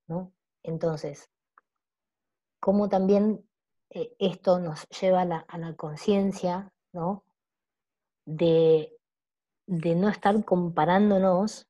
¿no? 0.09 0.33
Entonces, 0.61 1.29
como 2.59 2.89
también 2.89 3.47
eh, 3.91 4.13
esto 4.19 4.59
nos 4.59 4.85
lleva 4.89 5.21
a 5.21 5.57
la, 5.57 5.75
conciencia, 5.77 6.73
¿no? 6.91 7.23
De, 8.25 8.91
no 9.67 10.09
estar 10.09 10.43
comparándonos, 10.43 11.65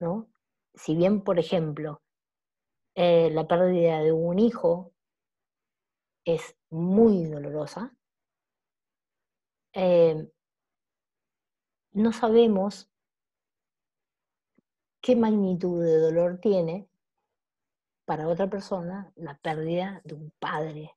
¿no? 0.00 0.28
Si 0.74 0.94
bien, 0.94 1.24
por 1.24 1.38
ejemplo, 1.38 2.02
eh, 2.94 3.30
la 3.30 3.46
pérdida 3.46 4.00
de 4.00 4.12
un 4.12 4.38
hijo 4.38 4.92
es 6.24 6.56
muy 6.70 7.24
dolorosa, 7.24 7.94
eh, 9.72 10.28
no 11.92 12.12
sabemos 12.12 12.90
qué 15.00 15.16
magnitud 15.16 15.82
de 15.82 15.98
dolor 15.98 16.38
tiene 16.40 16.88
para 18.04 18.28
otra 18.28 18.48
persona 18.48 19.12
la 19.16 19.38
pérdida 19.38 20.00
de 20.04 20.14
un 20.14 20.32
padre. 20.38 20.96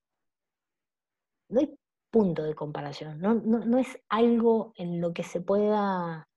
No 1.50 1.60
hay 1.60 1.78
punto 2.12 2.44
de 2.44 2.56
comparación, 2.56 3.20
no, 3.22 3.78
es 3.78 4.00
algo 4.10 4.74
en 4.78 5.02
lo 5.02 5.14
que 5.14 5.24
se 5.24 5.41
pueda 5.41 6.28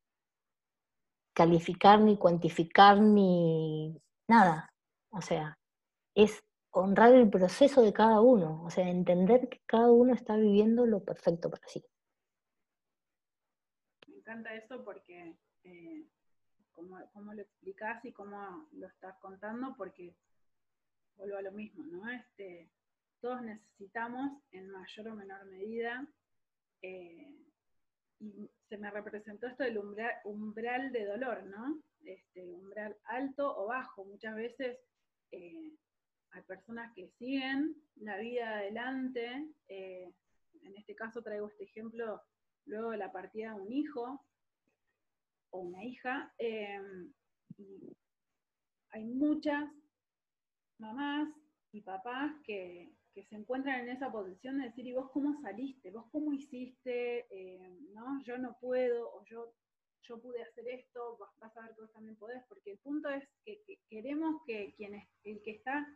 calificar, 1.35 2.01
ni 2.01 2.17
cuantificar, 2.17 3.01
ni 3.01 3.95
nada. 4.29 4.73
O 5.11 5.21
sea, 5.21 5.59
es 6.15 6.45
honrar 6.71 7.15
el 7.15 7.31
proceso 7.31 7.83
de 7.83 7.93
cada 7.93 8.21
uno, 8.21 8.63
o 8.65 8.71
sea, 8.71 8.89
entender 8.89 9.49
que 9.49 9.61
cada 9.67 9.91
uno 9.91 10.13
está 10.15 10.37
viviendo 10.37 10.87
lo 10.87 11.03
perfecto 11.05 11.51
para 11.51 11.67
sí. 11.67 11.83
Me 14.09 14.17
encanta 14.17 14.55
eso 14.55 14.85
porque 14.85 15.37
eh, 15.65 16.07
cómo, 16.73 17.33
lo 17.33 17.41
explicás 17.41 18.05
y 18.05 18.13
cómo 18.13 18.69
lo 18.73 18.87
estás 18.87 19.17
contando, 19.19 19.75
porque 19.77 20.15
vuelvo 21.17 21.39
a 21.39 21.43
lo 21.43 21.53
mismo, 21.53 21.85
¿no? 21.87 22.09
Este, 22.11 22.71
todos 23.21 23.41
necesitamos 23.43 24.43
en 24.53 24.71
mayor 24.71 25.09
o 25.09 25.15
menor 25.15 25.47
medida, 25.47 26.07
eh, 26.83 27.47
y 28.19 28.51
se 28.69 28.79
me 28.79 28.91
representó 28.91 29.47
esto 29.47 29.65
del 29.65 29.79
umbral, 30.25 30.93
de 30.93 31.05
dolor, 31.05 31.45
¿no? 31.45 31.81
Este, 32.07 32.53
umbral 32.53 32.97
alto 33.05 33.57
o 33.59 33.67
bajo. 33.67 34.05
Muchas 34.05 34.37
veces 34.37 34.79
eh, 35.33 35.73
hay 36.31 36.43
personas 36.43 36.93
que 36.95 37.09
siguen 37.19 37.77
la 37.97 38.17
vida 38.19 38.59
adelante, 38.59 39.49
eh, 39.69 40.13
en 40.63 40.77
este 40.77 40.95
caso 40.95 41.21
traigo 41.21 41.49
este 41.49 41.65
ejemplo 41.65 42.23
luego 42.65 42.91
de 42.91 42.99
la 42.99 43.11
partida 43.11 43.55
de 43.55 43.61
un 43.61 43.73
hijo, 43.73 44.25
o 45.51 45.59
una 45.59 45.85
hija, 45.85 46.33
em, 46.39 47.13
hay 48.91 49.05
muchas 49.05 49.69
mamás 50.79 51.29
y 51.73 51.81
papás 51.81 52.33
que, 52.45 52.93
se 53.31 53.35
encuentran 53.35 53.81
en 53.81 53.89
esa 53.89 54.13
posición 54.13 54.59
de 54.59 54.65
decir, 54.65 54.87
¿y 54.87 54.93
vos 54.93 55.11
cómo 55.11 55.41
saliste? 55.41 55.91
¿Vos 55.91 56.05
cómo 56.13 56.35
hiciste? 56.35 57.27
¿no? 57.95 58.23
Yo 58.25 58.37
no 58.37 58.59
puedo, 58.61 59.11
o 59.11 59.25
yo, 59.25 59.55
yo 60.09 60.19
pude 60.21 60.43
hacer 60.43 60.69
esto, 60.69 61.19
vas 61.41 61.57
a 61.57 61.61
ver 61.61 61.75
que 61.75 61.83
vos 61.83 61.93
también 61.93 62.17
podés, 62.17 62.43
porque 62.49 62.73
el 62.73 62.79
punto 62.79 63.09
es 63.09 63.29
que, 63.45 63.61
queremos 63.89 64.43
que 64.47 64.75
quien 64.77 64.95
el 65.25 65.43
que 65.43 65.51
está, 65.51 65.87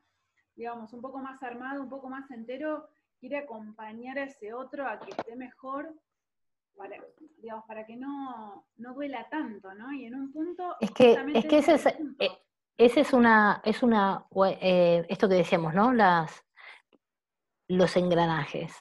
digamos, 0.56 0.92
un 0.92 1.00
poco 1.00 1.18
más 1.18 1.42
armado, 1.42 1.82
un 1.82 1.88
poco 1.90 2.08
más 2.08 2.30
entero, 2.30 2.88
quiere 3.18 3.38
acompañar 3.38 4.18
a 4.18 4.24
ese 4.24 4.52
otro 4.54 4.86
a 4.86 4.98
que 4.98 5.10
esté 5.10 5.36
mejor 5.36 5.94
para, 6.76 6.96
digamos, 7.38 7.64
para 7.66 7.84
que 7.84 7.96
no, 7.96 8.66
no 8.76 8.94
duela 8.94 9.28
tanto, 9.28 9.74
¿no? 9.74 9.92
Y 9.92 10.06
en 10.06 10.14
un 10.14 10.32
punto... 10.32 10.76
Es 10.80 10.90
que, 10.92 11.12
es 11.34 11.46
que 11.46 11.58
ese 11.58 11.74
es, 11.74 11.86
eh, 11.86 12.38
ese 12.78 13.00
es 13.00 13.12
una, 13.12 13.60
es 13.64 13.82
una 13.82 14.26
eh, 14.60 15.04
esto 15.08 15.28
que 15.28 15.34
decíamos, 15.34 15.74
¿no? 15.74 15.92
Las, 15.92 16.42
los 17.68 17.96
engranajes. 17.96 18.72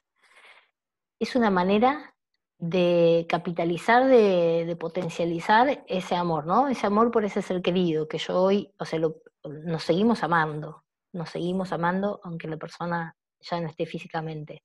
Es 1.20 1.36
una 1.36 1.50
manera 1.50 2.16
de 2.60 3.26
capitalizar, 3.30 4.06
de, 4.06 4.76
potencializar 4.78 5.84
ese 5.88 6.16
amor, 6.16 6.46
¿no? 6.46 6.68
Ese 6.68 6.88
amor 6.88 7.10
por 7.10 7.24
ese 7.24 7.42
ser 7.42 7.62
querido, 7.62 8.08
que 8.08 8.18
yo 8.18 8.42
hoy, 8.42 8.74
o 8.78 8.86
sea, 8.86 9.00
nos 9.46 9.84
seguimos 9.84 10.24
amando, 10.24 10.84
nos 11.14 11.30
seguimos 11.30 11.72
amando 11.72 12.20
aunque 12.24 12.48
la 12.50 12.58
persona 12.58 13.16
ya 13.40 13.62
no 13.62 13.70
esté 13.70 13.86
físicamente. 13.86 14.64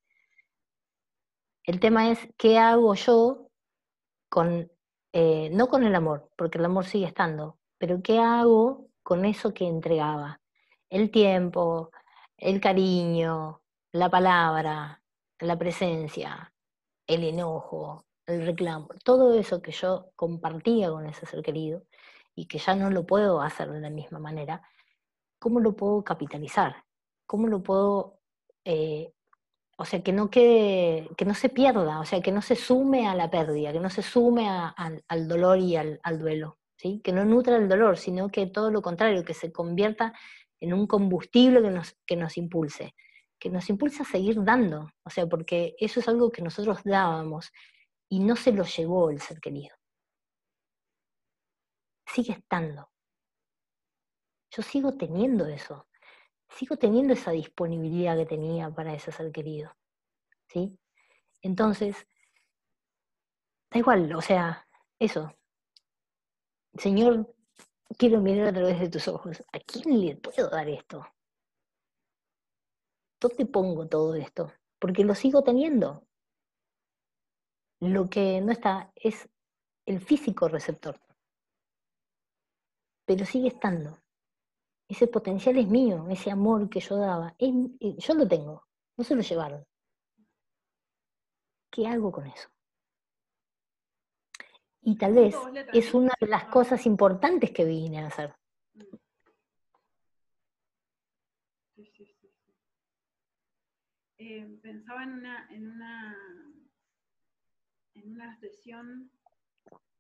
El 1.63 1.81
tema 1.81 2.11
es 2.11 2.19
qué 2.37 2.59
hago 2.59 2.95
yo 2.95 3.49
con, 4.29 4.71
eh, 5.13 5.49
no 5.53 5.69
con 5.69 5.85
el 5.85 5.95
amor, 5.95 6.31
porque 6.37 6.59
el 6.59 6.65
amor 6.65 6.87
sigue 6.87 7.07
estando, 7.07 7.59
pero 7.79 8.03
qué 8.03 8.19
hago 8.19 8.89
con 9.05 9.25
eso 9.25 9.55
que 9.55 9.67
entregaba. 9.69 10.41
El 10.91 11.11
tiempo, 11.13 11.91
el 12.37 12.61
cariño, 12.61 13.63
la 13.93 14.11
palabra, 14.11 15.01
la 15.39 15.57
presencia, 15.57 16.54
el 17.07 17.25
enojo, 17.25 18.05
el 18.27 18.47
reclamo, 18.47 18.89
todo 19.05 19.39
eso 19.39 19.61
que 19.63 19.73
yo 19.73 20.11
compartía 20.17 20.91
con 20.91 21.07
ese 21.07 21.27
ser 21.27 21.43
querido 21.43 21.83
y 22.35 22.47
que 22.47 22.59
ya 22.59 22.75
no 22.75 22.91
lo 22.91 23.05
puedo 23.07 23.41
hacer 23.41 23.71
de 23.71 23.81
la 23.81 23.91
misma 23.91 24.19
manera, 24.19 24.63
¿cómo 25.39 25.61
lo 25.61 25.77
puedo 25.77 26.03
capitalizar? 26.03 26.85
¿Cómo 27.27 27.49
lo 27.49 27.63
puedo 27.63 28.21
eh, 28.65 29.13
o 29.77 29.85
sea, 29.85 30.03
que 30.03 30.13
no 30.13 30.31
quede, 30.31 31.09
que 31.17 31.25
no 31.25 31.35
se 31.35 31.49
pierda, 31.49 32.01
o 32.01 32.05
sea, 32.05 32.21
que 32.21 32.33
no 32.33 32.43
se 32.43 32.55
sume 32.55 33.09
a 33.09 33.15
la 33.15 33.31
pérdida, 33.31 33.73
que 33.73 33.81
no 33.81 33.91
se 33.91 34.03
sume 34.03 34.49
al 34.49 35.29
dolor 35.29 35.59
y 35.59 35.77
al, 35.77 36.01
duelo, 36.19 36.59
¿sí? 36.77 37.01
Que 37.03 37.13
no 37.13 37.25
nutra 37.25 37.57
el 37.57 37.69
dolor, 37.69 37.99
sino 37.99 38.29
que 38.29 38.47
todo 38.47 38.71
lo 38.71 38.83
contrario, 38.83 39.25
que 39.25 39.35
se 39.35 39.53
convierta 39.53 40.13
en 40.61 40.73
un 40.75 40.87
combustible 40.87 41.61
que 41.61 41.71
nos, 41.71 41.97
que 42.07 42.17
nos 42.17 42.37
impulse, 42.37 42.95
que 43.45 43.51
nos 43.51 43.69
impulse 43.69 44.03
a 44.03 44.07
seguir 44.07 44.43
dando, 44.43 44.91
o 45.05 45.11
sea, 45.11 45.27
porque 45.27 45.77
eso 45.79 46.01
es 46.01 46.09
algo 46.09 46.33
que 46.33 46.41
nosotros 46.41 46.79
dábamos 46.83 47.53
y 48.09 48.21
no 48.21 48.37
se 48.37 48.53
lo 48.53 48.65
llevó 48.65 49.11
el 49.11 49.21
ser 49.21 49.39
querido. 49.39 49.77
Sigue 52.07 52.33
estando. 52.33 52.91
Yo 54.51 54.63
sigo 54.63 54.97
teniendo 54.97 55.47
eso 55.47 55.87
sigo 56.55 56.77
teniendo 56.77 57.15
esa 57.15 57.33
disponibilidad 57.33 58.17
que 58.17 58.27
tenía 58.27 58.71
para 58.71 58.95
ese 58.95 59.13
ser 59.13 59.33
querido. 59.33 59.75
¿Sí? 60.49 60.79
Entonces, 61.43 62.07
da 63.71 63.79
igual, 63.79 64.15
o 64.15 64.21
sea, 64.21 64.67
eso. 64.99 65.35
Señor, 66.75 67.35
quiero 67.99 68.21
mirar 68.21 68.49
a 68.49 68.53
través 68.53 68.81
de 68.81 68.89
tus 68.89 69.09
ojos. 69.09 69.43
¿A 69.53 69.59
quién 69.61 70.01
le 70.01 70.17
puedo 70.17 70.49
dar 70.49 70.69
esto? 70.69 71.07
¿Dónde 73.25 73.47
pongo 73.47 73.89
todo 73.89 74.15
esto? 74.17 74.53
Porque 74.79 75.03
lo 75.03 75.15
sigo 75.15 75.43
teniendo. 75.43 76.07
Lo 77.81 78.11
que 78.11 78.43
no 78.43 78.53
está 78.53 78.93
es 78.95 79.27
el 79.87 79.99
físico 79.99 80.47
receptor. 80.47 81.01
Pero 83.07 83.25
sigue 83.25 83.49
estando. 83.49 83.99
Ese 84.87 85.07
potencial 85.07 85.57
es 85.57 85.67
mío, 85.67 86.07
ese 86.11 86.31
amor 86.31 86.69
que 86.69 86.81
yo 86.81 86.97
daba. 86.99 87.35
Eh, 87.39 87.97
yo 87.97 88.13
lo 88.13 88.29
tengo, 88.29 88.67
no 88.99 89.05
se 89.05 89.15
lo 89.15 89.23
llevaron. 89.23 89.65
¿Qué 91.71 91.87
hago 91.87 92.13
con 92.13 92.27
eso? 92.27 92.51
Y 94.83 94.99
tal 94.99 95.15
vez 95.15 95.35
es 95.73 95.95
una 95.95 96.13
de 96.21 96.27
las 96.27 96.45
cosas 96.45 96.85
importantes 96.85 97.53
que 97.53 97.65
vine 97.65 98.01
a 98.01 98.09
hacer. 98.09 98.35
Eh, 104.27 104.59
pensaba 104.63 105.03
en 105.03 105.13
una, 105.13 105.47
en 105.51 105.71
una 105.71 106.17
en 107.95 108.11
una 108.11 108.35
sesión 108.41 109.11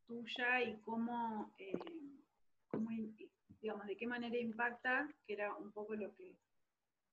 tuya 0.06 0.62
y 0.62 0.80
cómo, 0.80 1.54
eh, 1.58 1.74
cómo 2.68 2.88
digamos, 3.60 3.86
de 3.86 3.96
qué 3.98 4.06
manera 4.06 4.38
impacta, 4.38 5.14
que 5.26 5.34
era 5.34 5.54
un 5.54 5.72
poco 5.72 5.94
lo 5.94 6.14
que, 6.14 6.38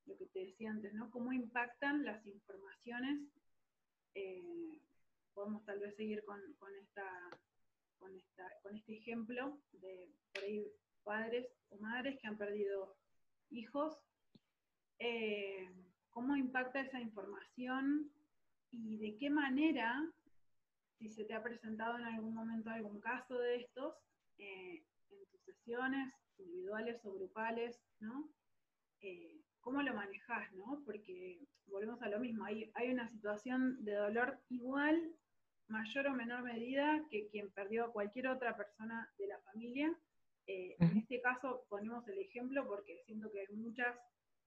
lo 0.05 0.17
que 0.17 0.25
te 0.27 0.39
decía 0.39 0.71
antes, 0.71 0.93
¿no? 0.93 1.11
Cómo 1.11 1.33
impactan 1.33 2.05
las 2.05 2.25
informaciones. 2.25 3.27
Eh, 4.15 4.79
podemos 5.33 5.65
tal 5.65 5.79
vez 5.79 5.93
seguir 5.97 6.23
con, 6.23 6.39
esta, 6.81 7.09
con, 7.99 8.15
este 8.73 8.93
ejemplo 8.93 9.59
de 9.73 10.09
por 10.33 10.43
ahí 10.45 10.65
padres 11.03 11.45
o 11.71 11.77
madres 11.77 12.17
que 12.21 12.27
han 12.27 12.37
perdido 12.37 12.95
hijos. 13.49 13.97
Eh, 14.97 15.69
¿Cómo 16.11 16.35
impacta 16.35 16.81
esa 16.81 16.99
información 16.99 18.11
y 18.69 18.97
de 18.97 19.17
qué 19.17 19.29
manera, 19.29 20.07
si 20.97 21.09
se 21.09 21.25
te 21.25 21.33
ha 21.33 21.41
presentado 21.41 21.97
en 21.97 22.05
algún 22.05 22.33
momento 22.33 22.69
algún 22.69 22.99
caso 22.99 23.37
de 23.37 23.55
estos, 23.55 23.95
eh, 24.37 24.83
en 25.09 25.25
tus 25.31 25.41
sesiones 25.41 26.13
individuales 26.37 27.03
o 27.05 27.13
grupales, 27.13 27.81
¿no? 27.99 28.29
Eh, 29.01 29.41
¿Cómo 29.61 29.81
lo 29.81 29.93
manejas, 29.93 30.51
no? 30.53 30.81
Porque 30.85 31.39
volvemos 31.67 32.01
a 32.01 32.09
lo 32.09 32.19
mismo, 32.19 32.45
hay, 32.45 32.71
hay 32.75 32.91
una 32.91 33.07
situación 33.07 33.83
de 33.83 33.93
dolor 33.93 34.39
igual, 34.49 35.15
mayor 35.67 36.07
o 36.07 36.13
menor 36.13 36.43
medida, 36.43 37.05
que 37.09 37.27
quien 37.29 37.51
perdió 37.51 37.85
a 37.85 37.91
cualquier 37.91 38.27
otra 38.27 38.55
persona 38.57 39.09
de 39.17 39.27
la 39.27 39.39
familia. 39.39 39.95
Eh, 40.47 40.75
en 40.79 40.97
este 40.97 41.21
caso 41.21 41.65
ponemos 41.69 42.05
el 42.07 42.19
ejemplo 42.19 42.67
porque 42.67 43.01
siento 43.05 43.31
que 43.31 43.41
hay 43.41 43.55
muchas 43.55 43.95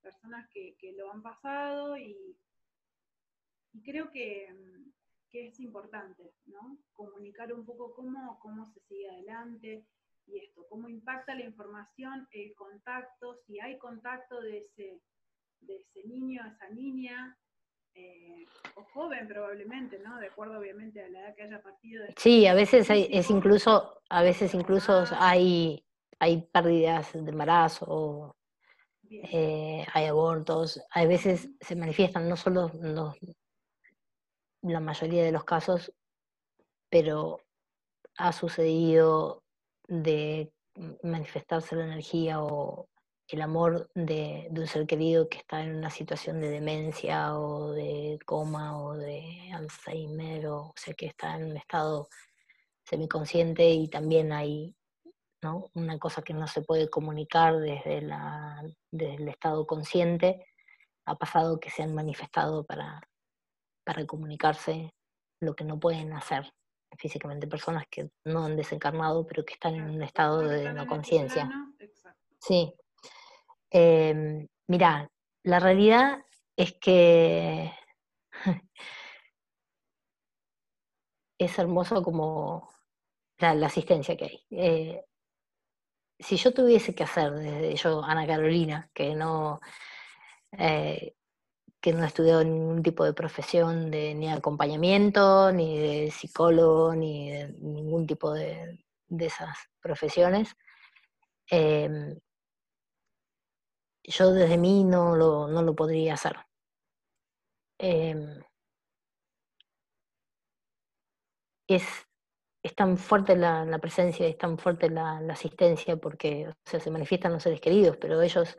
personas 0.05 0.49
que, 0.53 0.77
lo 0.97 1.11
han 1.11 1.23
pasado 1.23 1.97
y, 1.97 2.37
creo 3.83 4.11
que, 4.11 4.47
es 5.33 5.59
importante, 5.59 6.33
¿no? 6.45 6.79
Comunicar 6.93 7.53
un 7.53 7.67
poco 7.67 7.93
cómo, 7.93 8.39
cómo 8.39 8.73
se 8.73 8.79
sigue 8.83 9.11
adelante 9.11 9.85
y 10.27 10.39
esto, 10.39 10.65
cómo 10.69 10.89
impacta 10.89 11.35
la 11.35 11.45
información, 11.45 12.29
el 12.31 12.55
contacto, 12.55 13.41
si 13.45 13.59
hay 13.59 13.77
contacto 13.79 14.41
de 14.41 14.59
ese, 14.59 15.01
de 15.61 15.77
ese 15.77 16.07
niño, 16.07 16.41
esa 16.47 16.69
niña, 16.69 17.37
eh, 17.97 18.45
o 18.77 18.85
joven 18.93 19.27
probablemente, 19.27 19.99
¿no? 19.99 20.19
De 20.19 20.27
acuerdo 20.27 20.59
obviamente 20.59 21.03
a 21.03 21.09
la 21.09 21.21
edad 21.21 21.35
que 21.35 21.43
haya 21.43 21.63
partido. 21.63 22.05
Sí, 22.17 22.47
a 22.47 22.55
veces 22.55 22.89
es 22.91 23.31
incluso, 23.31 24.03
a 24.09 24.23
veces 24.23 24.55
incluso 24.55 24.93
ah. 24.93 25.31
hay, 25.31 25.85
hay 26.19 26.43
pérdidas 26.43 27.13
de 27.13 27.31
embarazo, 27.31 28.37
eh, 29.23 29.87
hay 29.93 30.07
abortos, 30.07 30.81
a 30.91 31.05
veces 31.07 31.49
se 31.61 31.77
manifiestan 31.77 32.29
no 32.29 32.37
solo 32.37 32.71
la 34.63 34.81
mayoría 34.81 35.25
de 35.25 35.33
los 35.33 35.45
casos, 35.45 35.93
pero 36.89 37.41
ha 38.17 38.33
sucedido 38.33 39.43
de 39.87 40.53
manifestarse 41.03 41.77
la 41.77 41.85
energía 41.85 42.43
o 42.43 42.89
el 43.29 43.43
amor 43.43 43.91
de, 43.95 44.49
un 44.51 44.67
ser 44.67 44.87
querido 44.87 45.29
que 45.29 45.39
está 45.39 45.63
en 45.63 45.77
una 45.77 45.91
situación 45.91 46.41
de 46.41 46.51
demencia 46.51 47.39
o 47.39 47.73
de 47.73 48.19
coma 48.27 48.79
o 48.79 48.95
de 48.95 49.51
Alzheimer, 49.53 50.47
o, 50.49 50.75
que 50.97 51.07
está 51.07 51.37
en 51.37 51.51
un 51.51 51.57
estado 51.57 52.09
semiconsciente 52.85 53.71
y 53.71 53.89
también 53.89 54.33
hay 54.33 54.77
¿no? 55.45 55.71
una 55.75 55.99
cosa 55.99 56.23
que 56.23 56.33
no 56.33 56.49
se 56.49 56.63
puede 56.63 56.89
comunicar 56.89 57.59
desde, 57.59 58.01
la, 58.01 58.65
desde 58.91 59.17
el 59.17 59.29
estado 59.29 59.67
consciente, 59.67 60.47
ha 61.05 61.17
pasado 61.17 61.61
que 61.61 61.71
se 61.71 61.83
han 61.83 61.95
manifestado 61.95 62.65
para, 62.65 63.01
para 63.85 64.07
comunicarse 64.07 64.95
lo 65.41 65.55
que 65.55 65.65
no 65.65 65.79
pueden 65.79 66.15
hacer 66.15 66.51
físicamente, 66.99 67.47
personas 67.47 67.85
que 67.91 68.09
no 68.25 68.45
han 68.45 68.57
desencarnado, 68.57 69.27
pero 69.27 69.45
que 69.45 69.55
están 69.55 69.75
en 69.75 69.91
un 69.91 70.03
estado 70.03 70.41
de 70.41 70.73
no 70.73 70.87
conciencia. 70.87 71.51
Sí, 72.39 72.73
eh, 73.71 74.47
mirá, 74.69 75.11
la 75.43 75.61
realidad 75.61 76.25
es 76.57 76.73
que 76.81 77.71
es 81.39 81.59
hermoso 81.59 82.03
como 82.03 82.71
la, 83.39 83.67
asistencia 83.67 84.17
que 84.17 84.25
hay. 84.25 84.47
Eh, 84.51 85.05
si 86.25 86.37
yo 86.37 86.53
tuviese 86.55 86.95
que 86.95 87.05
hacer 87.05 87.33
desde 87.33 87.77
yo, 87.77 88.03
Ana 88.03 88.27
Carolina, 88.27 88.91
que 88.95 89.15
no, 89.15 89.61
eh, 90.53 91.15
que 91.81 91.93
no 91.93 92.03
he 92.05 92.07
estudiado 92.07 92.43
ningún 92.45 92.83
tipo 92.83 93.05
de 93.05 93.13
profesión 93.13 93.91
de 93.91 94.15
ni 94.15 94.31
acompañamiento, 94.31 95.53
ni 95.53 95.79
de 95.79 96.11
psicólogo, 96.11 96.95
ni 96.95 97.31
de 97.31 97.49
ningún 97.61 98.07
tipo 98.07 98.33
de, 98.33 98.81
esas 99.19 99.57
profesiones, 99.81 100.57
eh, 101.51 102.17
yo 104.03 104.33
desde 104.33 104.59
mí 104.59 104.85
no 104.85 105.17
lo, 105.17 105.47
no 105.49 105.63
lo 105.63 105.75
podría 105.75 106.15
hacer. 106.15 106.37
Em, 107.79 108.43
es, 111.67 111.85
es, 112.65 112.75
tan 112.75 112.99
fuerte 112.99 113.37
la, 113.37 113.65
la, 113.65 113.79
presencia, 113.79 114.27
es 114.27 114.37
tan 114.37 114.59
fuerte 114.59 114.91
la, 114.91 115.19
asistencia 115.31 115.97
porque 115.97 116.49
o 116.49 116.55
sea, 116.65 116.81
se 116.81 116.91
manifiestan 116.91 117.33
los 117.33 117.45
seres 117.45 117.61
queridos, 117.61 117.97
pero 117.99 118.21
ellos 118.21 118.57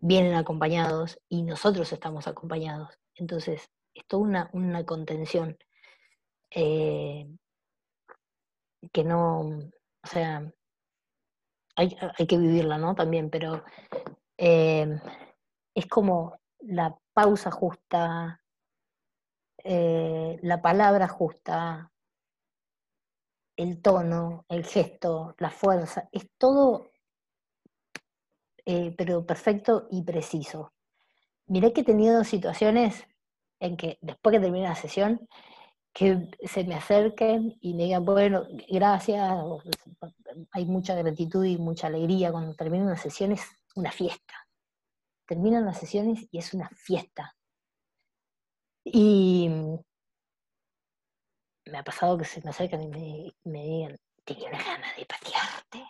vienen 0.00 0.34
acompañados 0.34 1.20
y 1.28 1.42
nosotros 1.42 1.92
estamos 1.92 2.26
acompañados. 2.26 2.98
Entonces, 3.14 3.70
es 3.94 4.06
toda 4.08 4.22
una, 4.22 4.50
una 4.52 4.84
contención 4.84 5.56
eh, 6.50 7.28
que 8.92 9.04
no, 9.04 9.40
o 9.40 10.06
sea, 10.06 10.50
hay, 11.76 11.96
hay, 12.18 12.26
que 12.26 12.38
vivirla, 12.38 12.78
¿no? 12.78 12.94
También, 12.94 13.30
pero 13.30 13.62
Em, 14.44 14.98
es 15.72 15.86
como 15.86 16.36
la 16.58 16.98
pausa 17.12 17.52
justa, 17.52 18.40
eh, 19.62 20.36
la 20.42 20.60
palabra 20.60 21.06
justa, 21.06 21.91
el 23.56 23.80
tono, 23.82 24.44
el 24.48 24.64
gesto, 24.64 25.34
la 25.38 25.50
fuerza, 25.50 26.08
es 26.12 26.28
todo, 26.38 26.90
eh, 28.64 28.94
pero 28.96 29.26
perfecto 29.26 29.88
y 29.90 30.02
preciso. 30.02 30.72
Miré 31.46 31.72
que 31.72 31.82
he 31.82 31.84
tenido 31.84 32.24
situaciones 32.24 33.04
en 33.60 33.76
que 33.76 33.98
después 34.00 34.34
que 34.34 34.40
termine 34.40 34.68
la 34.68 34.74
sesión, 34.74 35.28
que 35.92 36.30
se 36.44 36.64
me 36.64 36.74
acerquen 36.74 37.58
y 37.60 37.74
me 37.74 37.84
digan, 37.84 38.04
bueno, 38.04 38.44
gracias, 38.68 39.30
hay 40.52 40.64
mucha 40.64 40.94
gratitud 40.94 41.44
y 41.44 41.58
mucha 41.58 41.88
alegría 41.88 42.32
cuando 42.32 42.54
termino 42.54 42.84
una 42.84 42.96
sesión, 42.96 43.32
es 43.32 43.42
una 43.74 43.92
fiesta. 43.92 44.34
Terminan 45.26 45.66
las 45.66 45.78
sesiones 45.78 46.26
y 46.30 46.38
es 46.38 46.54
una 46.54 46.68
fiesta. 46.70 47.36
Y 48.84 49.48
me 51.72 51.78
ha 51.78 51.82
pasado 51.82 52.18
que 52.18 52.24
se 52.24 52.42
me 52.42 52.50
acercan 52.50 52.82
y 52.82 53.34
me, 53.44 53.62
digan, 53.64 53.98
tenía 54.24 54.50
una 54.50 54.62
gana 54.62 54.86
de 54.96 55.06
patearte. 55.06 55.84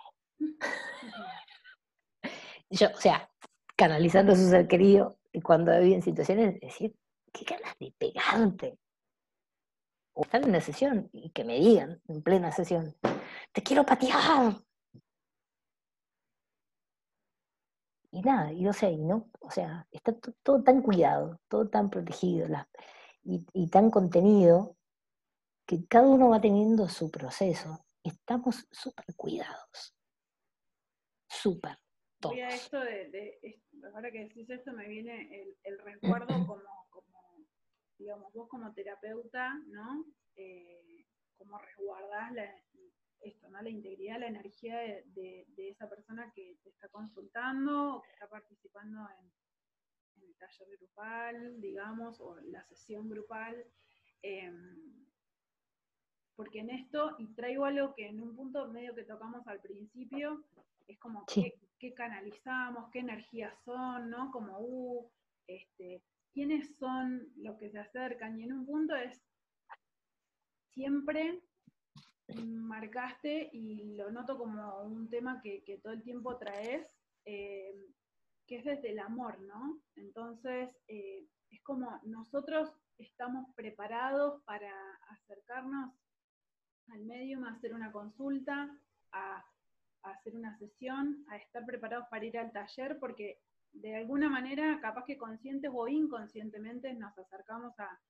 Yo, 2.71 2.89
o 2.95 3.01
sea, 3.01 3.29
canalizando 3.77 4.33
a 4.33 4.37
su 4.37 4.49
ser 4.49 4.69
querido, 4.69 5.19
y 5.33 5.41
cuando 5.43 5.73
en 5.73 6.01
situaciones, 6.01 6.61
decir, 6.61 6.95
qué 7.33 7.45
ganas 7.45 7.77
de 7.79 7.93
pegarte. 7.99 8.79
O 10.15 10.23
estar 10.23 10.43
en 10.43 10.51
una 10.51 10.61
sesión 10.61 11.11
y 11.13 11.31
que 11.31 11.45
me 11.45 11.59
digan 11.59 12.01
en 12.07 12.23
plena 12.23 12.53
sesión, 12.53 12.95
te 13.53 13.63
quiero 13.63 13.85
patear. 13.85 14.63
y 18.13 18.21
nada, 18.21 18.53
y 18.53 18.63
no 18.63 18.73
sé, 18.75 18.91
y 18.91 19.05
no, 19.05 19.31
o 19.41 19.51
sea, 19.51 19.87
está 19.91 20.15
todo 20.43 20.63
tan 20.63 20.83
cuidado, 20.83 21.41
todo 21.49 21.69
tan 21.69 21.89
protegido 21.89 22.47
y, 23.25 23.67
tan 23.69 23.91
contenido 23.91 24.77
que 25.67 25.87
cada 25.87 26.09
uno 26.09 26.31
va 26.31 26.41
teniendo 26.41 26.89
su 26.89 27.11
proceso. 27.11 27.87
Estamos 28.03 28.67
súper 28.71 29.15
cuidados. 29.17 29.95
Súper. 31.29 31.77
Mira, 32.31 32.49
esto 32.49 32.79
de, 32.79 33.61
ahora 33.95 34.11
que 34.11 34.25
decís 34.25 34.49
esto, 34.49 34.73
me 34.73 34.87
viene 34.87 35.57
el, 35.65 35.79
resguardo 35.81 36.27
como, 36.47 36.87
como, 36.91 37.47
digamos, 37.99 38.33
vos 38.33 38.49
como 38.49 38.73
terapeuta, 38.73 39.55
¿no? 39.67 40.05
Eh, 40.37 41.07
como 41.37 41.59
resguardás 41.59 42.33
la, 42.33 42.45
esto, 43.21 43.49
¿no? 43.49 43.61
La 43.61 43.71
integridad, 43.71 44.21
la 44.21 44.29
energía 44.29 44.79
de, 44.79 45.47
esa 45.57 45.89
persona 45.89 46.33
que 46.35 46.59
te 46.63 46.71
está 46.71 46.89
consultando 46.89 47.97
o 47.97 48.03
que 48.03 48.11
está 48.11 48.29
participando 48.29 49.01
en, 49.19 49.33
el 50.23 50.37
taller 50.37 50.69
grupal, 50.79 51.61
digamos, 51.61 52.21
o 52.21 52.39
la 52.43 52.65
sesión 52.65 53.09
grupal. 53.09 53.65
Em, 54.23 55.03
porque 56.37 56.61
en 56.61 56.71
esto, 56.71 57.15
y 57.19 57.27
traigo 57.35 57.65
algo 57.65 57.95
que 57.95 58.09
en 58.09 58.21
un 58.21 58.35
punto 58.35 58.69
medio 58.69 58.95
que 58.95 59.05
tocamos 59.05 59.47
al 59.47 59.61
principio, 59.61 60.45
es 60.89 60.99
como 60.99 61.25
qué, 61.27 61.95
canalizamos, 61.95 62.91
qué 62.91 63.01
energías 63.01 63.55
son, 63.65 64.11
¿no? 64.11 64.31
Como, 64.31 64.59
uh, 64.59 65.11
este, 65.47 66.03
quiénes 66.33 66.77
son 66.79 67.29
los 67.37 67.57
que 67.59 67.71
se 67.71 67.79
acercan, 67.79 68.39
y 68.39 68.45
en 68.45 68.53
un 68.53 68.67
punto 68.67 68.95
es 68.97 69.21
siempre 70.73 71.43
marcaste 72.41 73.51
y 73.53 73.95
lo 73.95 74.11
noto 74.11 74.39
como 74.39 74.83
un 74.83 75.09
tema 75.11 75.41
que, 75.43 75.81
todo 75.83 75.93
el 75.93 76.03
tiempo 76.03 76.39
traes, 76.39 76.87
eh, 77.25 77.75
que 78.47 78.57
es 78.57 78.65
desde 78.65 78.91
el 78.91 78.99
amor, 78.99 79.39
¿no? 79.41 79.81
Entonces, 79.97 80.71
eh, 80.89 81.27
es 81.51 81.63
como 81.63 82.01
nosotros 82.05 82.73
estamos 82.99 83.55
preparados 83.55 84.43
para 84.45 84.73
acercarnos 85.11 85.93
al 86.89 87.03
medium, 87.05 87.45
a 87.45 87.53
hacer 87.53 87.75
una 87.75 87.93
consulta, 87.93 88.71
a, 89.13 89.45
hacer 90.03 90.35
una 90.35 90.59
sesión, 90.59 91.25
a 91.29 91.37
estar 91.37 91.65
preparados 91.65 92.09
para 92.11 92.25
ir 92.25 92.37
al 92.37 92.51
taller, 92.51 92.99
porque 92.99 93.41
de 93.73 93.97
alguna 93.97 94.29
manera, 94.29 94.81
capaz 94.81 95.05
que 95.05 95.17
conscientes 95.17 95.71
o 95.73 95.87
inconscientemente, 95.87 96.93
nos 96.95 97.17
acercamos 97.17 97.73
a, 97.79 98.01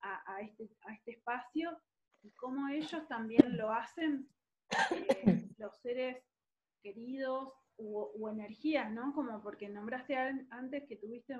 a, 0.00 0.40
este, 0.40 0.68
a 0.82 0.92
este 0.94 1.12
espacio 1.12 1.80
y 2.22 2.32
cómo 2.32 2.68
ellos 2.68 3.06
también 3.08 3.56
lo 3.56 3.72
hacen, 3.72 4.28
eh, 4.90 5.48
los 5.58 5.76
seres 5.80 6.22
queridos 6.82 7.52
o, 7.78 8.28
energías, 8.30 8.90
¿no? 8.90 9.12
Como 9.14 9.42
porque 9.42 9.68
nombraste 9.68 10.16
antes 10.50 10.84
que 10.88 10.96
tuviste, 10.96 11.36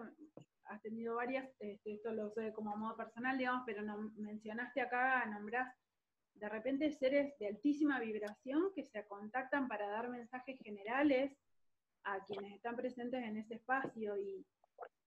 has 0.64 0.82
tenido 0.82 1.16
varias, 1.16 1.48
este, 1.60 1.94
esto 1.94 2.12
lo 2.12 2.30
sé 2.30 2.52
como 2.52 2.72
a 2.72 2.76
modo 2.76 2.96
personal, 2.96 3.38
digamos, 3.38 3.62
pero 3.66 3.82
no, 3.82 4.12
mencionaste 4.16 4.80
acá, 4.80 5.24
nombrás 5.26 5.74
de 6.38 6.48
repente 6.48 6.90
seres 6.92 7.36
de 7.38 7.48
altísima 7.48 7.98
vibración 8.00 8.72
que 8.74 8.84
se 8.84 9.06
contactan 9.06 9.68
para 9.68 9.88
dar 9.88 10.08
mensajes 10.08 10.58
generales 10.60 11.32
a 12.04 12.24
quienes 12.24 12.54
están 12.54 12.76
presentes 12.76 13.22
en 13.22 13.36
ese 13.38 13.54
espacio 13.54 14.16
y, 14.16 14.46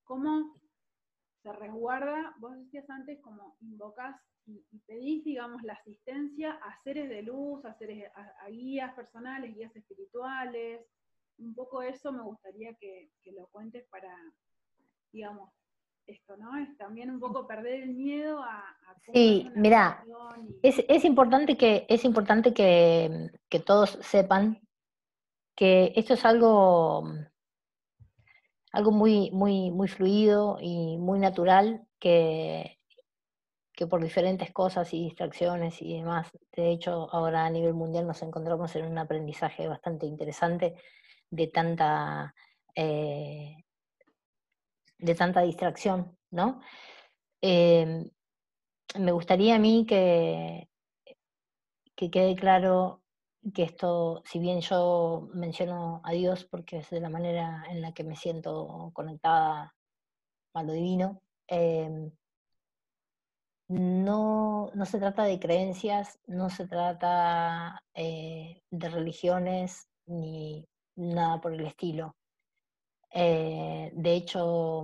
cómo 0.04 0.60
se 1.44 1.54
resguarda, 1.54 2.36
vos 2.40 2.58
decías 2.58 2.90
antes, 2.90 3.22
como 3.22 3.56
invocás 3.62 4.20
y, 4.48 4.80
pedís, 4.88 5.24
digamos, 5.24 5.62
la 5.62 5.74
asistencia 5.74 6.54
a 6.54 6.82
seres 6.82 7.08
de 7.10 7.22
luz, 7.22 7.64
a, 7.64 7.76
seres, 7.76 8.12
a, 8.16 8.50
guías 8.50 8.94
personales, 8.96 9.54
guías 9.54 9.76
espirituales. 9.76 10.84
Un 11.38 11.54
poco 11.54 11.84
eso 11.84 12.12
me 12.12 12.24
gustaría 12.24 12.74
que, 12.74 13.12
lo 13.26 13.48
cuentes 13.48 13.88
para, 13.90 14.12
digamos, 15.12 15.52
esto, 16.10 16.36
¿no? 16.38 16.58
Es 16.58 16.76
también 16.78 17.10
un 17.12 17.20
poco 17.20 17.48
perder 17.48 17.84
el 17.84 17.94
miedo 17.94 18.42
a... 18.42 18.76
sí, 19.14 19.50
mira, 19.56 20.04
es, 20.62 21.06
importante, 21.06 21.58
que, 21.58 21.86
es 21.90 22.04
importante 22.06 22.54
que, 22.54 23.32
que 23.50 23.60
todos 23.60 23.98
sepan 24.02 24.62
que 25.56 25.94
esto 25.96 26.14
es 26.14 26.26
algo 26.26 27.04
algo 28.72 28.92
muy, 28.92 29.32
muy, 29.32 29.72
muy 29.72 29.88
fluido 29.88 30.58
y 30.62 30.98
muy 30.98 31.20
natural 31.20 31.86
que, 32.00 32.80
que 33.74 33.88
por 33.88 34.02
diferentes 34.02 34.52
cosas 34.52 34.94
y 34.94 35.04
distracciones 35.04 35.82
y 35.82 35.98
demás, 35.98 36.30
de 36.56 36.72
hecho 36.72 37.10
ahora 37.12 37.46
a 37.46 37.50
nivel 37.50 37.74
mundial 37.74 38.06
nos 38.06 38.22
encontramos 38.22 38.76
en 38.76 38.86
un 38.86 38.98
aprendizaje 38.98 39.68
bastante 39.68 40.06
interesante 40.06 40.76
de 41.30 41.48
tanta, 41.48 42.34
eh, 42.76 43.66
de 45.00 45.16
tanta 45.16 45.42
distracción, 45.42 46.18
¿no? 46.32 46.62
Em, 47.42 48.10
me 48.98 49.12
gustaría 49.12 49.56
a 49.56 49.60
mí 49.60 49.86
que, 49.88 50.70
que 51.96 52.12
quede 52.12 52.36
claro 52.36 53.02
que 53.54 53.64
esto, 53.64 54.22
si 54.26 54.40
bien 54.40 54.62
yo 54.62 55.30
menciono 55.34 56.02
a 56.04 56.12
Dios 56.12 56.46
porque 56.46 56.78
es 56.80 56.90
de 56.90 57.00
la 57.00 57.10
manera 57.10 57.64
en 57.70 57.82
la 57.82 57.94
que 57.94 58.04
me 58.04 58.16
siento 58.16 58.92
conectada 58.94 59.74
a 60.54 60.64
lo 60.64 60.74
divino, 60.74 61.22
em, 61.48 62.12
no, 63.70 64.72
no, 64.74 64.86
se 64.86 64.98
trata 65.00 65.24
de 65.24 65.40
creencias, 65.40 66.20
no 66.28 66.50
se 66.50 66.68
trata 66.68 67.82
eh, 67.94 68.62
de 68.72 68.90
religiones 68.90 69.88
ni 70.08 70.68
nada 70.96 71.40
por 71.40 71.54
el 71.54 71.66
estilo. 71.66 72.16
Eh, 73.12 73.92
de 73.94 74.14
hecho, 74.14 74.84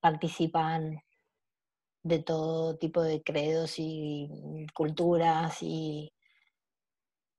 participan 0.00 1.02
de 2.02 2.18
todo 2.22 2.76
tipo 2.76 3.02
de 3.02 3.22
credos 3.22 3.74
y 3.78 4.66
culturas 4.74 5.62
y 5.62 6.12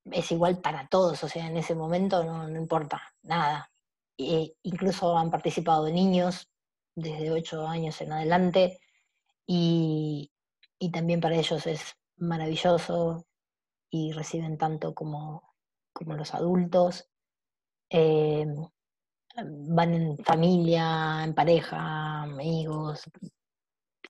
es 0.06 0.32
igual 0.32 0.60
para 0.62 0.88
todos, 0.88 1.24
o 1.24 1.30
sea, 1.30 1.48
en 1.48 1.58
ese 1.58 1.76
momento 1.76 2.24
no, 2.24 2.50
importa 2.50 3.02
nada. 3.24 3.72
incluso 4.18 5.18
han 5.18 5.30
participado 5.32 5.90
niños 5.90 6.50
desde 6.96 7.32
ocho 7.32 7.68
años 7.68 8.02
en 8.02 8.12
adelante 8.14 8.80
y, 9.48 10.32
también 10.94 11.20
para 11.20 11.36
ellos 11.36 11.66
es 11.68 11.96
maravilloso 12.18 13.26
y 13.90 14.12
reciben 14.14 14.58
tanto 14.58 14.94
como, 14.94 15.56
como 15.94 16.16
los 16.16 16.34
adultos. 16.34 17.10
Eh, 17.90 18.46
van 19.44 19.94
en 19.94 20.18
familia, 20.20 21.24
en 21.24 21.34
pareja, 21.34 22.24
amigos, 22.24 23.04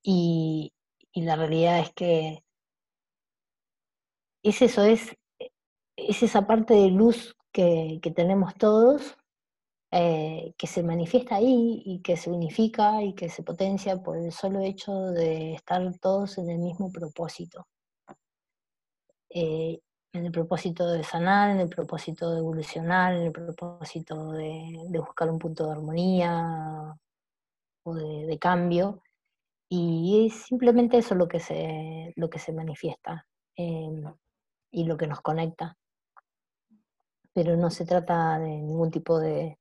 y, 0.04 0.72
y 1.12 1.22
la 1.24 1.36
realidad 1.36 1.80
es 1.80 1.94
que 1.94 2.44
es 4.44 4.62
eso, 4.62 4.84
es 4.84 5.16
es 5.96 6.24
esa 6.24 6.46
parte 6.46 6.74
de 6.74 6.90
luz 6.90 7.36
que, 7.52 8.00
tenemos 8.16 8.54
todos, 8.56 9.16
eh, 9.92 10.54
que 10.58 10.68
se 10.68 10.84
manifiesta 10.84 11.36
ahí 11.36 11.82
y 11.86 12.02
que 12.02 12.18
se 12.18 12.30
unifica 12.30 13.02
y 13.02 13.14
que 13.14 13.30
se 13.30 13.44
potencia 13.44 14.02
por 14.04 14.18
el 14.18 14.32
solo 14.32 14.60
hecho 14.60 14.94
de 15.12 15.54
estar 15.54 15.82
todos 16.00 16.38
en 16.38 16.50
el 16.50 16.60
mismo 16.60 16.92
propósito. 16.92 17.66
Eh, 19.30 19.80
en 20.16 20.26
el 20.26 20.32
propósito 20.32 20.89
de 20.89 21.03
sanar, 21.03 21.51
en 21.51 21.59
el 21.59 21.70
propósito 21.70 22.32
de 22.32 22.39
evolucionar, 22.39 23.13
en 23.13 23.24
el 23.24 23.32
propósito 23.32 24.32
de, 24.32 24.80
buscar 24.89 25.30
un 25.30 25.39
punto 25.39 25.66
de 25.66 25.72
armonía 25.72 26.95
o 27.84 27.93
de, 27.93 28.38
cambio. 28.39 29.01
Y 29.70 30.28
es 30.28 30.45
simplemente 30.45 30.97
eso 30.97 31.16
lo 31.16 31.28
que 31.28 31.39
se, 31.39 32.13
lo 32.16 32.30
que 32.30 32.39
se 32.39 32.53
manifiesta 32.53 33.28
eh, 33.57 34.03
y 34.72 34.86
lo 34.86 34.97
que 34.97 35.07
nos 35.07 35.22
conecta 35.22 35.78
pero 37.36 37.57
no 37.57 37.70
se 37.70 37.86
trata 37.86 38.39
de 38.39 38.47
ningún 38.47 38.89
tipo 38.89 39.20
de, 39.20 39.59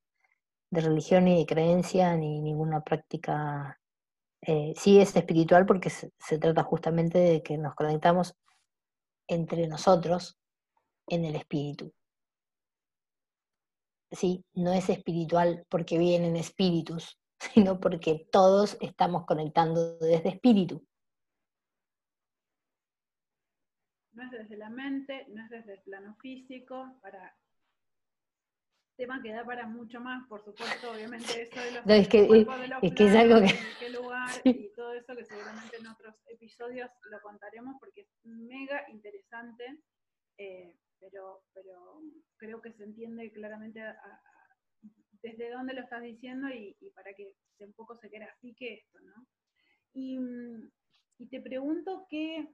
religión 0.70 1.24
ni 1.24 1.38
de 1.38 1.46
creencia 1.46 2.16
ni 2.16 2.40
ninguna 2.40 2.82
práctica. 2.82 3.80
Eh, 4.42 4.74
sí 4.76 5.00
es 5.00 5.16
espiritual 5.16 5.66
porque 5.66 5.90
se, 5.90 6.38
trata 6.38 6.62
justamente 6.62 7.18
de 7.18 7.42
que 7.42 7.59
nos 7.59 7.74
conectamos 7.74 8.36
entre 9.26 9.66
nosotros 9.66 10.38
en 11.07 11.24
el 11.24 11.36
espíritu. 11.36 11.92
Sí, 14.11 14.44
no 14.55 14.72
es 14.72 14.88
espiritual 14.88 15.66
porque 15.68 15.98
vienen 15.98 16.36
espíritus, 16.36 17.18
sino 17.55 17.80
porque 17.80 18.26
todos 18.30 18.76
estamos 18.80 19.24
conectando 19.26 19.98
desde 19.98 20.30
espíritu. 20.30 20.86
No 24.12 24.22
es 24.22 24.30
desde 24.30 24.57
la 24.57 24.70
mente, 24.70 25.26
no 25.30 25.42
es 25.42 25.50
desde 25.50 25.74
el 25.74 25.82
plano 25.82 26.14
físico, 26.20 26.96
para 27.02 27.36
tema 28.96 29.20
que 29.22 29.32
da 29.32 29.44
para 29.44 29.66
mucho 29.66 30.00
más, 30.00 30.26
por 30.28 30.42
supuesto, 30.44 30.92
obviamente 30.92 31.42
eso 31.42 31.61
de 31.61 31.72
los, 31.72 31.86
es 31.86 32.09
que, 32.09 32.22
de 32.22 32.28
los 32.28 32.82
es, 32.82 32.94
que 32.94 33.07
es 33.07 33.14
algo 33.16 33.40
que... 33.40 33.55
qué 33.80 33.90
lugar 33.90 34.30
y 34.44 34.68
todo 34.74 34.92
eso 34.92 35.16
que 35.16 35.24
seguramente 35.24 35.76
en 35.76 35.86
otros 35.88 36.14
episodios 36.26 36.90
lo 37.11 37.20
contaremos 37.20 37.76
porque 37.80 38.02
es 38.02 38.09
mega 38.24 38.88
interesante, 38.90 39.80
eh, 40.38 40.74
pero, 41.11 41.42
creo 42.36 42.61
que 42.61 42.72
se 42.72 42.84
entiende 42.84 43.30
claramente 43.32 43.80
desde 45.22 45.50
dónde 45.50 45.74
lo 45.74 45.82
estás 45.82 46.02
diciendo 46.02 46.48
y, 46.48 46.76
para 46.94 47.14
que 47.14 47.32
un 47.61 47.72
poco 47.72 47.96
se 47.96 48.09
grafique 48.09 48.74
esto, 48.74 49.00
¿no? 49.00 49.26
Y, 49.94 50.18
y 51.18 51.26
te 51.26 51.40
pregunto 51.40 52.07
que, 52.11 52.48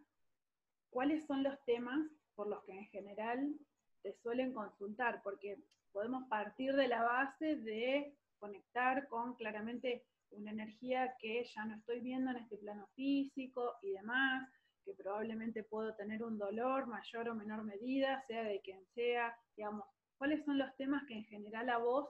cuáles 0.90 1.26
son 1.26 1.42
los 1.42 1.56
temas 1.64 2.00
por 2.34 2.48
los 2.48 2.62
que 2.64 2.72
en 2.72 2.86
general 2.86 3.54
te 4.02 4.12
suelen 4.12 4.52
consultar, 4.52 5.22
porque 5.22 5.56
podemos 5.92 6.28
partir 6.28 6.74
de 6.74 6.88
la 6.88 7.02
base 7.02 7.56
de 7.56 8.14
conectar 8.38 9.08
con 9.08 9.34
claramente 9.34 10.04
una 10.30 10.50
energía 10.50 11.14
que 11.18 11.44
ya 11.44 11.64
no 11.64 11.76
estoy 11.76 12.00
viendo 12.00 12.30
en 12.30 12.38
este 12.38 12.56
plano 12.56 12.86
físico 12.94 13.76
y 13.82 13.92
demás, 13.92 14.48
probablemente 14.94 15.62
puedo 15.64 15.94
tener 15.94 16.22
un 16.22 16.38
dolor 16.38 16.86
mayor 16.86 17.28
o 17.28 17.34
menor 17.34 17.64
medida, 17.64 18.22
sea 18.26 18.42
de 18.42 18.60
quien 18.60 18.84
sea, 18.94 19.36
digamos, 19.56 19.84
¿cuáles 20.18 20.44
son 20.44 20.58
los 20.58 20.74
temas 20.76 21.02
que 21.06 21.14
en 21.14 21.24
general 21.24 21.68
a 21.70 21.78
vos 21.78 22.08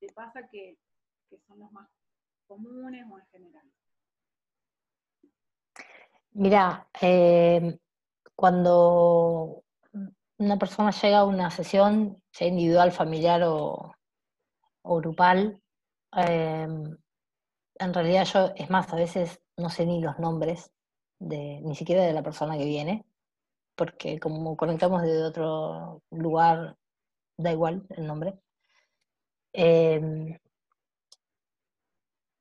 te 0.00 0.06
pasa 0.12 0.48
que, 0.48 0.78
son 1.48 1.58
los 1.58 1.72
más 1.72 1.88
comunes 2.46 3.04
o 3.10 3.18
en 3.18 3.26
general? 3.26 3.72
Mira, 6.32 6.88
eh, 7.00 7.78
cuando 8.36 9.64
una 10.38 10.58
persona 10.58 10.90
llega 10.90 11.18
a 11.18 11.24
una 11.24 11.50
sesión, 11.50 12.22
sea 12.32 12.48
individual, 12.48 12.92
familiar 12.92 13.42
o, 13.44 13.94
grupal, 14.82 15.60
em, 16.12 16.96
en 17.78 17.94
realidad 17.94 18.24
yo, 18.24 18.52
es 18.56 18.70
más, 18.70 18.92
a 18.92 18.96
veces 18.96 19.40
no 19.56 19.70
sé 19.70 19.86
ni 19.86 20.00
los 20.00 20.18
nombres, 20.18 20.73
de, 21.24 21.60
ni 21.62 21.74
siquiera 21.74 22.04
de 22.04 22.12
la 22.12 22.22
persona 22.22 22.58
que 22.58 22.64
viene, 22.64 23.04
porque 23.76 24.20
como 24.20 24.56
conectamos 24.56 25.02
desde 25.02 25.24
otro 25.24 26.02
lugar, 26.10 26.76
da 27.38 27.52
igual 27.52 27.86
el 27.90 28.06
nombre. 28.06 28.38
Em, 29.52 30.38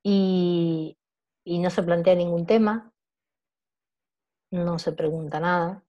y, 0.04 0.98
no 1.46 1.70
se 1.70 1.84
plantea 1.84 2.16
ningún 2.16 2.46
tema, 2.46 2.92
no 4.52 4.80
se 4.80 4.92
pregunta 4.94 5.40
nada 5.40 5.84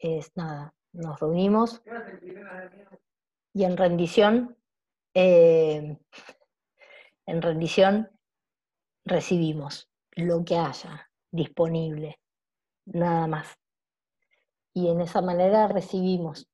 es 0.00 0.34
nada, 0.34 0.74
nos 0.92 1.20
reunimos 1.20 1.82
y 3.52 3.64
en 3.64 3.76
rendición, 3.76 4.56
eh, 5.14 5.98
en 7.26 7.42
rendición 7.42 8.10
recibimos 9.04 9.90
lo 10.12 10.44
que 10.44 10.56
haya 10.56 11.09
disponible, 11.30 12.18
nada 12.86 13.26
más. 13.26 13.58
Y 14.74 14.88
en 14.88 15.00
esa 15.00 15.22
manera 15.22 15.68
recibimos. 15.68 16.48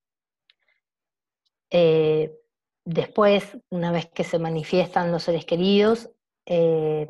Eh, 1.70 2.38
después, 2.84 3.58
una 3.70 3.92
vez 3.92 4.06
que 4.06 4.24
se 4.24 4.38
manifiestan 4.38 5.12
los 5.12 5.24
seres 5.24 5.44
queridos, 5.44 6.10
eh, 6.46 7.08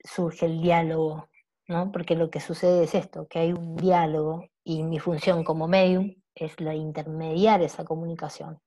surge 0.00 0.46
el 0.46 0.60
diálogo, 0.60 1.28
¿no? 1.68 1.90
Porque 1.92 2.14
lo 2.16 2.30
que 2.30 2.40
sucede 2.40 2.84
es 2.84 2.94
esto, 2.94 3.26
que 3.26 3.38
hay 3.40 3.52
un 3.52 3.76
diálogo 3.76 4.48
y 4.62 4.82
mi 4.82 4.98
función 4.98 5.44
como 5.44 5.66
medium 5.68 6.14
es 6.34 6.60
la 6.60 6.74
intermediar 6.74 7.62
esa 7.62 7.84
comunicación. 7.84 8.60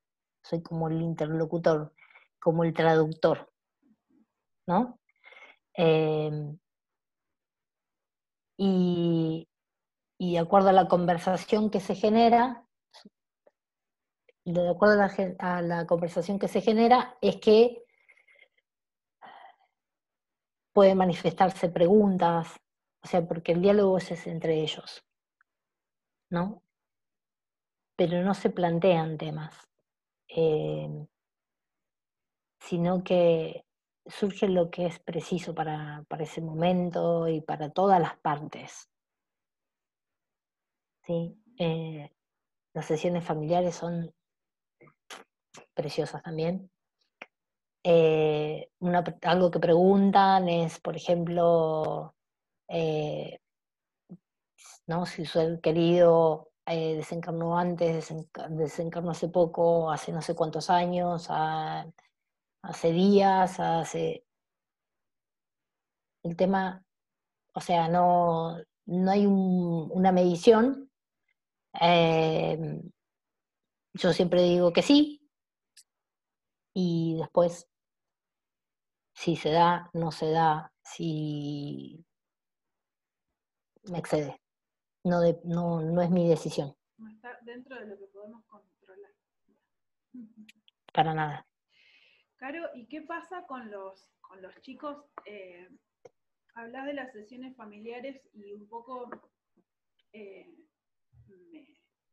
Soy 0.44 0.62
como 0.62 0.88
el 0.90 1.02
interlocutor, 1.02 1.94
como 2.40 2.64
el 2.64 2.74
traductor. 2.74 3.50
¿no? 4.68 5.00
Em, 5.74 6.58
y, 8.58 9.48
de 10.20 10.40
acuerdo 10.40 10.70
a 10.70 10.74
la 10.74 10.88
conversación 10.88 11.70
que 11.70 11.80
se 11.80 11.96
genera, 11.96 12.66
de 14.46 14.70
acuerdo 14.70 15.02
a 15.40 15.62
la, 15.62 15.86
conversación 15.86 16.40
que 16.40 16.48
se 16.48 16.62
genera, 16.62 17.18
es 17.22 17.38
que 17.38 17.84
pueden 20.74 20.98
manifestarse 20.98 21.70
preguntas, 21.70 22.56
o 23.04 23.08
sea, 23.08 23.28
porque 23.28 23.52
el 23.52 23.62
diálogo 23.62 23.98
es 23.98 24.28
entre 24.28 24.62
ellos, 24.62 25.04
¿no? 26.30 26.64
Pero 27.96 28.22
no 28.24 28.34
se 28.34 28.50
plantean 28.50 29.18
temas, 29.18 29.68
eh, 30.30 31.08
sino 32.60 33.04
que 33.04 33.67
surge 34.10 34.48
lo 34.48 34.70
que 34.70 34.86
es 34.86 35.00
preciso 35.00 35.54
para, 35.54 36.04
para, 36.08 36.24
ese 36.24 36.42
momento 36.42 37.28
y 37.28 37.42
para 37.42 37.70
todas 37.70 38.00
las 38.00 38.18
partes. 38.18 38.90
¿Sí? 41.06 41.38
Eh, 41.58 42.12
las 42.74 42.86
sesiones 42.86 43.24
familiares 43.24 43.76
son 43.76 44.14
preciosas 45.74 46.22
también. 46.22 46.70
Eh, 47.84 48.70
algo 49.22 49.52
que 49.52 49.60
preguntan 49.60 50.50
es, 50.50 50.80
por 50.80 50.96
ejemplo, 50.96 52.14
eh, 52.68 53.40
¿no? 54.88 55.06
si 55.06 55.26
su 55.26 55.60
querido 55.62 56.52
desencarnó 56.66 57.58
antes, 57.58 58.14
desencarnó 58.50 59.12
hace 59.12 59.30
poco, 59.30 59.90
hace 59.90 60.12
no 60.12 60.22
sé 60.22 60.36
cuántos 60.36 60.70
años, 60.70 61.30
hace 62.68 62.92
días, 62.92 63.60
hace... 63.60 64.24
El 66.24 66.36
tema, 66.36 66.84
o 67.54 67.62
sea, 67.62 67.88
no, 67.88 68.58
no 68.86 69.12
hay 69.12 69.26
una 69.26 70.12
medición. 70.12 70.90
yo 73.94 74.14
siempre 74.14 74.42
digo 74.42 74.74
que 74.74 74.82
sí, 74.82 75.22
y 76.74 77.16
después 77.18 77.68
si 79.14 79.36
se 79.36 79.52
da, 79.52 79.90
no 79.94 80.12
se 80.12 80.30
da, 80.30 80.72
si 80.84 82.06
me 83.90 84.00
excede. 84.00 84.40
No, 85.04 85.22
no, 85.44 85.82
no 85.82 86.02
es 86.02 86.10
mi 86.12 86.28
decisión. 86.28 86.76
No 86.98 87.10
está 87.10 87.38
dentro 87.42 87.80
de 87.80 87.88
lo 87.88 87.98
que 87.98 88.06
podemos 88.08 88.44
controlar. 88.46 89.12
Para 90.94 91.14
nada. 91.14 91.48
Caro, 92.48 92.70
¿y 92.76 92.86
qué 92.88 93.02
pasa 93.02 93.46
con 93.46 93.70
los, 93.70 94.08
con 94.22 94.42
los 94.42 94.56
chicos? 94.62 95.04
Eh, 95.26 95.68
hablas 96.54 96.86
de 96.86 96.94
las 96.94 97.12
sesiones 97.12 97.54
familiares 97.58 98.22
y 98.32 98.54
un 98.54 98.70
poco 98.70 99.10
eh, 100.14 100.56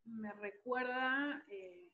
me, 0.04 0.32
recuerda 0.32 1.40
eh, 1.46 1.88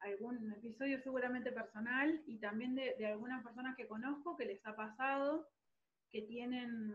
algún 0.00 0.52
episodio 0.54 1.00
seguramente 1.00 1.52
personal 1.52 2.24
y 2.26 2.40
también 2.40 2.74
de, 2.74 3.06
algunas 3.06 3.44
personas 3.44 3.76
que 3.76 3.86
conozco 3.86 4.36
que 4.36 4.46
les 4.46 4.66
ha 4.66 4.74
pasado, 4.74 5.48
que 6.10 6.22
tienen 6.22 6.92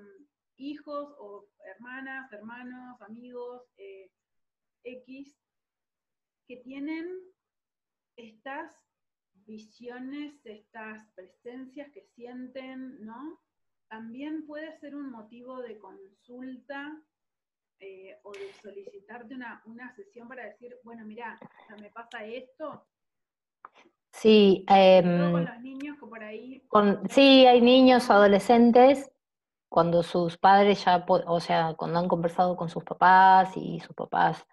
hijos 0.58 1.16
o 1.20 1.48
hermanas, 1.74 2.30
hermanos, 2.34 3.02
amigos, 3.02 3.64
eh, 3.78 4.12
X, 4.84 5.34
que 6.50 6.58
tienen 6.58 7.08
estas 8.18 8.91
visiones, 9.52 10.34
estas 10.46 11.08
presencias 11.14 11.92
que 11.92 12.04
sienten, 12.16 13.06
¿no? 13.06 13.40
También 13.90 14.46
puede 14.46 14.80
ser 14.80 14.96
un 14.96 15.12
motivo 15.12 15.62
de 15.62 15.78
consulta 15.78 16.98
eh, 17.80 18.18
o 18.24 18.32
de 18.32 18.54
solicitarte 18.62 19.36
una, 19.36 19.62
una, 19.66 19.94
sesión 19.96 20.28
para 20.28 20.46
decir, 20.46 20.78
bueno, 20.84 21.06
mira, 21.06 21.38
me 21.82 21.90
pasa 21.90 22.24
esto, 22.26 22.88
Sí, 24.14 24.66
em, 24.68 25.32
con 25.32 25.46
los 25.46 25.62
niños 25.62 25.98
que 25.98 26.06
por 26.06 26.24
ahí... 26.24 26.62
sí, 27.10 27.46
hay 27.46 27.62
niños, 27.62 28.10
adolescentes, 28.10 29.12
cuando 29.70 30.04
sus 30.04 30.38
padres 30.38 30.84
ya, 30.84 31.06
o 31.08 31.40
sea, 31.40 31.74
cuando 31.76 32.00
han 32.00 32.10
conversado 32.10 32.58
con 32.58 32.70
sus 32.70 32.84
papás 32.84 33.56
y 33.56 33.80
sus 33.80 33.96
papás 33.96 34.46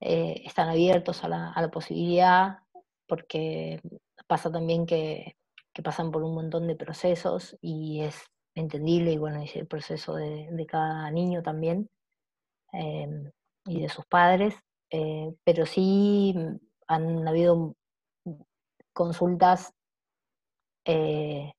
eh, 0.00 0.42
están 0.44 0.68
abiertos 0.68 1.24
a 1.24 1.28
la, 1.28 1.70
posibilidad, 1.72 2.58
porque 3.08 3.80
pasa 4.26 4.50
también 4.50 4.86
que, 4.86 5.36
pasan 5.84 6.10
por 6.10 6.22
un 6.22 6.34
montón 6.34 6.66
de 6.66 6.74
procesos 6.74 7.56
y 7.60 8.00
es 8.00 8.24
entendible, 8.54 9.12
y 9.12 9.18
bueno, 9.18 9.42
es 9.42 9.54
el 9.56 9.66
proceso 9.66 10.14
de, 10.14 10.66
cada 10.66 11.10
niño 11.10 11.42
también 11.42 11.90
em, 12.72 13.30
y 13.66 13.82
de 13.82 13.88
sus 13.90 14.06
padres, 14.06 14.54
eh, 14.90 15.34
pero 15.44 15.66
sí 15.66 16.34
han 16.86 17.28
habido 17.28 17.74
consultas. 18.94 19.72
Eh, 20.86 21.52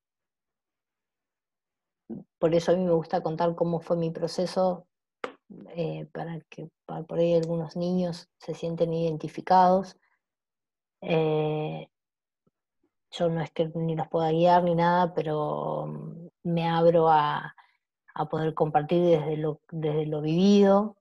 por 2.39 2.55
eso 2.55 2.71
a 2.71 2.75
mí 2.75 2.83
me 2.83 2.93
gusta 2.93 3.21
contar 3.21 3.53
cómo 3.55 3.79
fue 3.79 3.97
mi 3.97 4.09
proceso, 4.09 4.87
eh, 5.75 6.07
para 6.11 6.39
que 6.49 6.69
por 6.85 7.19
ahí 7.19 7.35
algunos 7.35 7.75
niños 7.75 8.29
se 8.39 8.53
sienten 8.53 8.93
identificados. 8.93 9.95
Yo 13.11 13.29
no 13.29 13.41
es 13.41 13.51
que 13.51 13.71
ni 13.75 13.95
los 13.95 14.07
pueda 14.07 14.31
guiar 14.31 14.63
ni 14.63 14.75
nada, 14.75 15.13
pero 15.13 15.87
mm, 15.87 16.27
me 16.43 16.67
abro 16.67 17.09
a, 17.09 17.53
poder 18.31 18.55
compartir 18.55 19.03
desde 19.03 19.37
lo, 19.37 19.61
desde 19.69 20.07
lo 20.07 20.21
vivido 20.21 20.97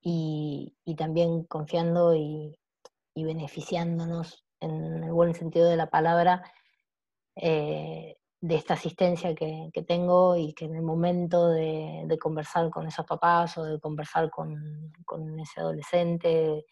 y, 0.00 0.74
y, 0.84 0.94
también 0.96 1.44
confiando 1.44 2.16
y, 2.16 2.58
beneficiándonos 3.14 4.44
en 4.60 5.04
el 5.04 5.12
buen 5.12 5.34
sentido 5.34 5.68
de 5.68 5.76
la 5.76 5.88
palabra, 5.88 6.42
eh, 7.36 8.16
de 8.40 8.56
esta 8.56 8.74
asistencia 8.74 9.34
que, 9.36 9.70
tengo 9.86 10.36
y 10.36 10.52
que 10.52 10.64
en 10.64 10.74
el 10.74 10.82
momento 10.82 11.48
de, 11.48 12.18
conversar 12.20 12.70
con 12.70 12.86
esos 12.88 13.06
papás 13.06 13.56
o 13.56 13.64
de 13.64 13.78
conversar 13.78 14.30
con, 14.30 14.92
ese 15.40 15.60
adolescente, 15.60 16.66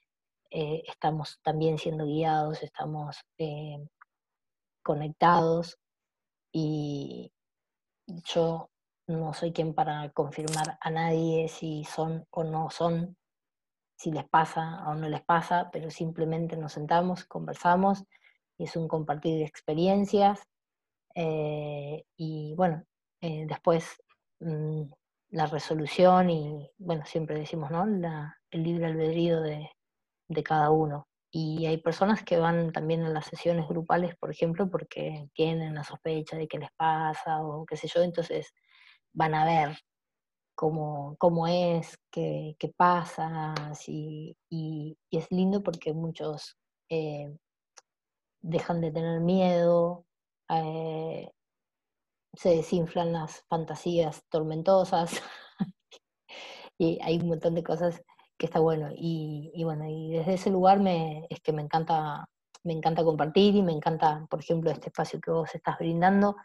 eh, 0.51 0.82
estamos 0.86 1.38
también 1.42 1.78
siendo 1.78 2.07
guiados, 2.07 2.62
estamos 2.62 3.18
eh, 3.38 3.78
conectados 4.82 5.78
y 6.53 7.32
yo 8.24 8.70
no 9.07 9.34
soy 9.34 9.53
quien 9.53 9.74
para 9.74 10.11
confirmar 10.11 10.78
a 10.80 10.90
nadie 10.90 11.48
si 11.48 11.84
son 11.84 12.26
o 12.30 12.44
no 12.44 12.70
son 12.70 13.16
si 13.96 14.11
les 14.11 14.26
pasa 14.28 14.82
o 14.86 14.94
no 14.94 15.09
les 15.11 15.22
pasa, 15.22 15.68
pero 15.70 15.90
simplemente 15.90 16.57
nos 16.57 16.72
sentamos, 16.72 17.24
conversamos 17.26 18.05
y 18.57 18.64
es 18.64 18.74
un 18.74 18.88
compartir 18.88 19.36
de 19.36 19.44
experiencias. 19.44 20.40
Eh, 21.14 22.05
y 22.16 22.55
bueno, 22.57 22.82
eh, 23.20 23.44
después 23.46 24.01
mm, 24.40 24.84
la 25.30 25.46
resolución 25.46 26.30
y 26.30 26.70
bueno, 26.78 27.05
siempre 27.05 27.38
decimos, 27.38 27.70
¿no? 27.70 27.84
el 28.51 28.62
libre 28.62 28.86
albedrío 28.86 29.42
de, 29.42 29.68
de 30.31 30.43
cada 30.43 30.70
uno. 30.70 31.09
Y 31.33 31.66
hay 31.66 31.78
personas 31.78 32.24
que 32.24 32.39
van 32.39 32.72
también 32.72 33.05
a 33.05 33.11
las 33.11 33.26
sesiones 33.26 33.68
grupales, 33.68 34.16
por 34.16 34.31
ejemplo, 34.31 34.70
porque 34.70 35.28
tienen 35.35 35.74
la 35.74 35.85
sospecha 35.85 36.37
de 36.37 36.49
que 36.49 36.59
les 36.59 36.70
pasa 36.76 37.43
o 37.43 37.66
qué 37.66 37.76
sé 37.76 37.89
yo, 37.89 38.03
entonces 38.03 38.53
van 39.12 39.35
a 39.35 39.45
ver 39.45 39.76
cómo, 40.55 41.47
es, 41.49 41.99
qué, 42.11 42.57
pasa, 42.76 43.55
y, 43.87 44.37
es 45.11 45.26
lindo 45.31 45.62
porque 45.62 45.93
muchos 45.95 46.57
eh, 46.91 47.35
dejan 48.43 48.81
de 48.81 48.91
tener 48.93 49.20
miedo, 49.20 50.05
eh, 50.51 51.31
se 52.35 52.51
desinflan 52.51 53.12
las 53.12 53.43
fantasías 53.49 54.22
tormentosas, 54.28 55.22
y 56.78 56.99
hay 57.03 57.18
un 57.18 57.28
montón 57.28 57.55
de 57.55 57.64
cosas 57.64 58.03
que 58.41 58.47
está 58.47 58.59
bueno. 58.59 58.88
Y, 58.97 59.53
bueno, 59.62 59.84
y 59.86 60.12
desde 60.12 60.34
ese 60.34 60.51
lugar 60.51 60.80
es 60.86 61.41
que 61.41 61.53
me 61.53 61.62
encanta, 61.62 62.26
me 62.64 62.72
encanta 62.72 63.05
compartir 63.05 63.55
y 63.55 63.62
me 63.62 63.72
encanta, 63.72 64.26
por 64.30 64.41
ejemplo, 64.41 64.70
este 64.70 64.88
espacio 64.88 65.20
que 65.20 65.30
vos 65.30 65.55
estás 65.55 65.78
brindando, 65.78 66.36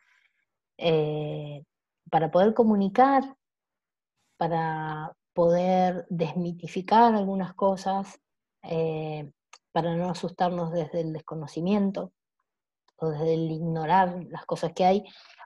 eh, 0.78 1.64
para 2.12 2.30
poder 2.30 2.54
comunicar 2.54 3.24
para 4.38 5.16
poder 5.34 6.06
desmitificar 6.10 7.16
algunas 7.16 7.54
cosas, 7.54 8.20
eh, 8.64 9.32
para 9.72 9.96
no 9.96 10.10
asustarnos 10.10 10.72
desde 10.72 11.02
el 11.02 11.14
desconocimiento 11.14 12.12
o 12.98 13.10
desde 13.10 13.34
el 13.34 13.52
ignorar 13.52 14.26
las 14.30 14.46
cosas 14.46 14.74
que 14.74 14.86
hay, 14.86 15.04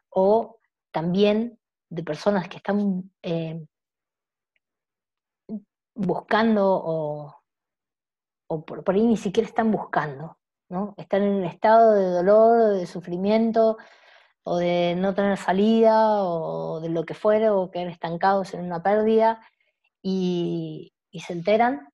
o 0.10 0.58
también 0.92 1.60
de 1.90 2.04
personas 2.04 2.48
que 2.48 2.58
están 2.58 3.12
eh, 3.24 3.66
buscando 5.96 7.34
o, 8.48 8.66
por, 8.66 8.96
ahí 8.96 9.06
ni 9.06 9.18
siquiera 9.18 9.48
están 9.48 9.72
buscando, 9.72 10.38
¿no? 10.70 10.96
Están 10.98 11.24
en 11.24 11.36
un 11.36 11.46
estado 11.46 11.94
de 11.94 12.06
dolor, 12.06 12.74
de 12.74 12.86
sufrimiento 12.86 13.78
o 14.44 14.58
de 14.58 14.96
no 14.96 15.14
tener 15.14 15.38
salida, 15.38 16.24
o 16.24 16.80
de 16.80 16.90
lo 16.90 17.04
que 17.06 17.14
fuera, 17.14 17.54
o 17.54 17.70
quedar 17.70 17.88
estancados 17.88 18.54
en 18.54 18.62
una 18.66 18.82
pérdida, 18.82 19.42
y, 20.02 20.94
se 21.14 21.34
enteran 21.34 21.90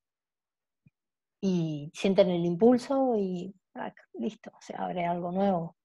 y 1.42 1.92
sienten 1.94 2.30
el 2.30 2.46
impulso 2.46 3.16
y 3.18 3.54
listo, 4.14 4.52
se 4.62 4.76
abre 4.76 5.06
algo 5.06 5.32
nuevo. 5.32 5.76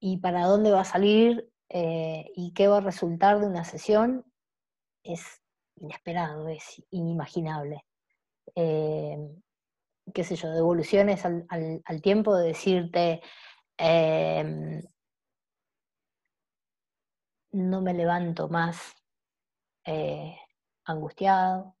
Y 0.00 0.18
para 0.18 0.44
dónde 0.44 0.70
va 0.70 0.82
a 0.82 0.84
salir 0.84 1.50
eh, 1.68 2.30
y 2.36 2.52
qué 2.52 2.68
va 2.68 2.78
a 2.78 2.82
resultar 2.82 3.40
de 3.40 3.46
una 3.46 3.64
sesión 3.64 4.24
es 5.02 5.42
inesperado, 5.80 6.48
es 6.48 6.82
inimaginable. 6.90 7.84
Eh, 8.54 9.16
qué 10.14 10.24
sé 10.24 10.36
yo, 10.36 10.50
devoluciones 10.50 11.24
al, 11.24 11.46
al, 11.84 12.02
tiempo 12.02 12.34
de 12.36 12.48
decirte, 12.48 13.20
em, 13.76 14.82
no 17.52 17.80
me 17.82 17.94
levanto 17.94 18.48
más 18.48 18.94
eh, 19.84 20.36
angustiado, 20.84 21.76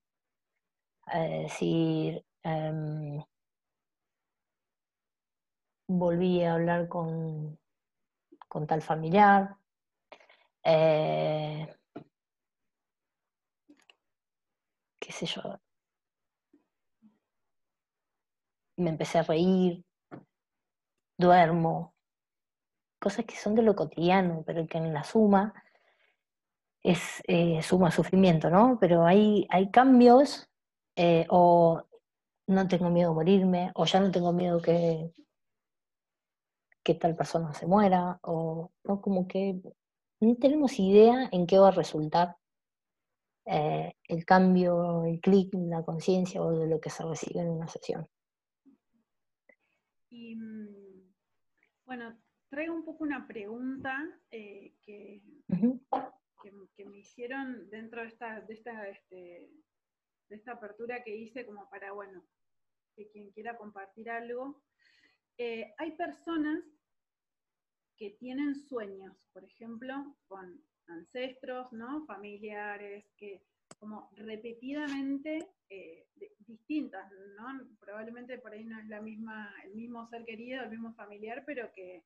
decir, 1.12 2.24
em, 2.42 3.22
volví 5.88 6.44
a 6.44 6.54
hablar 6.54 6.88
con, 6.88 7.58
con 8.46 8.66
tal 8.66 8.82
familiar, 8.82 9.56
eh, 10.62 11.77
qué 15.08 15.14
sé 15.14 15.24
yo, 15.24 15.40
me 18.76 18.90
empecé 18.90 19.18
a 19.18 19.22
reír, 19.22 19.82
duermo, 21.16 21.94
cosas 23.00 23.24
que 23.24 23.34
son 23.34 23.54
de 23.54 23.62
lo 23.62 23.74
cotidiano, 23.74 24.42
pero 24.46 24.66
que 24.66 24.76
en 24.76 24.92
la 24.92 25.04
suma 25.04 25.54
es 26.82 27.22
eh, 27.26 27.62
suma 27.62 27.90
sufrimiento, 27.90 28.50
¿no? 28.50 28.76
Pero 28.78 29.06
hay, 29.06 29.46
hay 29.48 29.70
cambios, 29.70 30.50
eh, 30.94 31.26
o 31.30 31.82
no 32.46 32.68
tengo 32.68 32.90
miedo 32.90 33.12
a 33.12 33.14
morirme, 33.14 33.72
o 33.76 33.86
ya 33.86 34.00
no 34.00 34.10
tengo 34.10 34.34
miedo 34.34 34.60
que, 34.60 35.10
que 36.82 36.94
tal 36.94 37.16
persona 37.16 37.54
se 37.54 37.66
muera, 37.66 38.20
o 38.24 38.72
¿no? 38.84 39.00
como 39.00 39.26
que 39.26 39.58
no 40.20 40.36
tenemos 40.36 40.78
idea 40.78 41.30
en 41.32 41.46
qué 41.46 41.58
va 41.58 41.68
a 41.68 41.70
resultar 41.70 42.36
eh, 43.50 43.94
el 44.08 44.26
cambio, 44.26 45.04
el 45.04 45.20
clic 45.20 45.54
la 45.54 45.82
conciencia 45.82 46.42
o 46.42 46.52
de 46.52 46.66
lo 46.66 46.78
que 46.80 46.90
se 46.90 47.02
recibe 47.02 47.40
en 47.40 47.48
una 47.48 47.66
sesión. 47.66 48.06
Y 50.10 50.36
mm, 50.36 51.14
bueno, 51.86 52.20
traigo 52.50 52.74
un 52.74 52.84
poco 52.84 53.04
una 53.04 53.26
pregunta 53.26 53.96
eh, 54.30 54.74
que, 54.82 55.22
que, 56.76 56.84
me 56.84 56.98
hicieron 56.98 57.70
dentro 57.70 58.02
de 58.02 58.08
esta, 58.08 58.42
de 58.42 58.52
esta, 58.52 58.86
este, 58.86 59.50
de 60.28 60.36
esta 60.36 60.52
apertura 60.52 61.02
que 61.02 61.16
hice 61.16 61.46
como 61.46 61.70
para, 61.70 61.92
bueno, 61.92 62.22
que 62.94 63.08
quien 63.08 63.30
quiera 63.30 63.56
compartir 63.56 64.10
algo. 64.10 64.62
Eh, 65.38 65.72
hay 65.78 65.96
personas 65.96 66.62
que 67.96 68.10
tienen 68.10 68.54
sueños, 68.54 69.16
por 69.32 69.42
ejemplo, 69.44 70.16
con 70.26 70.62
ancestros, 70.88 71.72
¿no? 71.72 72.04
Familiares, 72.06 73.04
que 73.16 73.42
como 73.78 74.10
repetidamente 74.16 75.46
eh, 75.68 76.06
distintas, 76.46 77.10
¿no? 77.36 77.68
Probablemente 77.78 78.38
por 78.38 78.52
ahí 78.52 78.64
no 78.64 78.78
es 78.78 78.88
la 78.88 79.00
misma, 79.00 79.54
el 79.64 79.74
mismo 79.74 80.08
ser 80.08 80.24
querido, 80.24 80.62
el 80.62 80.70
mismo 80.70 80.94
familiar, 80.94 81.44
pero 81.46 81.70
que, 81.72 82.02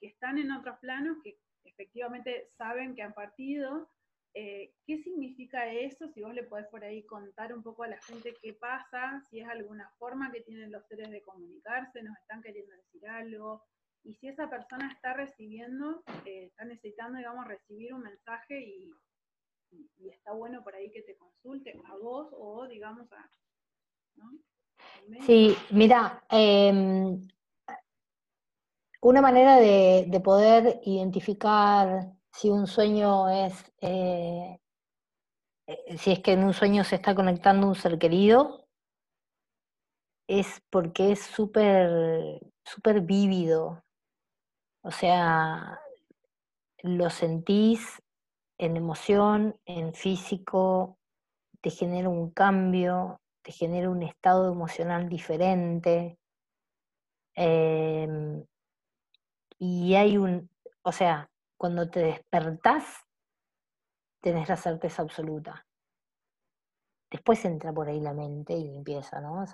están 0.00 0.38
en 0.38 0.50
otros 0.50 0.76
planos, 0.80 1.18
que 1.22 1.38
efectivamente 1.64 2.50
saben 2.58 2.96
que 2.96 3.02
han 3.02 3.14
partido. 3.14 3.88
Eh, 4.34 4.74
¿Qué 4.84 4.98
significa 4.98 5.72
eso? 5.72 6.08
Si 6.08 6.20
vos 6.20 6.34
le 6.34 6.42
podés 6.42 6.66
por 6.66 6.82
ahí 6.82 7.04
contar 7.06 7.54
un 7.54 7.62
poco 7.62 7.84
a 7.84 7.88
la 7.88 8.02
gente 8.02 8.34
qué 8.42 8.54
pasa, 8.54 9.22
si 9.30 9.40
es 9.40 9.48
alguna 9.48 9.88
forma 9.98 10.32
que 10.32 10.40
tienen 10.40 10.72
los 10.72 10.84
seres 10.88 11.10
de 11.10 11.22
comunicarse, 11.22 12.02
nos 12.02 12.18
están 12.18 12.42
queriendo 12.42 12.72
decir 12.74 13.06
algo, 13.06 13.62
y 14.06 14.14
si 14.14 14.28
esa 14.28 14.48
persona 14.48 14.90
está 14.92 15.14
recibiendo, 15.14 16.02
eh, 16.24 16.44
está 16.44 16.64
necesitando, 16.64 17.18
digamos, 17.18 17.46
recibir 17.46 17.92
un 17.92 18.02
mensaje 18.02 18.60
y, 18.60 18.94
está 20.10 20.32
bueno 20.32 20.62
por 20.62 20.74
ahí 20.74 20.90
que 20.90 21.02
te 21.02 21.16
consulte 21.16 21.78
a 21.86 21.96
vos 21.96 22.28
o, 22.32 22.66
digamos, 22.68 23.12
a... 23.12 23.28
Sí, 25.26 25.54
mira, 25.70 26.24
em, 26.30 27.20
una 29.02 29.20
manera 29.20 29.56
de, 29.56 30.20
poder 30.24 30.80
identificar 30.84 32.12
si 32.32 32.48
un 32.48 32.66
sueño 32.66 33.28
es, 33.28 33.72
eh, 33.80 34.58
eh, 35.66 35.98
si 35.98 36.12
es 36.12 36.20
que 36.20 36.32
en 36.32 36.44
un 36.44 36.54
sueño 36.54 36.84
se 36.84 36.94
está 36.94 37.14
conectando 37.14 37.66
un 37.66 37.74
ser 37.74 37.98
querido, 37.98 38.66
es 40.28 40.62
porque 40.70 41.12
es 41.12 41.20
súper, 41.22 42.40
súper 42.64 43.00
vívido, 43.00 43.85
o 44.86 44.92
sea, 44.92 45.80
lo 46.84 47.10
sentís 47.10 48.00
en 48.56 48.76
emoción, 48.76 49.58
en 49.64 49.92
físico, 49.94 50.96
te 51.60 51.70
genera 51.70 52.08
un 52.08 52.30
cambio, 52.30 53.20
te 53.42 53.50
genera 53.50 53.90
un 53.90 54.04
estado 54.04 54.52
emocional 54.52 55.08
diferente. 55.08 56.20
Em, 57.34 58.44
y 59.58 59.96
hay 59.96 60.18
un, 60.18 60.48
o 60.82 60.92
sea, 60.92 61.28
cuando 61.58 61.90
te 61.90 62.00
despertás, 62.00 62.84
tenés 64.20 64.48
la 64.48 64.56
certeza 64.56 65.02
absoluta. 65.02 65.66
Después 67.10 67.44
entra 67.44 67.72
por 67.72 67.88
ahí 67.88 67.98
la 67.98 68.14
mente 68.14 68.54
y 68.54 68.76
empieza, 68.76 69.20
¿no? 69.20 69.40
A 69.40 69.46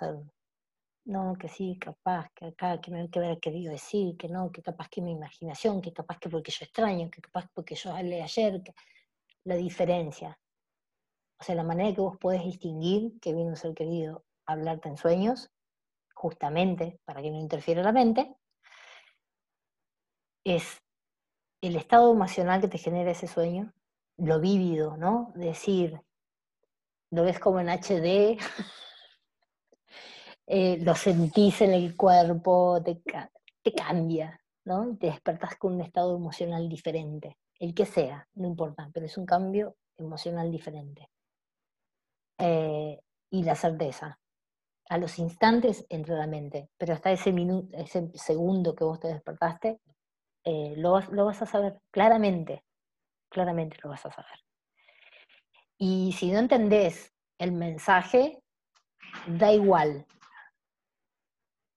no, 1.05 1.35
que 1.37 1.49
sí, 1.49 1.77
capaz, 1.79 2.29
que 2.33 2.45
acá, 2.47 2.79
que 2.79 2.91
me 2.91 3.09
que 3.09 3.19
haber 3.19 3.39
querido 3.39 3.71
decir, 3.71 4.15
que 4.17 4.29
no, 4.29 4.51
que 4.51 4.61
capaz 4.61 4.87
que 4.89 5.01
mi 5.01 5.11
imaginación, 5.11 5.81
que 5.81 5.91
capaz 5.91 6.19
que 6.19 6.29
porque 6.29 6.51
yo 6.51 6.63
extraño, 6.63 7.09
que 7.09 7.21
capaz 7.21 7.47
porque 7.53 7.75
yo 7.75 7.93
hablé 7.93 8.21
ayer, 8.21 8.61
la 9.43 9.55
diferencia. 9.55 10.39
O 11.39 11.43
sea, 11.43 11.55
la 11.55 11.63
manera 11.63 11.93
que 11.93 12.01
vos 12.01 12.17
podés 12.17 12.43
distinguir 12.43 13.19
que 13.19 13.33
viene 13.33 13.49
un 13.49 13.57
ser 13.57 13.73
querido 13.73 14.23
a 14.45 14.53
hablarte 14.53 14.87
en 14.87 14.97
sueños, 14.97 15.51
justamente 16.15 16.99
para 17.05 17.21
que 17.21 17.31
no 17.31 17.39
interfiera 17.39 17.83
la 17.83 17.91
mente, 17.91 18.33
es 20.45 20.81
el 21.61 21.75
estado 21.75 22.11
emocional 22.11 22.61
que 22.61 22.67
te 22.67 22.77
genera 22.77 23.11
ese 23.11 23.27
sueño, 23.27 23.73
lo 24.17 24.39
vívido, 24.39 24.95
¿no? 24.97 25.31
Decir, 25.35 26.01
lo 27.11 27.23
ves 27.23 27.39
como 27.39 27.59
en 27.59 27.69
HD, 27.69 28.37
Eh, 30.45 30.77
lo 30.81 30.93
sentís 30.95 31.61
en 31.61 31.71
el 31.71 31.95
cuerpo, 31.95 32.81
te, 32.83 33.01
cambia, 33.71 34.39
¿no? 34.65 34.97
Te 34.97 35.07
despertás 35.07 35.55
con 35.55 35.75
un 35.75 35.81
estado 35.81 36.15
emocional 36.15 36.67
diferente, 36.67 37.37
el 37.59 37.73
que 37.73 37.85
sea, 37.85 38.27
no 38.35 38.47
importa, 38.47 38.89
pero 38.93 39.05
es 39.05 39.17
un 39.17 39.25
cambio 39.25 39.75
emocional 39.97 40.51
diferente. 40.51 41.09
Eh, 42.37 42.99
y 43.29 43.43
la 43.43 43.55
certeza. 43.55 44.19
A 44.89 44.97
los 44.97 45.17
instantes 45.17 45.85
entra 45.89 46.17
la 46.17 46.27
mente, 46.27 46.69
pero 46.77 46.93
hasta 46.93 47.11
ese 47.11 47.31
minuto, 47.31 47.75
ese 47.77 48.11
segundo 48.15 48.75
que 48.75 48.83
vos 48.83 48.99
te 48.99 49.07
despertaste, 49.07 49.79
eh, 50.43 50.73
lo, 50.75 50.99
lo 51.11 51.25
vas 51.25 51.41
a 51.41 51.45
saber 51.45 51.79
claramente, 51.89 52.65
claramente 53.29 53.77
lo 53.81 53.89
vas 53.89 54.05
a 54.05 54.11
saber. 54.11 54.39
Y 55.77 56.11
si 56.11 56.31
no 56.31 56.39
entendés 56.39 57.13
el 57.37 57.53
mensaje, 57.53 58.43
da 59.25 59.53
igual, 59.53 60.05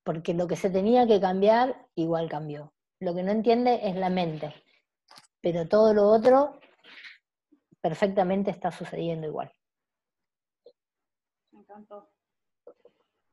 porque 0.06 0.34
lo 0.34 0.46
que 0.46 0.54
se 0.54 0.70
tenía 0.70 1.04
que 1.04 1.20
cambiar 1.20 1.84
igual 1.96 2.28
cambió. 2.28 2.72
Lo 3.00 3.12
que 3.12 3.24
no 3.24 3.32
entiende 3.32 3.80
es 3.82 3.96
la 3.96 4.08
mente, 4.08 4.54
pero 5.42 5.66
todo 5.66 5.92
lo 5.92 6.04
otro 6.04 6.60
perfectamente 7.80 8.52
está 8.52 8.70
sucediendo 8.70 9.26
igual. 9.26 9.52
Me 11.50 11.58
encantó. 11.58 12.08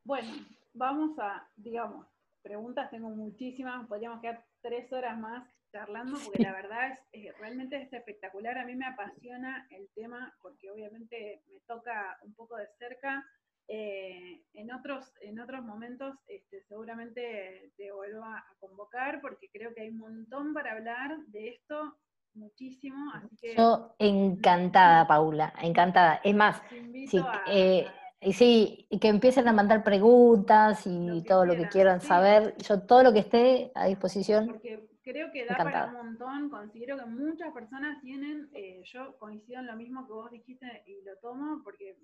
Bueno, 0.02 0.28
vamos 0.72 1.16
a, 1.20 1.48
digamos, 1.54 2.08
preguntas 2.42 2.90
tengo 2.90 3.08
muchísimas, 3.08 3.86
podríamos 3.86 4.20
quedar 4.20 4.44
tres 4.60 4.92
horas 4.92 5.16
más 5.16 5.48
charlando, 5.70 6.18
porque 6.24 6.42
la 6.42 6.52
verdad 6.52 6.90
es, 6.90 6.98
eh, 7.12 7.32
realmente 7.38 7.80
es 7.82 7.92
espectacular. 7.92 8.58
A 8.58 8.66
mí 8.66 8.74
me 8.74 8.86
apasiona 8.86 9.64
el 9.70 9.88
tema, 9.94 10.34
porque 10.42 10.72
obviamente 10.72 11.44
me 11.52 11.60
toca 11.68 12.18
un 12.22 12.34
poco 12.34 12.56
de 12.56 12.66
cerca 12.78 13.24
eh, 13.68 14.42
en, 14.52 14.72
otros, 14.72 15.12
en 15.20 15.40
otros 15.40 15.64
momentos 15.64 16.14
este, 16.26 16.62
seguramente 16.64 17.72
te 17.76 17.90
vuelvo 17.92 18.22
a, 18.24 18.44
convocar 18.58 19.20
porque 19.20 19.48
creo 19.50 19.74
que 19.74 19.82
hay 19.82 19.88
un 19.90 19.98
montón 19.98 20.52
para 20.52 20.72
hablar 20.72 21.16
de 21.28 21.48
esto, 21.48 21.96
muchísimo. 22.34 22.96
Así 23.14 23.36
que, 23.36 23.54
Yo 23.56 23.94
encantada, 23.98 25.06
Paula, 25.06 25.52
encantada. 25.62 26.20
Es 26.24 26.34
más, 26.34 26.62
sí, 27.08 27.20
eh, 27.46 27.86
sí, 28.32 28.86
que 29.00 29.08
empiecen 29.08 29.48
a 29.48 29.52
mandar 29.52 29.82
preguntas 29.82 30.82
y 30.86 31.22
todo 31.24 31.44
lo 31.46 31.54
que 31.56 31.68
quieran 31.68 32.00
saber. 32.00 32.56
Yo 32.58 32.82
todo 32.82 33.02
lo 33.02 33.12
que 33.12 33.20
esté 33.20 33.72
a 33.74 33.86
disposición. 33.86 34.48
Porque 34.48 34.93
creo 35.04 35.30
que 35.30 35.44
da 35.44 35.56
para 35.56 35.86
un 35.86 35.92
montón, 35.92 36.48
considero 36.48 36.98
que 36.98 37.04
muchas 37.04 37.52
personas 37.52 38.00
tienen, 38.00 38.48
eh, 38.54 38.82
yo 38.84 39.16
coincido 39.18 39.60
en 39.60 39.66
lo 39.66 39.76
mismo 39.76 40.06
que 40.06 40.12
vos 40.12 40.30
dijiste 40.30 40.82
y 40.86 41.02
lo 41.02 41.16
tomo 41.18 41.60
porque 41.62 41.96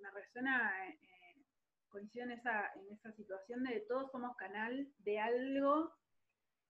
me, 0.00 0.10
resuena, 0.10 0.72
eh, 0.88 0.98
coincido 1.88 2.24
en 2.24 2.32
esa, 2.32 2.72
en 2.74 2.94
esa 2.94 3.12
situación 3.12 3.62
de 3.64 3.80
todos 3.80 4.10
somos 4.10 4.36
canal 4.36 4.88
de 4.98 5.18
algo 5.18 5.92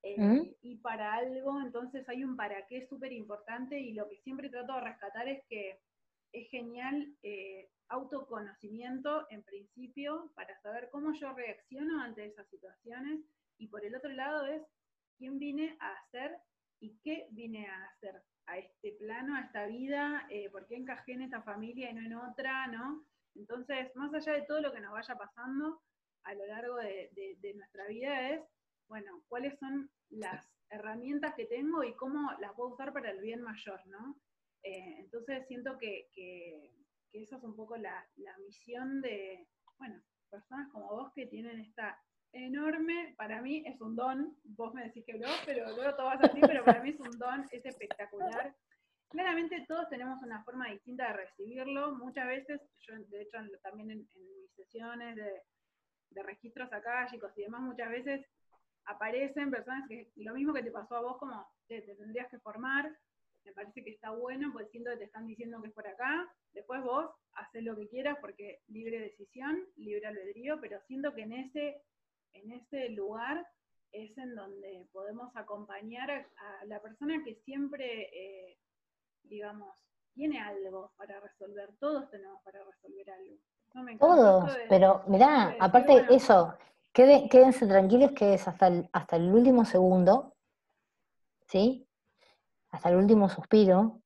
eh, 0.03 0.21
¿Mm? 0.21 0.55
y 0.63 0.77
para 0.79 1.15
algo, 1.15 1.61
entonces 1.61 2.09
hay 2.09 2.25
un 2.25 2.37
para 2.37 2.67
qué 2.67 2.87
súper 2.89 3.13
importante 3.13 3.79
y 3.79 3.93
lo 3.93 4.09
que 4.09 4.21
siempre 4.23 4.51
trato 4.51 4.75
de 4.75 4.81
rescatar 4.81 5.29
es 5.29 5.45
que 5.49 5.81
es 6.33 6.51
genial 6.51 7.15
autoconocimiento 7.89 9.27
en 9.31 9.45
principio 9.45 10.33
para 10.35 10.61
saber 10.61 10.89
cómo 10.91 11.13
yo 11.15 11.33
reacciono 11.33 12.03
ante 12.03 12.27
esas 12.27 12.49
situaciones 12.49 13.21
y 13.59 13.69
por 13.69 13.85
el 13.85 13.95
otro 13.95 14.11
lado 14.11 14.45
es 14.47 14.63
quién 15.19 15.39
vine 15.39 15.77
a 15.81 15.93
hacer 15.95 16.37
y 16.81 16.99
qué 17.03 17.27
vine 17.31 17.67
a 17.67 17.85
hacer 17.87 18.23
a 18.47 18.59
este 18.59 18.93
plano, 18.93 19.35
a 19.35 19.41
esta 19.41 19.67
vida, 19.67 20.27
eh, 20.31 20.49
por 20.51 20.67
qué 20.67 20.77
encajé 20.77 21.13
en 21.13 21.23
esta 21.23 21.43
familia 21.43 21.91
y 21.91 21.95
no 21.95 22.03
en 22.03 22.15
otra, 22.15 22.67
¿no? 22.69 23.05
Entonces, 23.35 23.95
más 23.97 24.13
allá 24.15 24.33
de 24.33 24.43
todo 24.43 24.61
lo 24.61 24.73
que 24.73 24.81
nos 24.81 24.93
vaya 24.93 25.17
pasando 25.17 25.83
a 26.25 26.35
lo 26.35 26.47
largo 26.47 26.77
de, 26.77 27.55
nuestra 27.55 27.87
vida 27.87 28.31
es, 28.31 28.41
bueno, 28.89 29.23
cuáles 29.29 29.59
son 29.59 29.91
las 30.11 30.47
herramientas 30.71 31.35
que 31.35 31.47
tengo 31.47 31.85
y 31.85 31.95
cómo 31.95 32.33
las 32.41 32.53
puedo 32.55 32.75
usar 32.75 32.93
para 32.93 33.11
el 33.11 33.21
bien 33.21 33.43
mayor, 33.43 33.81
¿no? 33.87 34.19
Eh, 34.63 34.97
entonces 34.99 35.47
siento 35.47 35.79
que, 35.79 36.09
que, 36.13 36.73
esa 37.13 37.37
es 37.37 37.43
un 37.45 37.57
poco 37.57 37.77
la, 37.77 38.07
la 38.17 38.37
misión 38.39 39.01
de, 39.01 39.49
bueno, 39.79 40.03
personas 40.31 40.71
como 40.71 40.89
vos 40.89 41.13
que 41.15 41.27
tienen 41.27 41.61
esta 41.61 41.99
enorme, 42.45 43.15
para 43.17 43.41
mí 43.41 43.63
es 43.67 43.81
un 43.81 43.97
don, 43.97 44.37
vos 44.45 44.75
me 44.75 44.85
decís 44.85 45.05
que 45.05 45.19
no, 45.19 45.29
pero 45.45 45.67
luego 45.75 45.95
todo 45.95 46.07
va 46.07 46.15
así, 46.15 46.41
pero 46.41 46.65
para 46.65 46.83
mí 46.83 46.91
es 46.91 47.01
un 47.01 47.19
don, 47.19 47.45
es 47.51 47.65
espectacular. 47.65 48.55
Claramente 49.09 49.65
todos 49.69 49.89
tenemos 49.89 50.23
una 50.23 50.43
forma 50.45 50.69
distinta 50.69 51.09
de 51.09 51.13
recibirlo, 51.15 51.95
muchas 51.95 52.27
veces, 52.27 52.61
yo 52.81 52.95
de 53.09 53.23
hecho 53.23 53.39
también 53.63 53.91
en, 53.91 53.99
mis 53.99 54.51
sesiones 54.57 55.17
de, 55.17 55.43
registros 56.23 56.73
acálicos 56.73 57.31
y 57.37 57.43
demás, 57.43 57.61
muchas 57.61 57.91
veces 57.91 58.27
aparecen 58.87 59.51
personas 59.51 59.87
que 59.87 60.11
lo 60.17 60.33
mismo 60.33 60.55
que 60.55 60.63
te 60.63 60.71
pasó 60.71 60.97
a 60.97 61.03
vos, 61.03 61.19
como 61.19 61.47
te, 61.69 61.83
tendrías 61.83 62.31
que 62.31 62.39
formar, 62.39 62.91
me 63.45 63.53
parece 63.53 63.85
que 63.85 63.91
está 63.91 64.11
bueno, 64.11 64.51
porque 64.51 64.71
siento 64.71 64.91
que 64.91 64.97
te 64.97 65.05
están 65.05 65.27
diciendo 65.27 65.61
que 65.61 65.69
es 65.69 65.75
por 65.75 65.87
acá, 65.87 66.27
después 66.53 66.83
vos 66.83 67.11
haces 67.35 67.63
lo 67.63 67.77
que 67.77 67.89
quieras 67.89 68.17
porque 68.21 68.61
libre 68.69 68.99
decisión, 68.99 69.63
libre 69.77 70.07
albedrío, 70.07 70.59
pero 70.61 70.81
siento 70.87 71.15
que 71.15 71.23
en 71.23 71.33
ese 71.33 71.83
en 72.33 72.53
ese 72.53 72.91
lugar 72.91 73.47
es 73.93 74.17
en 74.19 74.35
donde 74.35 74.87
podemos 74.93 75.35
acompañar 75.37 76.11
a, 76.11 76.65
la 76.67 76.81
persona 76.81 77.23
que 77.25 77.35
siempre, 77.37 78.09
eh, 78.13 78.59
digamos, 79.23 79.75
tiene 80.15 80.41
algo 80.41 80.93
para 80.97 81.21
resolver. 81.21 81.75
Todos 81.79 82.11
tenemos 82.11 82.43
para 82.43 82.63
resolver 82.65 83.11
algo. 83.11 83.37
Todos, 83.99 84.57
pero 84.69 85.03
mirá, 85.07 85.55
aparte 85.61 86.03
de 86.03 86.15
eso, 86.15 86.55
quédense 86.93 87.67
tranquilos 87.67 88.13
que 88.13 88.35
es 88.35 88.49
hasta 88.49 88.69
el, 88.69 88.89
hasta 88.93 89.17
el 89.17 89.31
último 89.31 89.67
segundo, 89.67 90.35
¿sí? 91.47 91.87
Hasta 92.71 92.89
el 92.89 92.97
último 92.97 93.29
suspiro, 93.29 94.01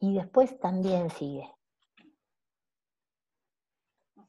y 0.00 0.14
después 0.14 0.58
también 0.58 1.08
sigue 1.10 1.48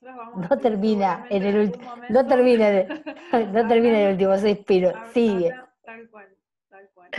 no 0.50 0.58
termina 0.60 1.26
en 1.30 1.44
el 1.44 1.58
último, 1.58 1.96
no 2.10 2.26
termina, 2.28 2.84
no 3.32 3.68
termina 3.68 4.00
en 4.00 4.06
el 4.08 4.12
último 4.14 4.38
suspiro, 4.38 4.92
sigue. 5.14 5.54
Tal 5.84 6.10
cual, 6.10 6.28
tal 6.70 6.90
cual. 6.94 7.10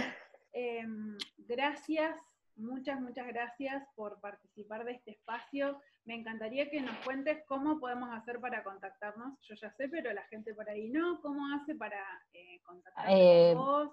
Em, 0.52 1.16
gracias, 1.38 2.16
muchas, 2.56 3.00
muchas 3.00 3.26
gracias 3.26 3.82
por 3.94 4.20
participar 4.20 4.84
de 4.84 4.92
este 4.92 5.12
espacio. 5.12 5.80
Me 6.04 6.14
encantaría 6.14 6.70
que 6.70 6.80
nos 6.80 6.96
cuentes 7.04 7.42
cómo 7.46 7.80
podemos 7.80 8.10
hacer 8.12 8.40
para 8.40 8.62
contactarnos. 8.62 9.38
Yo 9.42 9.54
ya 9.54 9.70
sé, 9.72 9.88
pero 9.88 10.12
la 10.12 10.22
gente 10.24 10.54
por 10.54 10.68
ahí 10.68 10.88
no. 10.90 11.20
¿Cómo 11.20 11.42
hace 11.54 11.74
para 11.74 12.00
eh, 12.32 12.60
contactarnos 12.64 13.14
eh, 13.14 13.54
vos? 13.56 13.90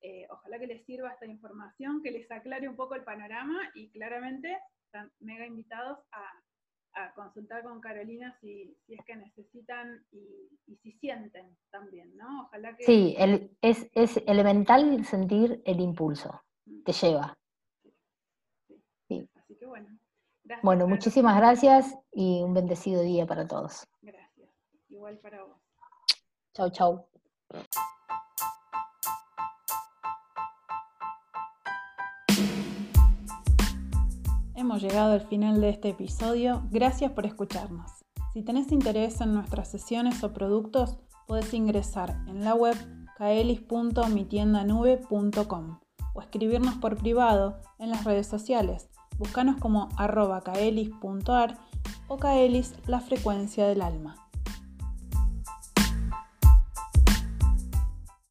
eh, 0.01 0.25
ojalá 0.29 0.59
que 0.59 0.67
les 0.67 0.85
sirva 0.85 1.11
esta 1.11 1.25
información, 1.25 2.01
que 2.01 2.11
les 2.11 2.29
aclare 2.31 2.69
un 2.69 2.75
poco 2.75 2.95
el 2.95 3.03
panorama 3.03 3.69
y 3.73 3.89
claramente 3.91 4.57
están 4.85 5.11
mega 5.19 5.45
invitados 5.45 5.99
a, 6.11 6.23
consultar 7.15 7.63
con 7.63 7.79
Carolina 7.79 8.35
si, 8.41 8.75
es 8.89 8.99
que 9.05 9.15
necesitan 9.15 10.05
y, 10.11 10.49
si 10.81 10.91
sienten 10.93 11.55
también, 11.69 12.13
¿no? 12.17 12.47
Ojalá 12.47 12.75
que... 12.75 12.83
Sí, 12.83 13.15
es, 13.61 13.89
es, 13.93 14.17
elemental 14.27 15.05
sentir 15.05 15.61
el 15.65 15.79
impulso, 15.79 16.41
mm. 16.65 16.83
te 16.83 16.91
lleva. 16.91 17.37
Sí. 19.07 19.29
Así 19.35 19.55
que 19.55 19.65
bueno. 19.65 19.87
bueno, 20.61 20.87
muchísimas 20.87 21.37
gracias 21.37 21.95
y 22.11 22.41
un 22.41 22.53
bendecido 22.53 23.01
día 23.01 23.25
para 23.25 23.47
todos. 23.47 23.87
Gracias. 24.01 24.49
Igual 24.89 25.19
para 25.19 25.43
vos. 25.43 25.57
Chau, 26.53 26.69
chau. 26.71 27.09
Hemos 34.59 34.81
llegado 34.81 35.13
al 35.13 35.21
final 35.21 35.61
de 35.61 35.69
este 35.69 35.87
episodio. 35.87 36.67
Gracias 36.69 37.13
por 37.13 37.25
escucharnos. 37.25 37.89
Si 38.33 38.43
tenés 38.43 38.73
interés 38.73 39.21
en 39.21 39.33
nuestras 39.33 39.71
sesiones 39.71 40.21
o 40.21 40.33
productos, 40.33 40.97
puedes 41.27 41.53
ingresar 41.53 42.17
en 42.27 42.43
la 42.43 42.55
web 42.55 42.75
kaelis.mitiendanube.com 43.15 45.79
o 46.13 46.21
escribirnos 46.21 46.75
por 46.75 46.97
privado 46.97 47.61
en 47.77 47.89
las 47.89 48.03
redes 48.03 48.27
sociales. 48.27 48.89
Búscanos 49.17 49.55
como 49.61 49.87
arroba 49.95 50.41
kaelis.ar 50.41 51.57
o 52.09 52.17
kaelis 52.17 52.75
la 52.85 52.99
frecuencia 52.99 53.65
del 53.65 53.81
alma. 53.81 54.28